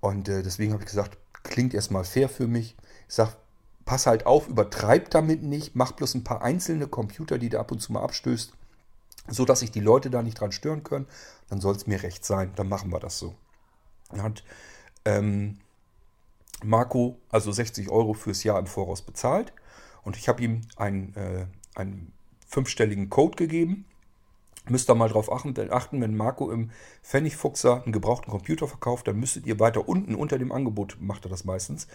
Und 0.00 0.28
äh, 0.28 0.42
deswegen 0.42 0.72
habe 0.72 0.82
ich 0.82 0.88
gesagt, 0.88 1.16
klingt 1.44 1.74
erstmal 1.74 2.04
fair 2.04 2.28
für 2.28 2.48
mich. 2.48 2.76
Ich 3.08 3.14
sage, 3.14 3.32
pass 3.84 4.06
halt 4.06 4.26
auf, 4.26 4.48
übertreib 4.48 5.10
damit 5.10 5.42
nicht, 5.42 5.76
mach 5.76 5.92
bloß 5.92 6.14
ein 6.14 6.24
paar 6.24 6.42
einzelne 6.42 6.88
Computer, 6.88 7.38
die 7.38 7.48
du 7.48 7.58
ab 7.58 7.70
und 7.70 7.80
zu 7.80 7.92
mal 7.92 8.02
abstößt 8.02 8.52
so 9.28 9.44
dass 9.44 9.60
sich 9.60 9.70
die 9.70 9.80
Leute 9.80 10.10
da 10.10 10.22
nicht 10.22 10.40
dran 10.40 10.52
stören 10.52 10.82
können, 10.82 11.06
dann 11.48 11.60
soll 11.60 11.74
es 11.76 11.86
mir 11.86 12.02
recht 12.02 12.24
sein, 12.24 12.52
dann 12.56 12.68
machen 12.68 12.90
wir 12.90 13.00
das 13.00 13.18
so. 13.18 13.34
Dann 14.10 14.22
hat 14.22 14.44
ähm, 15.04 15.58
Marco 16.64 17.18
also 17.30 17.52
60 17.52 17.88
Euro 17.90 18.14
fürs 18.14 18.44
Jahr 18.44 18.58
im 18.58 18.66
Voraus 18.66 19.02
bezahlt 19.02 19.52
und 20.02 20.16
ich 20.16 20.28
habe 20.28 20.42
ihm 20.42 20.62
einen, 20.76 21.14
äh, 21.14 21.46
einen 21.74 22.12
fünfstelligen 22.46 23.10
Code 23.10 23.36
gegeben. 23.36 23.86
Müsst 24.68 24.88
ihr 24.88 24.94
mal 24.94 25.08
drauf 25.08 25.32
achten, 25.32 25.56
wenn 25.56 26.16
Marco 26.16 26.50
im 26.50 26.70
Pfennigfuchser 27.02 27.82
einen 27.82 27.92
gebrauchten 27.92 28.30
Computer 28.30 28.68
verkauft, 28.68 29.08
dann 29.08 29.18
müsstet 29.18 29.44
ihr 29.46 29.58
weiter 29.58 29.88
unten 29.88 30.14
unter 30.14 30.38
dem 30.38 30.52
Angebot, 30.52 30.98
macht 31.00 31.26
er 31.26 31.30
das 31.30 31.44
meistens, 31.44 31.88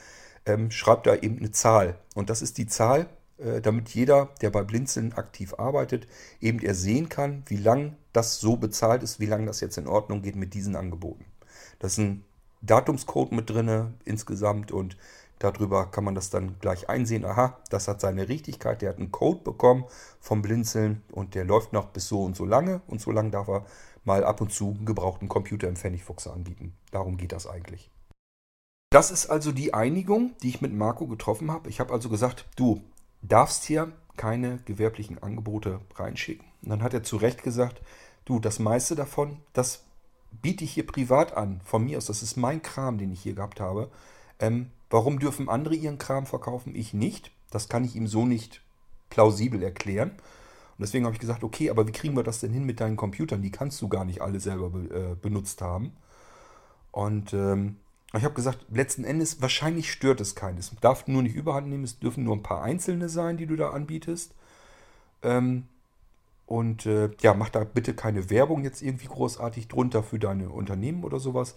ähm, 0.45 0.69
schreibt 0.69 1.07
da 1.07 1.15
eben 1.15 1.37
eine 1.37 1.51
Zahl. 1.51 1.97
Und 2.13 2.29
das 2.29 2.41
ist 2.41 2.57
die 2.57 2.67
Zahl, 2.67 3.07
damit 3.37 3.89
jeder, 3.89 4.29
der 4.41 4.49
bei 4.49 4.63
Blinzeln 4.63 5.13
aktiv 5.13 5.53
arbeitet, 5.57 6.07
eben 6.41 6.59
er 6.59 6.73
sehen 6.73 7.09
kann, 7.09 7.43
wie 7.47 7.57
lang 7.57 7.95
das 8.13 8.39
so 8.39 8.57
bezahlt 8.57 9.03
ist, 9.03 9.19
wie 9.19 9.27
lange 9.27 9.45
das 9.45 9.61
jetzt 9.61 9.77
in 9.77 9.87
Ordnung 9.87 10.21
geht 10.21 10.35
mit 10.35 10.53
diesen 10.53 10.75
Angeboten. 10.75 11.25
Das 11.79 11.93
ist 11.93 11.99
ein 11.99 12.23
Datumscode 12.61 13.31
mit 13.31 13.49
drin 13.49 13.93
insgesamt 14.05 14.71
und 14.71 14.97
darüber 15.39 15.91
kann 15.91 16.03
man 16.03 16.15
das 16.15 16.29
dann 16.29 16.57
gleich 16.59 16.89
einsehen. 16.89 17.25
Aha, 17.25 17.57
das 17.69 17.87
hat 17.87 18.01
seine 18.01 18.27
Richtigkeit, 18.27 18.81
der 18.81 18.89
hat 18.89 18.97
einen 18.97 19.11
Code 19.11 19.41
bekommen 19.43 19.85
vom 20.19 20.41
Blinzeln 20.41 21.03
und 21.11 21.35
der 21.35 21.45
läuft 21.45 21.73
noch 21.73 21.89
bis 21.89 22.07
so 22.07 22.23
und 22.23 22.35
so 22.35 22.45
lange 22.45 22.81
und 22.87 23.01
so 23.01 23.11
lange 23.11 23.29
darf 23.29 23.47
er 23.47 23.65
mal 24.03 24.23
ab 24.23 24.41
und 24.41 24.51
zu 24.51 24.69
einen 24.69 24.85
gebrauchten 24.85 25.27
Computer 25.27 25.67
im 25.67 25.75
Pfennigfuchser 25.75 26.33
anbieten. 26.33 26.73
Darum 26.91 27.17
geht 27.17 27.33
das 27.33 27.45
eigentlich. 27.45 27.91
Das 28.89 29.11
ist 29.11 29.27
also 29.27 29.51
die 29.51 29.73
Einigung, 29.73 30.33
die 30.41 30.49
ich 30.49 30.61
mit 30.61 30.73
Marco 30.73 31.07
getroffen 31.07 31.51
habe. 31.51 31.69
Ich 31.69 31.79
habe 31.81 31.93
also 31.93 32.07
gesagt, 32.09 32.45
du, 32.55 32.81
darfst 33.21 33.63
hier 33.65 33.91
keine 34.15 34.57
gewerblichen 34.65 35.21
Angebote 35.21 35.79
reinschicken. 35.95 36.45
Und 36.61 36.69
dann 36.69 36.83
hat 36.83 36.93
er 36.93 37.03
zu 37.03 37.17
Recht 37.17 37.43
gesagt, 37.43 37.81
du, 38.25 38.39
das 38.39 38.59
meiste 38.59 38.95
davon, 38.95 39.37
das 39.53 39.83
biete 40.41 40.63
ich 40.63 40.71
hier 40.71 40.85
privat 40.85 41.35
an, 41.35 41.61
von 41.63 41.85
mir 41.85 41.97
aus, 41.97 42.05
das 42.05 42.23
ist 42.23 42.35
mein 42.35 42.61
Kram, 42.61 42.97
den 42.97 43.11
ich 43.11 43.21
hier 43.21 43.33
gehabt 43.33 43.59
habe. 43.59 43.89
Ähm, 44.39 44.71
warum 44.89 45.19
dürfen 45.19 45.49
andere 45.49 45.75
ihren 45.75 45.97
Kram 45.97 46.25
verkaufen, 46.25 46.75
ich 46.75 46.93
nicht? 46.93 47.31
Das 47.51 47.69
kann 47.69 47.83
ich 47.83 47.95
ihm 47.95 48.07
so 48.07 48.25
nicht 48.25 48.61
plausibel 49.09 49.61
erklären. 49.63 50.09
Und 50.09 50.81
deswegen 50.81 51.05
habe 51.05 51.15
ich 51.15 51.21
gesagt, 51.21 51.43
okay, 51.43 51.69
aber 51.69 51.87
wie 51.87 51.91
kriegen 51.91 52.15
wir 52.15 52.23
das 52.23 52.39
denn 52.39 52.51
hin 52.51 52.65
mit 52.65 52.79
deinen 52.79 52.97
Computern? 52.97 53.41
Die 53.41 53.51
kannst 53.51 53.81
du 53.81 53.87
gar 53.87 54.05
nicht 54.05 54.21
alle 54.21 54.39
selber 54.39 54.69
be 54.69 54.93
äh, 54.93 55.15
benutzt 55.15 55.61
haben. 55.61 55.93
Und 56.91 57.33
ähm, 57.33 57.77
ich 58.13 58.23
habe 58.23 58.33
gesagt, 58.33 58.65
letzten 58.69 59.03
Endes, 59.03 59.41
wahrscheinlich 59.41 59.91
stört 59.91 60.21
es 60.21 60.35
keinen. 60.35 60.57
Es 60.57 60.71
darf 60.79 61.07
nur 61.07 61.21
nicht 61.21 61.35
überhand 61.35 61.67
nehmen, 61.67 61.83
es 61.83 61.99
dürfen 61.99 62.23
nur 62.23 62.35
ein 62.35 62.43
paar 62.43 62.63
einzelne 62.63 63.09
sein, 63.09 63.37
die 63.37 63.45
du 63.45 63.55
da 63.55 63.71
anbietest. 63.71 64.33
Ähm, 65.23 65.67
und 66.45 66.85
äh, 66.85 67.09
ja, 67.19 67.33
mach 67.33 67.49
da 67.49 67.65
bitte 67.65 67.93
keine 67.93 68.29
Werbung 68.29 68.63
jetzt 68.63 68.81
irgendwie 68.81 69.07
großartig 69.07 69.67
drunter 69.67 70.03
für 70.03 70.19
deine 70.19 70.49
Unternehmen 70.49 71.03
oder 71.03 71.19
sowas. 71.19 71.55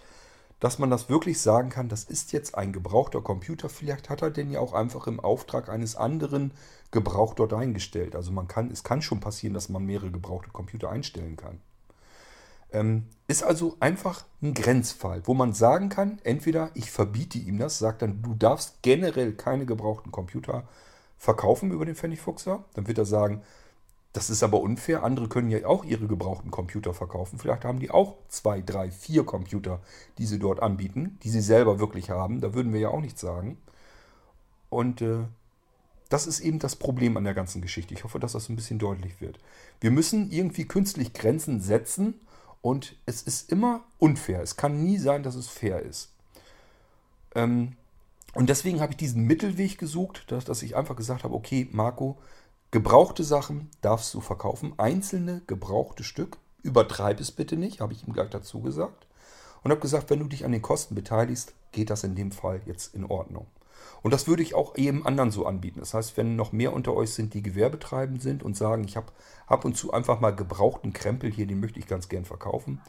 Dass 0.59 0.77
man 0.77 0.89
das 0.89 1.09
wirklich 1.09 1.39
sagen 1.39 1.69
kann, 1.69 1.87
das 1.87 2.03
ist 2.03 2.33
jetzt 2.33 2.55
ein 2.55 2.73
gebrauchter 2.73 3.21
Computer. 3.21 3.69
Vielleicht 3.69 4.09
hat 4.09 4.21
er 4.21 4.29
den 4.29 4.51
ja 4.51 4.59
auch 4.59 4.73
einfach 4.73 5.07
im 5.07 5.21
Auftrag 5.21 5.69
eines 5.69 5.95
anderen 5.95 6.51
gebraucht 6.91 7.39
dort 7.39 7.53
eingestellt. 7.53 8.15
Also 8.15 8.31
man 8.31 8.49
kann, 8.49 8.69
es 8.69 8.83
kann 8.83 9.01
schon 9.01 9.21
passieren, 9.21 9.53
dass 9.53 9.69
man 9.69 9.85
mehrere 9.85 10.11
gebrauchte 10.11 10.51
Computer 10.51 10.89
einstellen 10.89 11.37
kann. 11.37 11.61
Ähm, 12.73 13.05
ist 13.27 13.43
also 13.43 13.77
einfach 13.79 14.25
ein 14.41 14.53
Grenzfall, 14.53 15.21
wo 15.25 15.33
man 15.33 15.53
sagen 15.53 15.89
kann, 15.89 16.19
entweder 16.23 16.71
ich 16.73 16.91
verbiete 16.91 17.37
ihm 17.37 17.57
das, 17.57 17.79
sagt 17.79 18.01
dann, 18.01 18.21
du 18.21 18.33
darfst 18.33 18.81
generell 18.81 19.33
keine 19.33 19.65
gebrauchten 19.65 20.11
Computer 20.11 20.67
verkaufen 21.17 21.71
über 21.71 21.85
den 21.85 21.95
Pfennigfuchser. 21.95 22.63
Dann 22.73 22.87
wird 22.87 22.97
er 22.97 23.05
sagen, 23.05 23.41
das 24.13 24.29
ist 24.29 24.43
aber 24.43 24.59
unfair. 24.59 25.03
Andere 25.03 25.29
können 25.29 25.49
ja 25.49 25.65
auch 25.65 25.85
ihre 25.85 26.07
gebrauchten 26.07 26.51
Computer 26.51 26.93
verkaufen. 26.93 27.39
Vielleicht 27.39 27.63
haben 27.63 27.79
die 27.79 27.91
auch 27.91 28.17
zwei, 28.27 28.61
drei, 28.61 28.91
vier 28.91 29.23
Computer, 29.23 29.79
die 30.17 30.25
sie 30.25 30.39
dort 30.39 30.61
anbieten, 30.61 31.17
die 31.23 31.29
sie 31.29 31.41
selber 31.41 31.79
wirklich 31.79 32.09
haben. 32.09 32.41
Da 32.41 32.53
würden 32.53 32.73
wir 32.73 32.81
ja 32.81 32.89
auch 32.89 32.99
nichts 32.99 33.21
sagen. 33.21 33.57
Und 34.69 35.01
äh, 35.01 35.19
das 36.09 36.27
ist 36.27 36.41
eben 36.41 36.59
das 36.59 36.75
Problem 36.75 37.15
an 37.15 37.23
der 37.23 37.33
ganzen 37.33 37.61
Geschichte. 37.61 37.93
Ich 37.93 38.03
hoffe, 38.03 38.19
dass 38.19 38.33
das 38.33 38.49
ein 38.49 38.57
bisschen 38.57 38.79
deutlich 38.79 39.21
wird. 39.21 39.39
Wir 39.79 39.91
müssen 39.91 40.29
irgendwie 40.29 40.65
künstlich 40.65 41.13
Grenzen 41.13 41.61
setzen 41.61 42.19
und 42.61 42.95
es 43.05 43.21
ist 43.21 43.51
immer 43.51 43.83
unfair. 43.97 44.41
Es 44.41 44.55
kann 44.55 44.83
nie 44.83 44.97
sein, 44.97 45.23
dass 45.23 45.35
es 45.35 45.47
fair 45.47 45.81
ist. 45.81 46.13
Ähm, 47.35 47.75
und 48.33 48.49
deswegen 48.49 48.79
habe 48.79 48.93
ich 48.93 48.97
diesen 48.97 49.23
Mittelweg 49.23 49.77
gesucht, 49.77 50.31
dass, 50.31 50.45
dass 50.45 50.63
ich 50.63 50.75
einfach 50.75 50.95
gesagt 50.95 51.23
habe, 51.23 51.33
okay, 51.33 51.67
Marco, 51.71 52.17
Gebrauchte 52.71 53.25
Sachen 53.25 53.69
darfst 53.81 54.13
du 54.13 54.21
verkaufen, 54.21 54.73
einzelne 54.77 55.41
gebrauchte 55.45 56.05
Stück. 56.05 56.37
Übertreib 56.63 57.19
es 57.19 57.29
bitte 57.29 57.57
nicht, 57.57 57.81
habe 57.81 57.91
ich 57.91 58.07
ihm 58.07 58.13
gleich 58.13 58.29
dazu 58.29 58.61
gesagt. 58.61 59.07
Und 59.61 59.71
habe 59.71 59.81
gesagt, 59.81 60.09
wenn 60.09 60.19
du 60.19 60.27
dich 60.27 60.45
an 60.45 60.53
den 60.53 60.61
Kosten 60.61 60.95
beteiligst, 60.95 61.53
geht 61.73 61.89
das 61.89 62.05
in 62.05 62.15
dem 62.15 62.31
Fall 62.31 62.61
jetzt 62.65 62.95
in 62.95 63.03
Ordnung. 63.03 63.45
Und 64.03 64.11
das 64.11 64.27
würde 64.27 64.41
ich 64.41 64.55
auch 64.55 64.77
jedem 64.77 65.05
anderen 65.05 65.31
so 65.31 65.45
anbieten. 65.45 65.79
Das 65.79 65.93
heißt, 65.93 66.17
wenn 66.17 66.35
noch 66.35 66.51
mehr 66.51 66.73
unter 66.73 66.95
euch 66.95 67.11
sind, 67.11 67.33
die 67.33 67.43
gewerbetreibend 67.43 68.21
sind 68.21 68.41
und 68.41 68.57
sagen, 68.57 68.83
ich 68.83 68.97
habe 68.97 69.11
ab 69.45 69.63
und 69.63 69.77
zu 69.77 69.93
einfach 69.93 70.19
mal 70.19 70.35
gebrauchten 70.35 70.91
Krempel 70.93 71.31
hier, 71.31 71.45
den 71.45 71.59
möchte 71.59 71.79
ich 71.79 71.87
ganz 71.87 72.09
gern 72.09 72.25
verkaufen. 72.25 72.81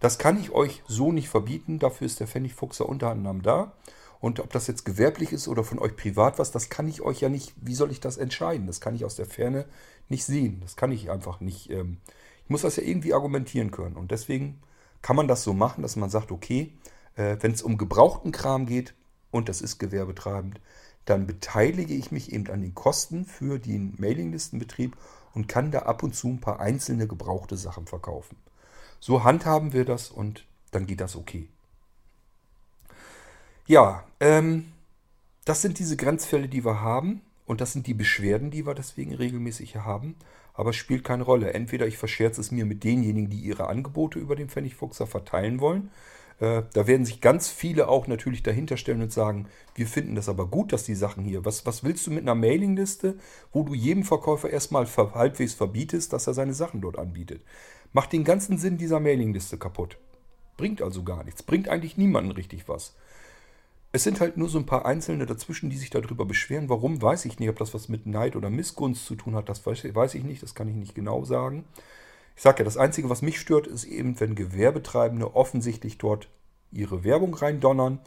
Das 0.00 0.18
kann 0.18 0.38
ich 0.38 0.52
euch 0.52 0.82
so 0.86 1.10
nicht 1.10 1.28
verbieten. 1.28 1.78
Dafür 1.78 2.06
ist 2.06 2.20
der 2.20 2.26
Pfennigfuchser 2.26 2.88
unter 2.88 3.10
anderem 3.10 3.42
da. 3.42 3.72
Und 4.20 4.40
ob 4.40 4.52
das 4.52 4.66
jetzt 4.66 4.84
gewerblich 4.84 5.32
ist 5.32 5.48
oder 5.48 5.64
von 5.64 5.78
euch 5.78 5.96
privat 5.96 6.38
was, 6.38 6.50
das 6.50 6.68
kann 6.68 6.88
ich 6.88 7.02
euch 7.02 7.20
ja 7.20 7.28
nicht, 7.28 7.54
wie 7.60 7.74
soll 7.74 7.90
ich 7.90 8.00
das 8.00 8.16
entscheiden? 8.16 8.66
Das 8.66 8.80
kann 8.80 8.94
ich 8.94 9.04
aus 9.04 9.14
der 9.14 9.26
Ferne 9.26 9.64
nicht 10.08 10.24
sehen. 10.24 10.60
Das 10.60 10.76
kann 10.76 10.92
ich 10.92 11.10
einfach 11.10 11.40
nicht. 11.40 11.70
Ähm, 11.70 11.98
ich 12.44 12.50
muss 12.50 12.62
das 12.62 12.76
ja 12.76 12.82
irgendwie 12.82 13.14
argumentieren 13.14 13.70
können. 13.70 13.96
Und 13.96 14.10
deswegen 14.10 14.60
kann 15.02 15.16
man 15.16 15.28
das 15.28 15.44
so 15.44 15.54
machen, 15.54 15.82
dass 15.82 15.96
man 15.96 16.10
sagt, 16.10 16.32
okay, 16.32 16.72
äh, 17.14 17.36
wenn 17.40 17.52
es 17.52 17.62
um 17.62 17.78
gebrauchten 17.78 18.32
Kram 18.32 18.66
geht 18.66 18.94
und 19.30 19.48
das 19.48 19.60
ist 19.60 19.78
gewerbetreibend, 19.78 20.60
dann 21.04 21.26
beteilige 21.26 21.94
ich 21.94 22.10
mich 22.10 22.32
eben 22.32 22.48
an 22.50 22.60
den 22.60 22.74
Kosten 22.74 23.24
für 23.24 23.58
den 23.58 23.94
Mailinglistenbetrieb 23.98 24.96
und 25.34 25.48
kann 25.48 25.70
da 25.70 25.80
ab 25.80 26.02
und 26.02 26.14
zu 26.14 26.28
ein 26.28 26.40
paar 26.40 26.60
einzelne 26.60 27.06
gebrauchte 27.06 27.56
Sachen 27.56 27.86
verkaufen. 27.86 28.36
So 29.00 29.24
handhaben 29.24 29.72
wir 29.72 29.84
das 29.84 30.10
und 30.10 30.44
dann 30.70 30.86
geht 30.86 31.00
das 31.00 31.16
okay. 31.16 31.48
Ja, 33.66 34.04
ähm, 34.20 34.72
das 35.44 35.62
sind 35.62 35.78
diese 35.78 35.96
Grenzfälle, 35.96 36.48
die 36.48 36.64
wir 36.64 36.80
haben. 36.80 37.22
Und 37.46 37.62
das 37.62 37.72
sind 37.72 37.86
die 37.86 37.94
Beschwerden, 37.94 38.50
die 38.50 38.66
wir 38.66 38.74
deswegen 38.74 39.14
regelmäßig 39.14 39.76
haben. 39.76 40.16
Aber 40.52 40.70
es 40.70 40.76
spielt 40.76 41.04
keine 41.04 41.22
Rolle. 41.22 41.54
Entweder 41.54 41.86
ich 41.86 41.96
verscherze 41.96 42.40
es 42.42 42.50
mir 42.50 42.66
mit 42.66 42.84
denjenigen, 42.84 43.30
die 43.30 43.40
ihre 43.40 43.68
Angebote 43.68 44.18
über 44.18 44.36
den 44.36 44.50
Pfennigfuchser 44.50 45.06
verteilen 45.06 45.60
wollen. 45.60 45.90
Äh, 46.40 46.62
da 46.72 46.86
werden 46.86 47.04
sich 47.04 47.20
ganz 47.20 47.48
viele 47.48 47.88
auch 47.88 48.06
natürlich 48.06 48.42
dahinter 48.42 48.76
stellen 48.76 49.02
und 49.02 49.12
sagen, 49.12 49.46
wir 49.74 49.86
finden 49.86 50.14
das 50.14 50.28
aber 50.28 50.46
gut, 50.46 50.72
dass 50.72 50.84
die 50.84 50.94
Sachen 50.94 51.24
hier. 51.24 51.44
Was, 51.44 51.66
was 51.66 51.82
willst 51.82 52.06
du 52.06 52.10
mit 52.10 52.22
einer 52.22 52.34
Mailingliste, 52.34 53.16
wo 53.52 53.64
du 53.64 53.74
jedem 53.74 54.04
Verkäufer 54.04 54.50
erstmal 54.50 54.86
halbwegs 54.86 55.54
verbietest, 55.54 56.12
dass 56.12 56.26
er 56.26 56.34
seine 56.34 56.54
Sachen 56.54 56.80
dort 56.80 56.98
anbietet? 56.98 57.42
Macht 57.92 58.12
den 58.12 58.24
ganzen 58.24 58.58
Sinn 58.58 58.78
dieser 58.78 59.00
Mailingliste 59.00 59.58
kaputt. 59.58 59.98
Bringt 60.56 60.82
also 60.82 61.02
gar 61.02 61.24
nichts. 61.24 61.42
Bringt 61.42 61.68
eigentlich 61.68 61.96
niemanden 61.96 62.32
richtig 62.32 62.68
was. 62.68 62.94
Es 63.90 64.04
sind 64.04 64.20
halt 64.20 64.36
nur 64.36 64.50
so 64.50 64.58
ein 64.58 64.66
paar 64.66 64.84
Einzelne 64.84 65.24
dazwischen, 65.24 65.70
die 65.70 65.78
sich 65.78 65.88
darüber 65.88 66.26
beschweren. 66.26 66.68
Warum, 66.68 67.00
weiß 67.00 67.24
ich 67.24 67.38
nicht. 67.38 67.48
Ob 67.48 67.58
das 67.58 67.72
was 67.72 67.88
mit 67.88 68.06
Neid 68.06 68.36
oder 68.36 68.50
Missgunst 68.50 69.06
zu 69.06 69.14
tun 69.14 69.34
hat, 69.34 69.48
das 69.48 69.64
weiß 69.64 70.14
ich 70.14 70.24
nicht. 70.24 70.42
Das 70.42 70.54
kann 70.54 70.68
ich 70.68 70.74
nicht 70.74 70.94
genau 70.94 71.24
sagen. 71.24 71.64
Ich 72.38 72.44
sage 72.44 72.60
ja, 72.60 72.64
das 72.64 72.76
Einzige, 72.76 73.10
was 73.10 73.20
mich 73.20 73.40
stört, 73.40 73.66
ist 73.66 73.82
eben, 73.82 74.20
wenn 74.20 74.36
Gewerbetreibende 74.36 75.34
offensichtlich 75.34 75.98
dort 75.98 76.28
ihre 76.70 77.02
Werbung 77.02 77.34
reindonnern. 77.34 77.98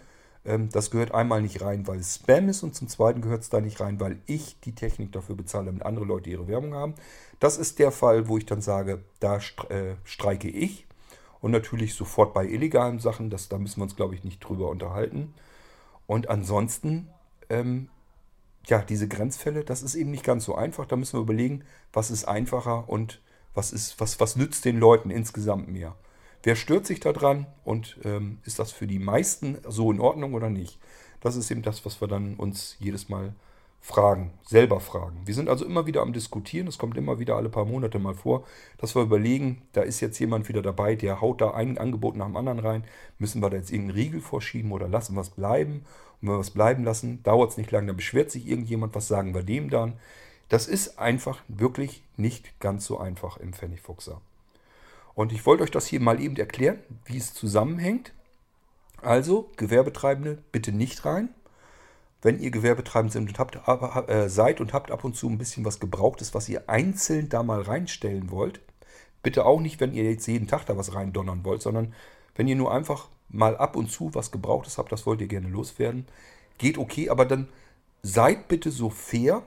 Ähm, 0.46 0.70
das 0.70 0.90
gehört 0.90 1.14
einmal 1.14 1.42
nicht 1.42 1.62
rein, 1.62 1.86
weil 1.86 2.00
es 2.00 2.16
Spam 2.16 2.48
ist 2.48 2.64
und 2.64 2.74
zum 2.74 2.88
Zweiten 2.88 3.20
gehört 3.20 3.42
es 3.42 3.50
da 3.50 3.60
nicht 3.60 3.82
rein, 3.82 4.00
weil 4.00 4.22
ich 4.28 4.58
die 4.62 4.74
Technik 4.74 5.12
dafür 5.12 5.36
bezahle, 5.36 5.66
damit 5.66 5.84
andere 5.84 6.06
Leute 6.06 6.30
ihre 6.30 6.48
Werbung 6.48 6.74
haben. 6.74 6.94
Das 7.42 7.58
ist 7.58 7.78
der 7.80 7.92
Fall, 7.92 8.30
wo 8.30 8.38
ich 8.38 8.46
dann 8.46 8.62
sage, 8.62 9.04
da 9.20 9.36
äh, 9.68 9.96
streike 10.06 10.48
ich. 10.48 10.88
Und 11.42 11.52
natürlich 11.52 11.94
sofort 11.94 12.34
bei 12.34 12.46
illegalen 12.46 13.00
Sachen, 13.00 13.30
das, 13.30 13.50
da 13.50 13.58
müssen 13.58 13.82
wir 13.82 13.84
uns, 13.84 13.98
glaube 13.98 14.16
ich, 14.16 14.24
nicht 14.24 14.40
drüber 14.40 14.70
unterhalten. 14.70 15.34
Und 16.08 16.30
ansonsten, 16.30 17.10
ähm, 17.50 17.90
ja, 18.66 18.82
diese 18.82 19.10
Grenzfälle, 19.10 19.66
das 19.66 19.84
ist 19.84 19.96
eben 19.96 20.12
nicht 20.12 20.24
ganz 20.24 20.46
so 20.46 20.56
einfach. 20.56 20.86
Da 20.86 20.96
müssen 20.96 21.18
wir 21.18 21.24
überlegen, 21.24 21.66
was 21.92 22.12
ist 22.12 22.24
einfacher 22.24 22.88
und 22.88 23.20
was, 23.54 23.72
ist, 23.72 24.00
was, 24.00 24.20
was 24.20 24.36
nützt 24.36 24.66
den 24.66 24.80
Leuten 24.80 25.10
insgesamt 25.10 25.70
mehr. 25.70 25.96
Wer 26.44 26.56
stört 26.56 26.86
sich 26.86 27.00
daran 27.00 27.46
und 27.64 27.98
ähm, 28.04 28.40
ist 28.44 28.60
das 28.60 28.72
für 28.72 28.88
die 28.88 29.00
meisten 29.00 29.58
so 29.68 29.92
in 29.92 30.00
Ordnung 30.00 30.34
oder 30.34 30.50
nicht? 30.50 30.80
Das 31.20 31.36
ist 31.36 31.52
eben 31.52 31.62
das, 31.62 31.86
was 31.86 32.02
wir 32.02 32.08
dann 32.08 32.36
uns 32.36 32.76
jedes 32.80 33.10
Mal 33.10 33.36
fragen, 33.80 34.32
selber 34.46 34.80
fragen. 34.80 35.22
Wir 35.26 35.34
sind 35.34 35.50
also 35.50 35.66
immer 35.66 35.88
wieder 35.88 36.02
am 36.02 36.14
Diskutieren, 36.14 36.68
es 36.68 36.78
kommt 36.78 36.98
immer 36.98 37.20
wieder 37.20 37.36
alle 37.36 37.50
paar 37.50 37.66
Monate 37.66 37.98
mal 37.98 38.14
vor, 38.14 38.46
dass 38.78 38.96
wir 38.96 39.02
überlegen, 39.02 39.64
da 39.74 39.82
ist 39.82 40.02
jetzt 40.02 40.20
jemand 40.20 40.48
wieder 40.50 40.62
dabei, 40.62 40.96
der 40.96 41.20
haut 41.20 41.42
da 41.42 41.52
ein 41.52 41.80
Angebot 41.80 42.16
nach 42.16 42.28
dem 42.28 42.38
anderen 42.38 42.60
rein. 42.60 42.84
Müssen 43.18 43.42
wir 43.42 43.50
da 43.50 43.58
jetzt 43.58 43.72
irgendeinen 43.72 43.98
Riegel 43.98 44.22
vorschieben 44.22 44.72
oder 44.72 44.88
lassen 44.88 45.16
wir 45.16 45.22
es 45.22 45.32
bleiben? 45.32 45.86
Und 46.22 46.28
wenn 46.28 46.36
wir 46.36 46.42
es 46.42 46.52
bleiben 46.52 46.84
lassen, 46.84 47.24
dauert 47.24 47.52
es 47.52 47.58
nicht 47.58 47.72
lange, 47.72 47.88
dann 47.88 47.96
beschwert 47.96 48.30
sich 48.30 48.48
irgendjemand, 48.48 48.94
was 48.94 49.08
sagen 49.08 49.34
wir 49.34 49.42
dem 49.42 49.72
dann? 49.72 49.94
Das 50.52 50.68
ist 50.68 51.00
einfach 51.00 51.42
wirklich 51.48 52.04
nicht 52.18 52.60
ganz 52.60 52.86
so 52.86 53.00
einfach 53.00 53.38
im 53.38 53.54
Pfennigfuchser. 53.54 54.20
Und 55.16 55.32
ich 55.32 55.46
wollte 55.46 55.64
euch 55.64 55.72
das 55.72 55.88
hier 55.88 56.00
mal 56.00 56.22
eben 56.22 56.36
erklären, 56.36 56.80
wie 57.06 57.18
es 57.18 57.34
zusammenhängt. 57.34 58.14
Also, 59.02 59.50
Gewerbetreibende 59.58 60.38
bitte 60.52 60.72
nicht 60.72 61.06
rein 61.06 61.30
wenn 62.22 62.40
ihr 62.40 62.52
Gewerbetreibend 62.52 63.12
sind 63.12 63.30
und 63.30 63.40
habt, 63.40 64.10
äh, 64.10 64.30
seid 64.30 64.62
und 64.62 64.74
habt 64.74 64.92
ab 64.92 65.04
und 65.04 65.16
zu 65.16 65.28
ein 65.28 65.38
bisschen 65.38 65.66
was 65.66 65.80
Gebrauchtes, 65.80 66.34
was 66.34 66.50
ihr 66.50 66.70
einzeln 66.70 67.30
da 67.30 67.44
mal 67.44 67.62
reinstellen 67.62 68.32
wollt, 68.32 68.62
bitte 69.24 69.46
auch 69.46 69.60
nicht, 69.60 69.80
wenn 69.80 69.94
ihr 69.94 70.04
jetzt 70.04 70.28
jeden 70.28 70.48
Tag 70.48 70.66
da 70.66 70.78
was 70.78 70.94
reindonnern 70.94 71.44
wollt, 71.44 71.62
sondern 71.62 71.94
wenn 72.36 72.48
ihr 72.48 72.56
nur 72.56 72.72
einfach 72.72 73.10
mal 73.30 73.58
ab 73.58 73.76
und 73.76 73.90
zu 73.90 74.14
was 74.14 74.32
Gebrauchtes 74.32 74.78
habt, 74.78 74.92
das 74.92 75.06
wollt 75.06 75.22
ihr 75.22 75.28
gerne 75.28 75.48
loswerden, 75.48 76.06
geht 76.58 76.78
okay, 76.78 77.10
aber 77.10 77.26
dann 77.26 77.48
seid 78.04 78.48
bitte 78.48 78.72
so 78.72 78.90
fair, 78.90 79.44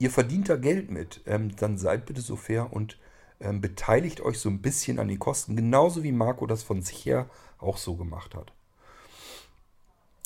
ihr 0.00 0.10
verdient 0.10 0.48
da 0.48 0.56
Geld 0.56 0.90
mit, 0.90 1.20
ähm, 1.26 1.54
dann 1.54 1.78
seid 1.78 2.06
bitte 2.06 2.22
so 2.22 2.34
fair 2.34 2.72
und 2.72 2.98
ähm, 3.38 3.60
beteiligt 3.60 4.20
euch 4.20 4.38
so 4.38 4.48
ein 4.48 4.60
bisschen 4.60 4.98
an 4.98 5.08
den 5.08 5.18
Kosten, 5.18 5.54
genauso 5.54 6.02
wie 6.02 6.10
Marco 6.10 6.46
das 6.46 6.62
von 6.62 6.82
sich 6.82 7.04
her 7.04 7.28
auch 7.58 7.76
so 7.76 7.94
gemacht 7.94 8.34
hat. 8.34 8.52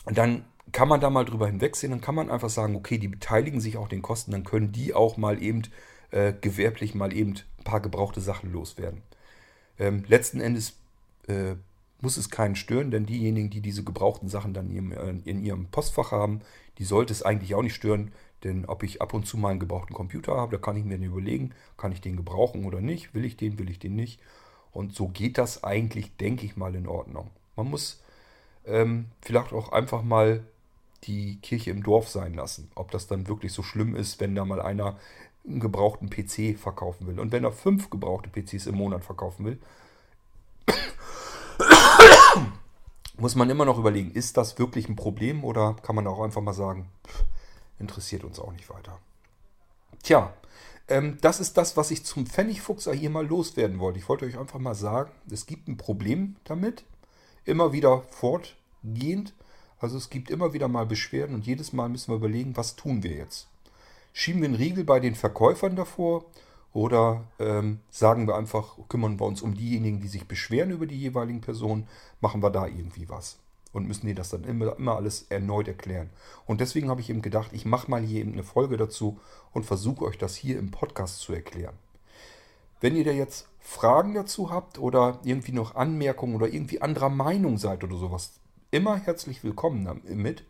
Und 0.05 0.17
dann 0.17 0.45
kann 0.73 0.89
man 0.89 1.01
da 1.01 1.11
mal 1.11 1.25
drüber 1.25 1.49
hinwegsehen, 1.49 1.91
dann 1.91 2.01
kann 2.01 2.15
man 2.15 2.31
einfach 2.31 2.51
sagen, 2.51 2.77
okay, 2.77 2.99
die 2.99 3.09
beteiligen 3.09 3.61
sich 3.61 3.77
auch 3.77 3.89
den 3.89 4.01
Kosten, 4.01 4.31
dann 4.31 4.45
können 4.45 4.73
die 4.73 4.95
auch 4.95 5.17
mal 5.17 5.43
eben 5.43 5.63
äh, 6.11 6.33
gewerblich 6.41 6.95
mal 6.95 7.13
eben 7.13 7.35
ein 7.59 7.65
paar 7.65 7.81
gebrauchte 7.81 8.21
Sachen 8.21 8.53
loswerden. 8.53 9.03
Ähm, 9.79 10.05
letzten 10.07 10.41
Endes 10.41 10.75
äh, 11.27 11.57
muss 12.01 12.17
es 12.17 12.31
keinen 12.31 12.55
stören, 12.55 12.93
denn 12.93 13.07
diejenigen, 13.07 13.51
die 13.51 13.61
diese 13.61 13.83
gebrauchten 13.83 14.29
Sachen 14.29 14.55
dann 14.55 14.71
in 14.71 14.75
ihrem, 14.75 14.93
äh, 14.93 15.31
in 15.31 15.43
ihrem 15.43 15.67
Postfach 15.67 16.13
haben, 16.13 16.43
die 16.79 16.85
sollte 16.85 17.13
es 17.13 17.23
eigentlich 17.23 17.55
auch 17.57 17.63
nicht 17.63 17.75
stören, 17.75 18.13
denn 18.45 18.65
ob 18.67 18.83
ich 18.83 19.03
ab 19.03 19.15
und 19.15 19.27
zu 19.27 19.37
mal 19.37 19.51
einen 19.51 19.61
gebrauchten 19.61 19.95
Computer 19.95 20.37
habe, 20.37 20.57
da 20.57 20.63
kann 20.63 20.77
ich 20.77 20.85
mir 20.85 20.99
überlegen, 20.99 21.53
kann 21.77 21.93
ich 21.93 22.01
den 22.01 22.17
gebrauchen 22.17 22.65
oder 22.65 22.81
nicht, 22.81 23.15
will 23.15 23.25
ich 23.25 23.37
den, 23.37 23.59
will 23.59 23.71
ich 23.71 23.79
den 23.79 23.97
nicht. 23.97 24.21
Und 24.73 24.95
so 24.95 25.09
geht 25.09 25.39
das 25.39 25.65
eigentlich, 25.65 26.17
denke 26.17 26.45
ich 26.45 26.57
mal, 26.57 26.75
in 26.75 26.87
Ordnung. 26.87 27.31
Man 27.57 27.71
muss 27.71 28.03
ähm, 28.67 29.07
vielleicht 29.21 29.53
auch 29.53 29.73
einfach 29.73 30.03
mal 30.03 30.45
die 31.05 31.39
Kirche 31.41 31.71
im 31.71 31.83
Dorf 31.83 32.09
sein 32.09 32.35
lassen. 32.35 32.71
Ob 32.75 32.91
das 32.91 33.07
dann 33.07 33.29
wirklich 33.29 33.53
so 33.53 33.63
schlimm 33.63 33.95
ist, 33.95 34.21
wenn 34.21 34.35
da 34.35 34.45
mal 34.45 34.61
einer 34.61 34.99
einen 35.47 35.61
gebrauchten 35.61 36.09
PC 36.09 36.59
verkaufen 36.59 37.07
will. 37.07 37.21
Und 37.21 37.33
wenn 37.33 37.45
er 37.45 37.53
fünf 37.53 37.91
gebrauchte 37.91 38.31
PCs 38.31 38.67
im 38.67 38.77
Monat 38.77 39.05
verkaufen 39.05 39.45
will, 39.45 39.59
muss 43.19 43.35
man 43.35 43.51
immer 43.51 43.67
noch 43.67 43.79
überlegen, 43.79 44.11
ist 44.11 44.37
das 44.37 44.59
wirklich 44.59 44.89
ein 44.89 44.97
Problem 44.97 45.45
oder 45.45 45.77
kann 45.83 45.97
man 45.97 46.07
auch 46.07 46.23
einfach 46.23 46.41
mal 46.41 46.55
sagen, 46.55 46.89
pff, 47.07 47.25
interessiert 47.79 48.25
uns 48.25 48.39
auch 48.39 48.53
nicht 48.53 48.71
weiter. 48.71 48.99
Tja, 50.03 50.33
ähm, 50.89 51.19
das 51.21 51.41
ist 51.41 51.57
das, 51.57 51.77
was 51.77 51.91
ich 51.91 52.05
zum 52.05 52.27
Pfennigfuchser 52.27 52.93
hier 52.93 53.11
mal 53.11 53.27
loswerden 53.27 53.79
wollte. 53.79 53.99
Ich 53.99 54.09
wollte 54.09 54.27
euch 54.27 54.39
einfach 54.39 54.59
mal 54.59 54.75
sagen, 54.75 55.11
es 55.31 55.47
gibt 55.47 55.69
ein 55.69 55.77
Problem 55.77 56.37
damit, 56.45 56.85
immer 57.45 57.73
wieder 57.73 58.03
fortgehend. 58.11 59.35
Also 59.79 59.97
es 59.97 60.11
gibt 60.11 60.31
immer 60.31 60.53
wieder 60.53 60.69
mal 60.69 60.87
Beschwerden 60.87 61.35
und 61.35 61.47
jedes 61.47 61.73
Mal 61.73 61.89
müssen 61.89 62.13
wir 62.13 62.17
überlegen, 62.17 62.57
was 62.57 62.77
tun 62.77 63.03
wir 63.03 63.13
jetzt. 63.13 63.49
Schieben 64.13 64.41
wir 64.43 64.49
einen 64.49 64.57
Riegel 64.57 64.85
bei 64.85 65.01
den 65.01 65.15
Verkäufern 65.15 65.77
davor 65.77 66.25
Oder 66.73 67.25
ähm, 67.39 67.81
sagen 67.91 68.27
wir 68.27 68.37
einfach, 68.37 68.77
kümmern 68.89 69.19
wir 69.21 69.27
uns 69.27 69.43
um 69.43 69.55
diejenigen, 69.55 70.01
die 70.01 70.09
sich 70.09 70.27
beschweren 70.27 70.71
über 70.71 70.87
die 70.87 70.99
jeweiligen 70.99 71.41
Personen, 71.41 71.87
machen 72.21 72.43
wir 72.43 72.51
da 72.51 72.67
irgendwie 72.67 73.09
was. 73.09 73.39
Und 73.75 73.87
müssen 73.87 74.07
die 74.07 74.15
das 74.15 74.31
dann 74.31 74.45
immer, 74.45 74.77
immer 74.79 74.97
alles 74.97 75.27
erneut 75.29 75.69
erklären. 75.69 76.09
Und 76.47 76.63
deswegen 76.63 76.89
habe 76.89 77.03
ich 77.03 77.11
eben 77.11 77.21
gedacht, 77.21 77.51
ich 77.53 77.67
mache 77.67 77.91
mal 77.91 78.03
hier 78.03 78.21
eben 78.21 78.33
eine 78.33 78.45
Folge 78.45 78.79
dazu 78.79 79.21
und 79.53 79.67
versuche 79.67 80.07
euch 80.07 80.17
das 80.17 80.37
hier 80.37 80.59
im 80.59 80.71
Podcast 80.71 81.19
zu 81.21 81.35
erklären. 81.35 81.75
Wenn 82.81 82.97
ihr 82.97 83.05
da 83.05 83.11
jetzt 83.11 83.49
Fragen 83.59 84.15
dazu 84.15 84.51
habt 84.51 84.79
oder 84.79 85.21
irgendwie 85.25 85.53
noch 85.53 85.75
Anmerkungen 85.75 86.37
oder 86.37 86.47
irgendwie 86.47 86.81
anderer 86.81 87.09
Meinung 87.09 87.59
seid 87.59 87.83
oder 87.83 87.97
sowas, 87.97 88.35
immer 88.71 88.97
herzlich 88.97 89.43
willkommen 89.43 89.85
damit. 89.85 90.45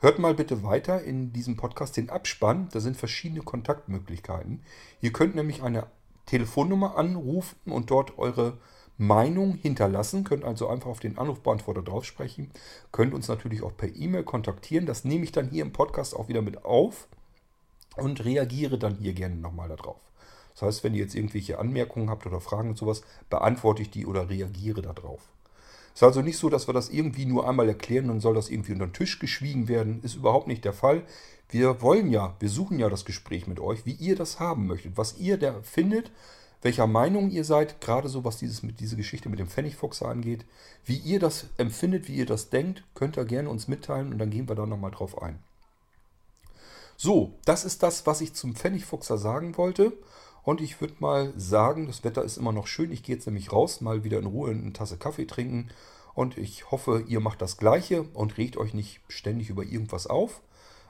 Hört 0.00 0.18
mal 0.20 0.34
bitte 0.34 0.62
weiter 0.62 1.02
in 1.02 1.32
diesem 1.32 1.56
Podcast 1.56 1.96
den 1.96 2.10
Abspann. 2.10 2.68
Da 2.72 2.80
sind 2.80 2.96
verschiedene 2.96 3.40
Kontaktmöglichkeiten. 3.40 4.62
Ihr 5.00 5.12
könnt 5.12 5.34
nämlich 5.34 5.62
eine 5.62 5.88
Telefonnummer 6.26 6.96
anrufen 6.96 7.72
und 7.72 7.90
dort 7.90 8.18
eure 8.18 8.58
Meinung 8.98 9.54
hinterlassen. 9.54 10.24
Könnt 10.24 10.44
also 10.44 10.68
einfach 10.68 10.90
auf 10.90 11.00
den 11.00 11.16
Anrufbeantworter 11.16 11.82
drauf 11.82 12.04
sprechen. 12.04 12.50
Könnt 12.92 13.14
uns 13.14 13.28
natürlich 13.28 13.62
auch 13.62 13.76
per 13.76 13.94
E-Mail 13.94 14.24
kontaktieren. 14.24 14.86
Das 14.86 15.04
nehme 15.04 15.24
ich 15.24 15.32
dann 15.32 15.48
hier 15.48 15.62
im 15.62 15.72
Podcast 15.72 16.14
auch 16.14 16.28
wieder 16.28 16.42
mit 16.42 16.64
auf 16.64 17.08
und 17.96 18.24
reagiere 18.24 18.78
dann 18.78 18.96
hier 18.96 19.12
gerne 19.12 19.36
nochmal 19.36 19.68
darauf. 19.68 20.00
Das 20.54 20.62
heißt, 20.62 20.84
wenn 20.84 20.94
ihr 20.94 21.02
jetzt 21.02 21.14
irgendwelche 21.14 21.58
Anmerkungen 21.58 22.10
habt 22.10 22.26
oder 22.26 22.40
Fragen 22.40 22.70
und 22.70 22.78
sowas, 22.78 23.02
beantworte 23.30 23.82
ich 23.82 23.90
die 23.90 24.06
oder 24.06 24.28
reagiere 24.28 24.82
darauf. 24.82 25.20
Es 25.94 26.02
ist 26.02 26.06
also 26.06 26.22
nicht 26.22 26.38
so, 26.38 26.48
dass 26.48 26.68
wir 26.68 26.74
das 26.74 26.90
irgendwie 26.90 27.26
nur 27.26 27.48
einmal 27.48 27.68
erklären 27.68 28.08
dann 28.08 28.20
soll 28.20 28.34
das 28.34 28.50
irgendwie 28.50 28.72
unter 28.72 28.86
den 28.86 28.92
Tisch 28.92 29.18
geschwiegen 29.20 29.68
werden. 29.68 30.00
Ist 30.02 30.16
überhaupt 30.16 30.48
nicht 30.48 30.64
der 30.64 30.72
Fall. 30.72 31.02
Wir 31.48 31.80
wollen 31.80 32.10
ja, 32.10 32.34
wir 32.40 32.48
suchen 32.48 32.78
ja 32.78 32.88
das 32.88 33.04
Gespräch 33.04 33.46
mit 33.46 33.58
euch, 33.58 33.86
wie 33.86 33.92
ihr 33.92 34.16
das 34.16 34.38
haben 34.38 34.66
möchtet, 34.66 34.96
was 34.96 35.18
ihr 35.18 35.38
da 35.38 35.60
findet, 35.62 36.10
welcher 36.62 36.86
Meinung 36.86 37.30
ihr 37.30 37.44
seid, 37.44 37.80
gerade 37.80 38.08
so 38.08 38.24
was 38.24 38.38
dieses 38.38 38.62
mit 38.62 38.80
diese 38.80 38.96
Geschichte 38.96 39.28
mit 39.28 39.38
dem 39.38 39.48
Pfennigfuchser 39.48 40.08
angeht, 40.08 40.44
wie 40.84 40.96
ihr 40.96 41.20
das 41.20 41.46
empfindet, 41.56 42.08
wie 42.08 42.16
ihr 42.16 42.26
das 42.26 42.50
denkt, 42.50 42.82
könnt 42.94 43.16
ihr 43.16 43.24
gerne 43.24 43.48
uns 43.48 43.68
mitteilen 43.68 44.12
und 44.12 44.18
dann 44.18 44.30
gehen 44.30 44.48
wir 44.48 44.56
da 44.56 44.66
nochmal 44.66 44.90
drauf 44.90 45.22
ein. 45.22 45.38
So, 46.96 47.32
das 47.44 47.64
ist 47.64 47.84
das, 47.84 48.06
was 48.06 48.20
ich 48.20 48.34
zum 48.34 48.56
Pfennigfuchser 48.56 49.18
sagen 49.18 49.56
wollte. 49.56 49.92
Und 50.42 50.60
ich 50.60 50.80
würde 50.80 50.96
mal 50.98 51.32
sagen, 51.36 51.86
das 51.86 52.02
Wetter 52.02 52.24
ist 52.24 52.38
immer 52.38 52.52
noch 52.52 52.66
schön. 52.66 52.90
Ich 52.90 53.04
gehe 53.04 53.14
jetzt 53.14 53.26
nämlich 53.26 53.52
raus, 53.52 53.80
mal 53.80 54.02
wieder 54.02 54.18
in 54.18 54.26
Ruhe 54.26 54.50
eine 54.50 54.72
Tasse 54.72 54.96
Kaffee 54.96 55.26
trinken. 55.26 55.68
Und 56.14 56.36
ich 56.36 56.72
hoffe, 56.72 57.04
ihr 57.06 57.20
macht 57.20 57.40
das 57.40 57.56
Gleiche 57.58 58.02
und 58.14 58.36
regt 58.36 58.56
euch 58.56 58.74
nicht 58.74 59.00
ständig 59.08 59.50
über 59.50 59.62
irgendwas 59.62 60.08
auf. 60.08 60.40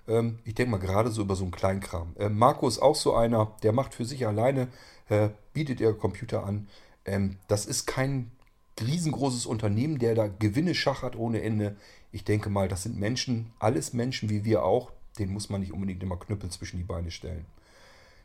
Ähm, 0.08 0.38
ich 0.44 0.54
denke 0.54 0.72
mal 0.72 0.78
gerade 0.78 1.10
so 1.10 1.22
über 1.22 1.36
so 1.36 1.44
einen 1.44 1.52
Kleinkram. 1.52 2.14
Äh, 2.18 2.28
Marco 2.28 2.66
ist 2.66 2.80
auch 2.80 2.96
so 2.96 3.14
einer, 3.14 3.52
der 3.62 3.72
macht 3.72 3.94
für 3.94 4.04
sich 4.04 4.26
alleine, 4.26 4.68
äh, 5.08 5.28
bietet 5.52 5.80
ihr 5.80 5.92
Computer 5.94 6.44
an. 6.44 6.68
Ähm, 7.04 7.36
das 7.46 7.66
ist 7.66 7.86
kein 7.86 8.30
riesengroßes 8.80 9.46
Unternehmen, 9.46 9.98
der 9.98 10.14
da 10.14 10.28
Gewinne 10.28 10.74
schachert 10.74 11.16
ohne 11.16 11.42
Ende. 11.42 11.76
Ich 12.12 12.24
denke 12.24 12.50
mal, 12.50 12.68
das 12.68 12.84
sind 12.84 12.98
Menschen, 12.98 13.52
alles 13.58 13.92
Menschen 13.92 14.30
wie 14.30 14.44
wir 14.44 14.64
auch. 14.64 14.92
Den 15.18 15.32
muss 15.32 15.50
man 15.50 15.60
nicht 15.60 15.72
unbedingt 15.72 16.02
immer 16.02 16.16
Knüppel 16.16 16.50
zwischen 16.50 16.78
die 16.78 16.84
Beine 16.84 17.10
stellen. 17.10 17.44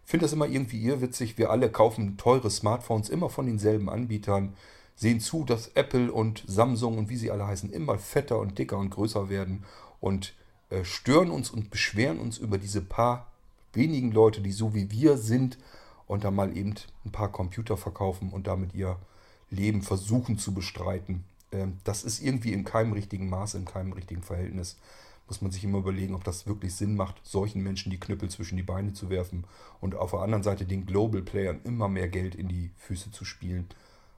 Ich 0.06 0.12
finde 0.12 0.26
das 0.26 0.34
immer 0.34 0.48
irgendwie 0.48 0.84
irrwitzig. 0.84 1.38
Wir 1.38 1.50
alle 1.50 1.72
kaufen 1.72 2.18
teure 2.18 2.50
Smartphones 2.50 3.10
immer 3.10 3.30
von 3.30 3.46
denselben 3.46 3.90
Anbietern, 3.90 4.54
sehen 4.96 5.20
zu, 5.20 5.44
dass 5.44 5.70
Apple 5.70 6.12
und 6.12 6.44
Samsung 6.46 6.98
und 6.98 7.10
wie 7.10 7.18
sie 7.18 7.32
alle 7.32 7.48
heißen 7.48 7.72
immer 7.72 7.98
fetter 7.98 8.40
und 8.40 8.60
dicker 8.60 8.78
und 8.78 8.92
größer 8.92 9.30
werden 9.30 9.64
und 10.02 10.34
stören 10.84 11.32
uns 11.32 11.50
und 11.50 11.70
beschweren 11.70 12.20
uns 12.20 12.38
über 12.38 12.58
diese 12.58 12.82
paar 12.82 13.32
wenigen 13.74 14.12
Leute, 14.12 14.42
die 14.42 14.52
so 14.52 14.74
wie 14.74 14.92
wir 14.92 15.18
sind 15.18 15.58
und 16.08 16.24
da 16.24 16.32
mal 16.32 16.56
eben 16.56 16.76
ein 17.06 17.12
paar 17.12 17.32
Computer 17.32 17.78
verkaufen 17.78 18.30
und 18.30 18.48
damit 18.48 18.74
ihr 18.74 18.98
Leben 19.50 19.82
versuchen 19.82 20.38
zu 20.38 20.54
bestreiten. 20.54 21.24
Ähm, 21.52 21.78
das 21.84 22.04
ist 22.04 22.22
irgendwie 22.22 22.54
in 22.54 22.64
keinem 22.64 22.94
richtigen 22.94 23.30
Maß, 23.30 23.56
in 23.56 23.66
keinem 23.66 23.94
richtigen 23.94 24.24
Verhältnis 24.24 24.78
muss 25.28 25.42
man 25.42 25.52
sich 25.52 25.64
immer 25.64 25.80
überlegen, 25.80 26.16
ob 26.16 26.24
das 26.24 26.48
wirklich 26.48 26.76
Sinn 26.76 26.96
macht, 26.96 27.16
solchen 27.24 27.64
Menschen 27.64 27.90
die 27.90 28.00
Knüppel 28.00 28.30
zwischen 28.30 28.58
die 28.58 28.64
Beine 28.64 28.94
zu 28.94 29.10
werfen 29.10 29.46
und 29.80 29.96
auf 29.96 30.12
der 30.12 30.20
anderen 30.20 30.44
Seite 30.44 30.66
den 30.66 30.86
Global 30.86 31.22
Playern 31.22 31.62
immer 31.64 31.88
mehr 31.88 32.08
Geld 32.08 32.36
in 32.36 32.50
die 32.50 32.72
Füße 32.78 33.12
zu 33.12 33.26
spielen. 33.26 33.68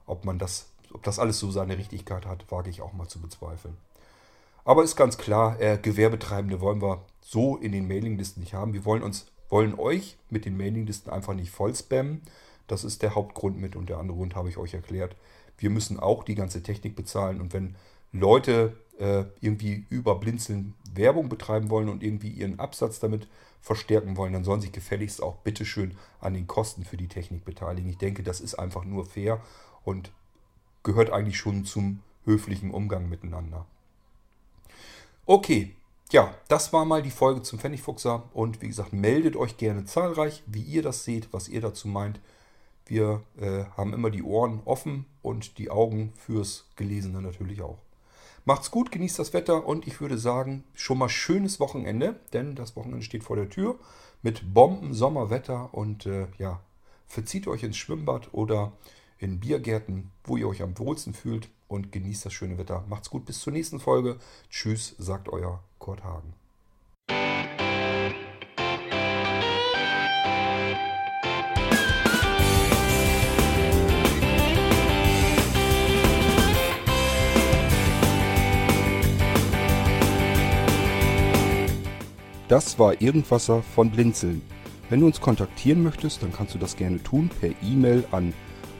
Ob 0.06 0.24
man 0.24 0.38
das, 0.38 0.68
ob 0.92 1.02
das 1.04 1.18
alles 1.18 1.38
so 1.38 1.50
seine 1.50 1.78
Richtigkeit 1.78 2.26
hat, 2.26 2.50
wage 2.50 2.70
ich 2.70 2.82
auch 2.82 2.92
mal 2.92 3.08
zu 3.08 3.20
bezweifeln. 3.20 3.76
Aber 4.66 4.82
ist 4.82 4.96
ganz 4.96 5.16
klar, 5.16 5.60
äh, 5.60 5.78
Gewerbetreibende 5.80 6.60
wollen 6.60 6.82
wir 6.82 7.04
so 7.20 7.56
in 7.56 7.70
den 7.70 7.86
Mailinglisten 7.86 8.42
nicht 8.42 8.52
haben. 8.52 8.72
Wir 8.72 8.84
wollen 8.84 9.04
uns, 9.04 9.26
wollen 9.48 9.78
euch 9.78 10.18
mit 10.28 10.44
den 10.44 10.56
Mailinglisten 10.56 11.10
einfach 11.10 11.34
nicht 11.34 11.52
voll 11.52 11.72
spammen. 11.72 12.22
Das 12.66 12.82
ist 12.82 13.02
der 13.02 13.14
Hauptgrund 13.14 13.60
mit 13.60 13.76
und 13.76 13.88
der 13.88 13.98
andere 13.98 14.16
Grund 14.16 14.34
habe 14.34 14.48
ich 14.48 14.58
euch 14.58 14.74
erklärt. 14.74 15.14
Wir 15.56 15.70
müssen 15.70 16.00
auch 16.00 16.24
die 16.24 16.34
ganze 16.34 16.64
Technik 16.64 16.96
bezahlen 16.96 17.40
und 17.40 17.52
wenn 17.52 17.76
Leute 18.10 18.76
äh, 18.98 19.24
irgendwie 19.40 19.86
über 19.88 20.16
Blinzeln 20.16 20.74
Werbung 20.92 21.28
betreiben 21.28 21.70
wollen 21.70 21.88
und 21.88 22.02
irgendwie 22.02 22.30
ihren 22.30 22.58
Absatz 22.58 22.98
damit 22.98 23.28
verstärken 23.60 24.16
wollen, 24.16 24.32
dann 24.32 24.42
sollen 24.42 24.60
sich 24.60 24.72
gefälligst 24.72 25.22
auch 25.22 25.36
bitteschön 25.36 25.96
an 26.20 26.34
den 26.34 26.48
Kosten 26.48 26.84
für 26.84 26.96
die 26.96 27.08
Technik 27.08 27.44
beteiligen. 27.44 27.88
Ich 27.88 27.98
denke, 27.98 28.24
das 28.24 28.40
ist 28.40 28.56
einfach 28.56 28.84
nur 28.84 29.06
fair 29.06 29.40
und 29.84 30.10
gehört 30.82 31.10
eigentlich 31.10 31.38
schon 31.38 31.64
zum 31.64 32.00
höflichen 32.24 32.72
Umgang 32.72 33.08
miteinander. 33.08 33.64
Okay, 35.28 35.74
ja, 36.12 36.32
das 36.46 36.72
war 36.72 36.84
mal 36.84 37.02
die 37.02 37.10
Folge 37.10 37.42
zum 37.42 37.58
Pfennigfuchser 37.58 38.30
und 38.32 38.62
wie 38.62 38.68
gesagt, 38.68 38.92
meldet 38.92 39.34
euch 39.34 39.56
gerne 39.56 39.84
zahlreich, 39.84 40.44
wie 40.46 40.62
ihr 40.62 40.82
das 40.82 41.02
seht, 41.02 41.32
was 41.32 41.48
ihr 41.48 41.60
dazu 41.60 41.88
meint. 41.88 42.20
Wir 42.86 43.24
äh, 43.36 43.64
haben 43.76 43.92
immer 43.92 44.10
die 44.10 44.22
Ohren 44.22 44.60
offen 44.64 45.04
und 45.22 45.58
die 45.58 45.68
Augen 45.68 46.12
fürs 46.14 46.68
Gelesene 46.76 47.20
natürlich 47.20 47.60
auch. 47.60 47.78
Macht's 48.44 48.70
gut, 48.70 48.92
genießt 48.92 49.18
das 49.18 49.32
Wetter 49.32 49.66
und 49.66 49.88
ich 49.88 50.00
würde 50.00 50.16
sagen, 50.16 50.62
schon 50.74 50.98
mal 50.98 51.08
schönes 51.08 51.58
Wochenende, 51.58 52.20
denn 52.32 52.54
das 52.54 52.76
Wochenende 52.76 53.02
steht 53.02 53.24
vor 53.24 53.34
der 53.34 53.50
Tür 53.50 53.80
mit 54.22 54.54
Bomben-Sommerwetter 54.54 55.74
und 55.74 56.06
äh, 56.06 56.28
ja, 56.38 56.60
verzieht 57.08 57.48
euch 57.48 57.64
ins 57.64 57.76
Schwimmbad 57.76 58.32
oder 58.32 58.74
in 59.18 59.40
Biergärten, 59.40 60.12
wo 60.22 60.36
ihr 60.36 60.46
euch 60.46 60.62
am 60.62 60.78
wohlsten 60.78 61.14
fühlt 61.14 61.48
und 61.68 61.92
genießt 61.92 62.26
das 62.26 62.32
schöne 62.32 62.58
Wetter. 62.58 62.84
Macht's 62.88 63.10
gut, 63.10 63.24
bis 63.26 63.40
zur 63.40 63.52
nächsten 63.52 63.80
Folge. 63.80 64.18
Tschüss, 64.50 64.94
sagt 64.98 65.28
euer 65.28 65.62
Kurt 65.78 66.04
Hagen. 66.04 66.34
Das 82.48 82.78
war 82.78 83.00
Irgendwasser 83.02 83.62
von 83.62 83.90
Blinzeln. 83.90 84.40
Wenn 84.88 85.00
du 85.00 85.06
uns 85.06 85.20
kontaktieren 85.20 85.82
möchtest, 85.82 86.22
dann 86.22 86.32
kannst 86.32 86.54
du 86.54 86.58
das 86.58 86.76
gerne 86.76 87.02
tun 87.02 87.28
per 87.40 87.50
E-Mail 87.60 88.04
an 88.12 88.32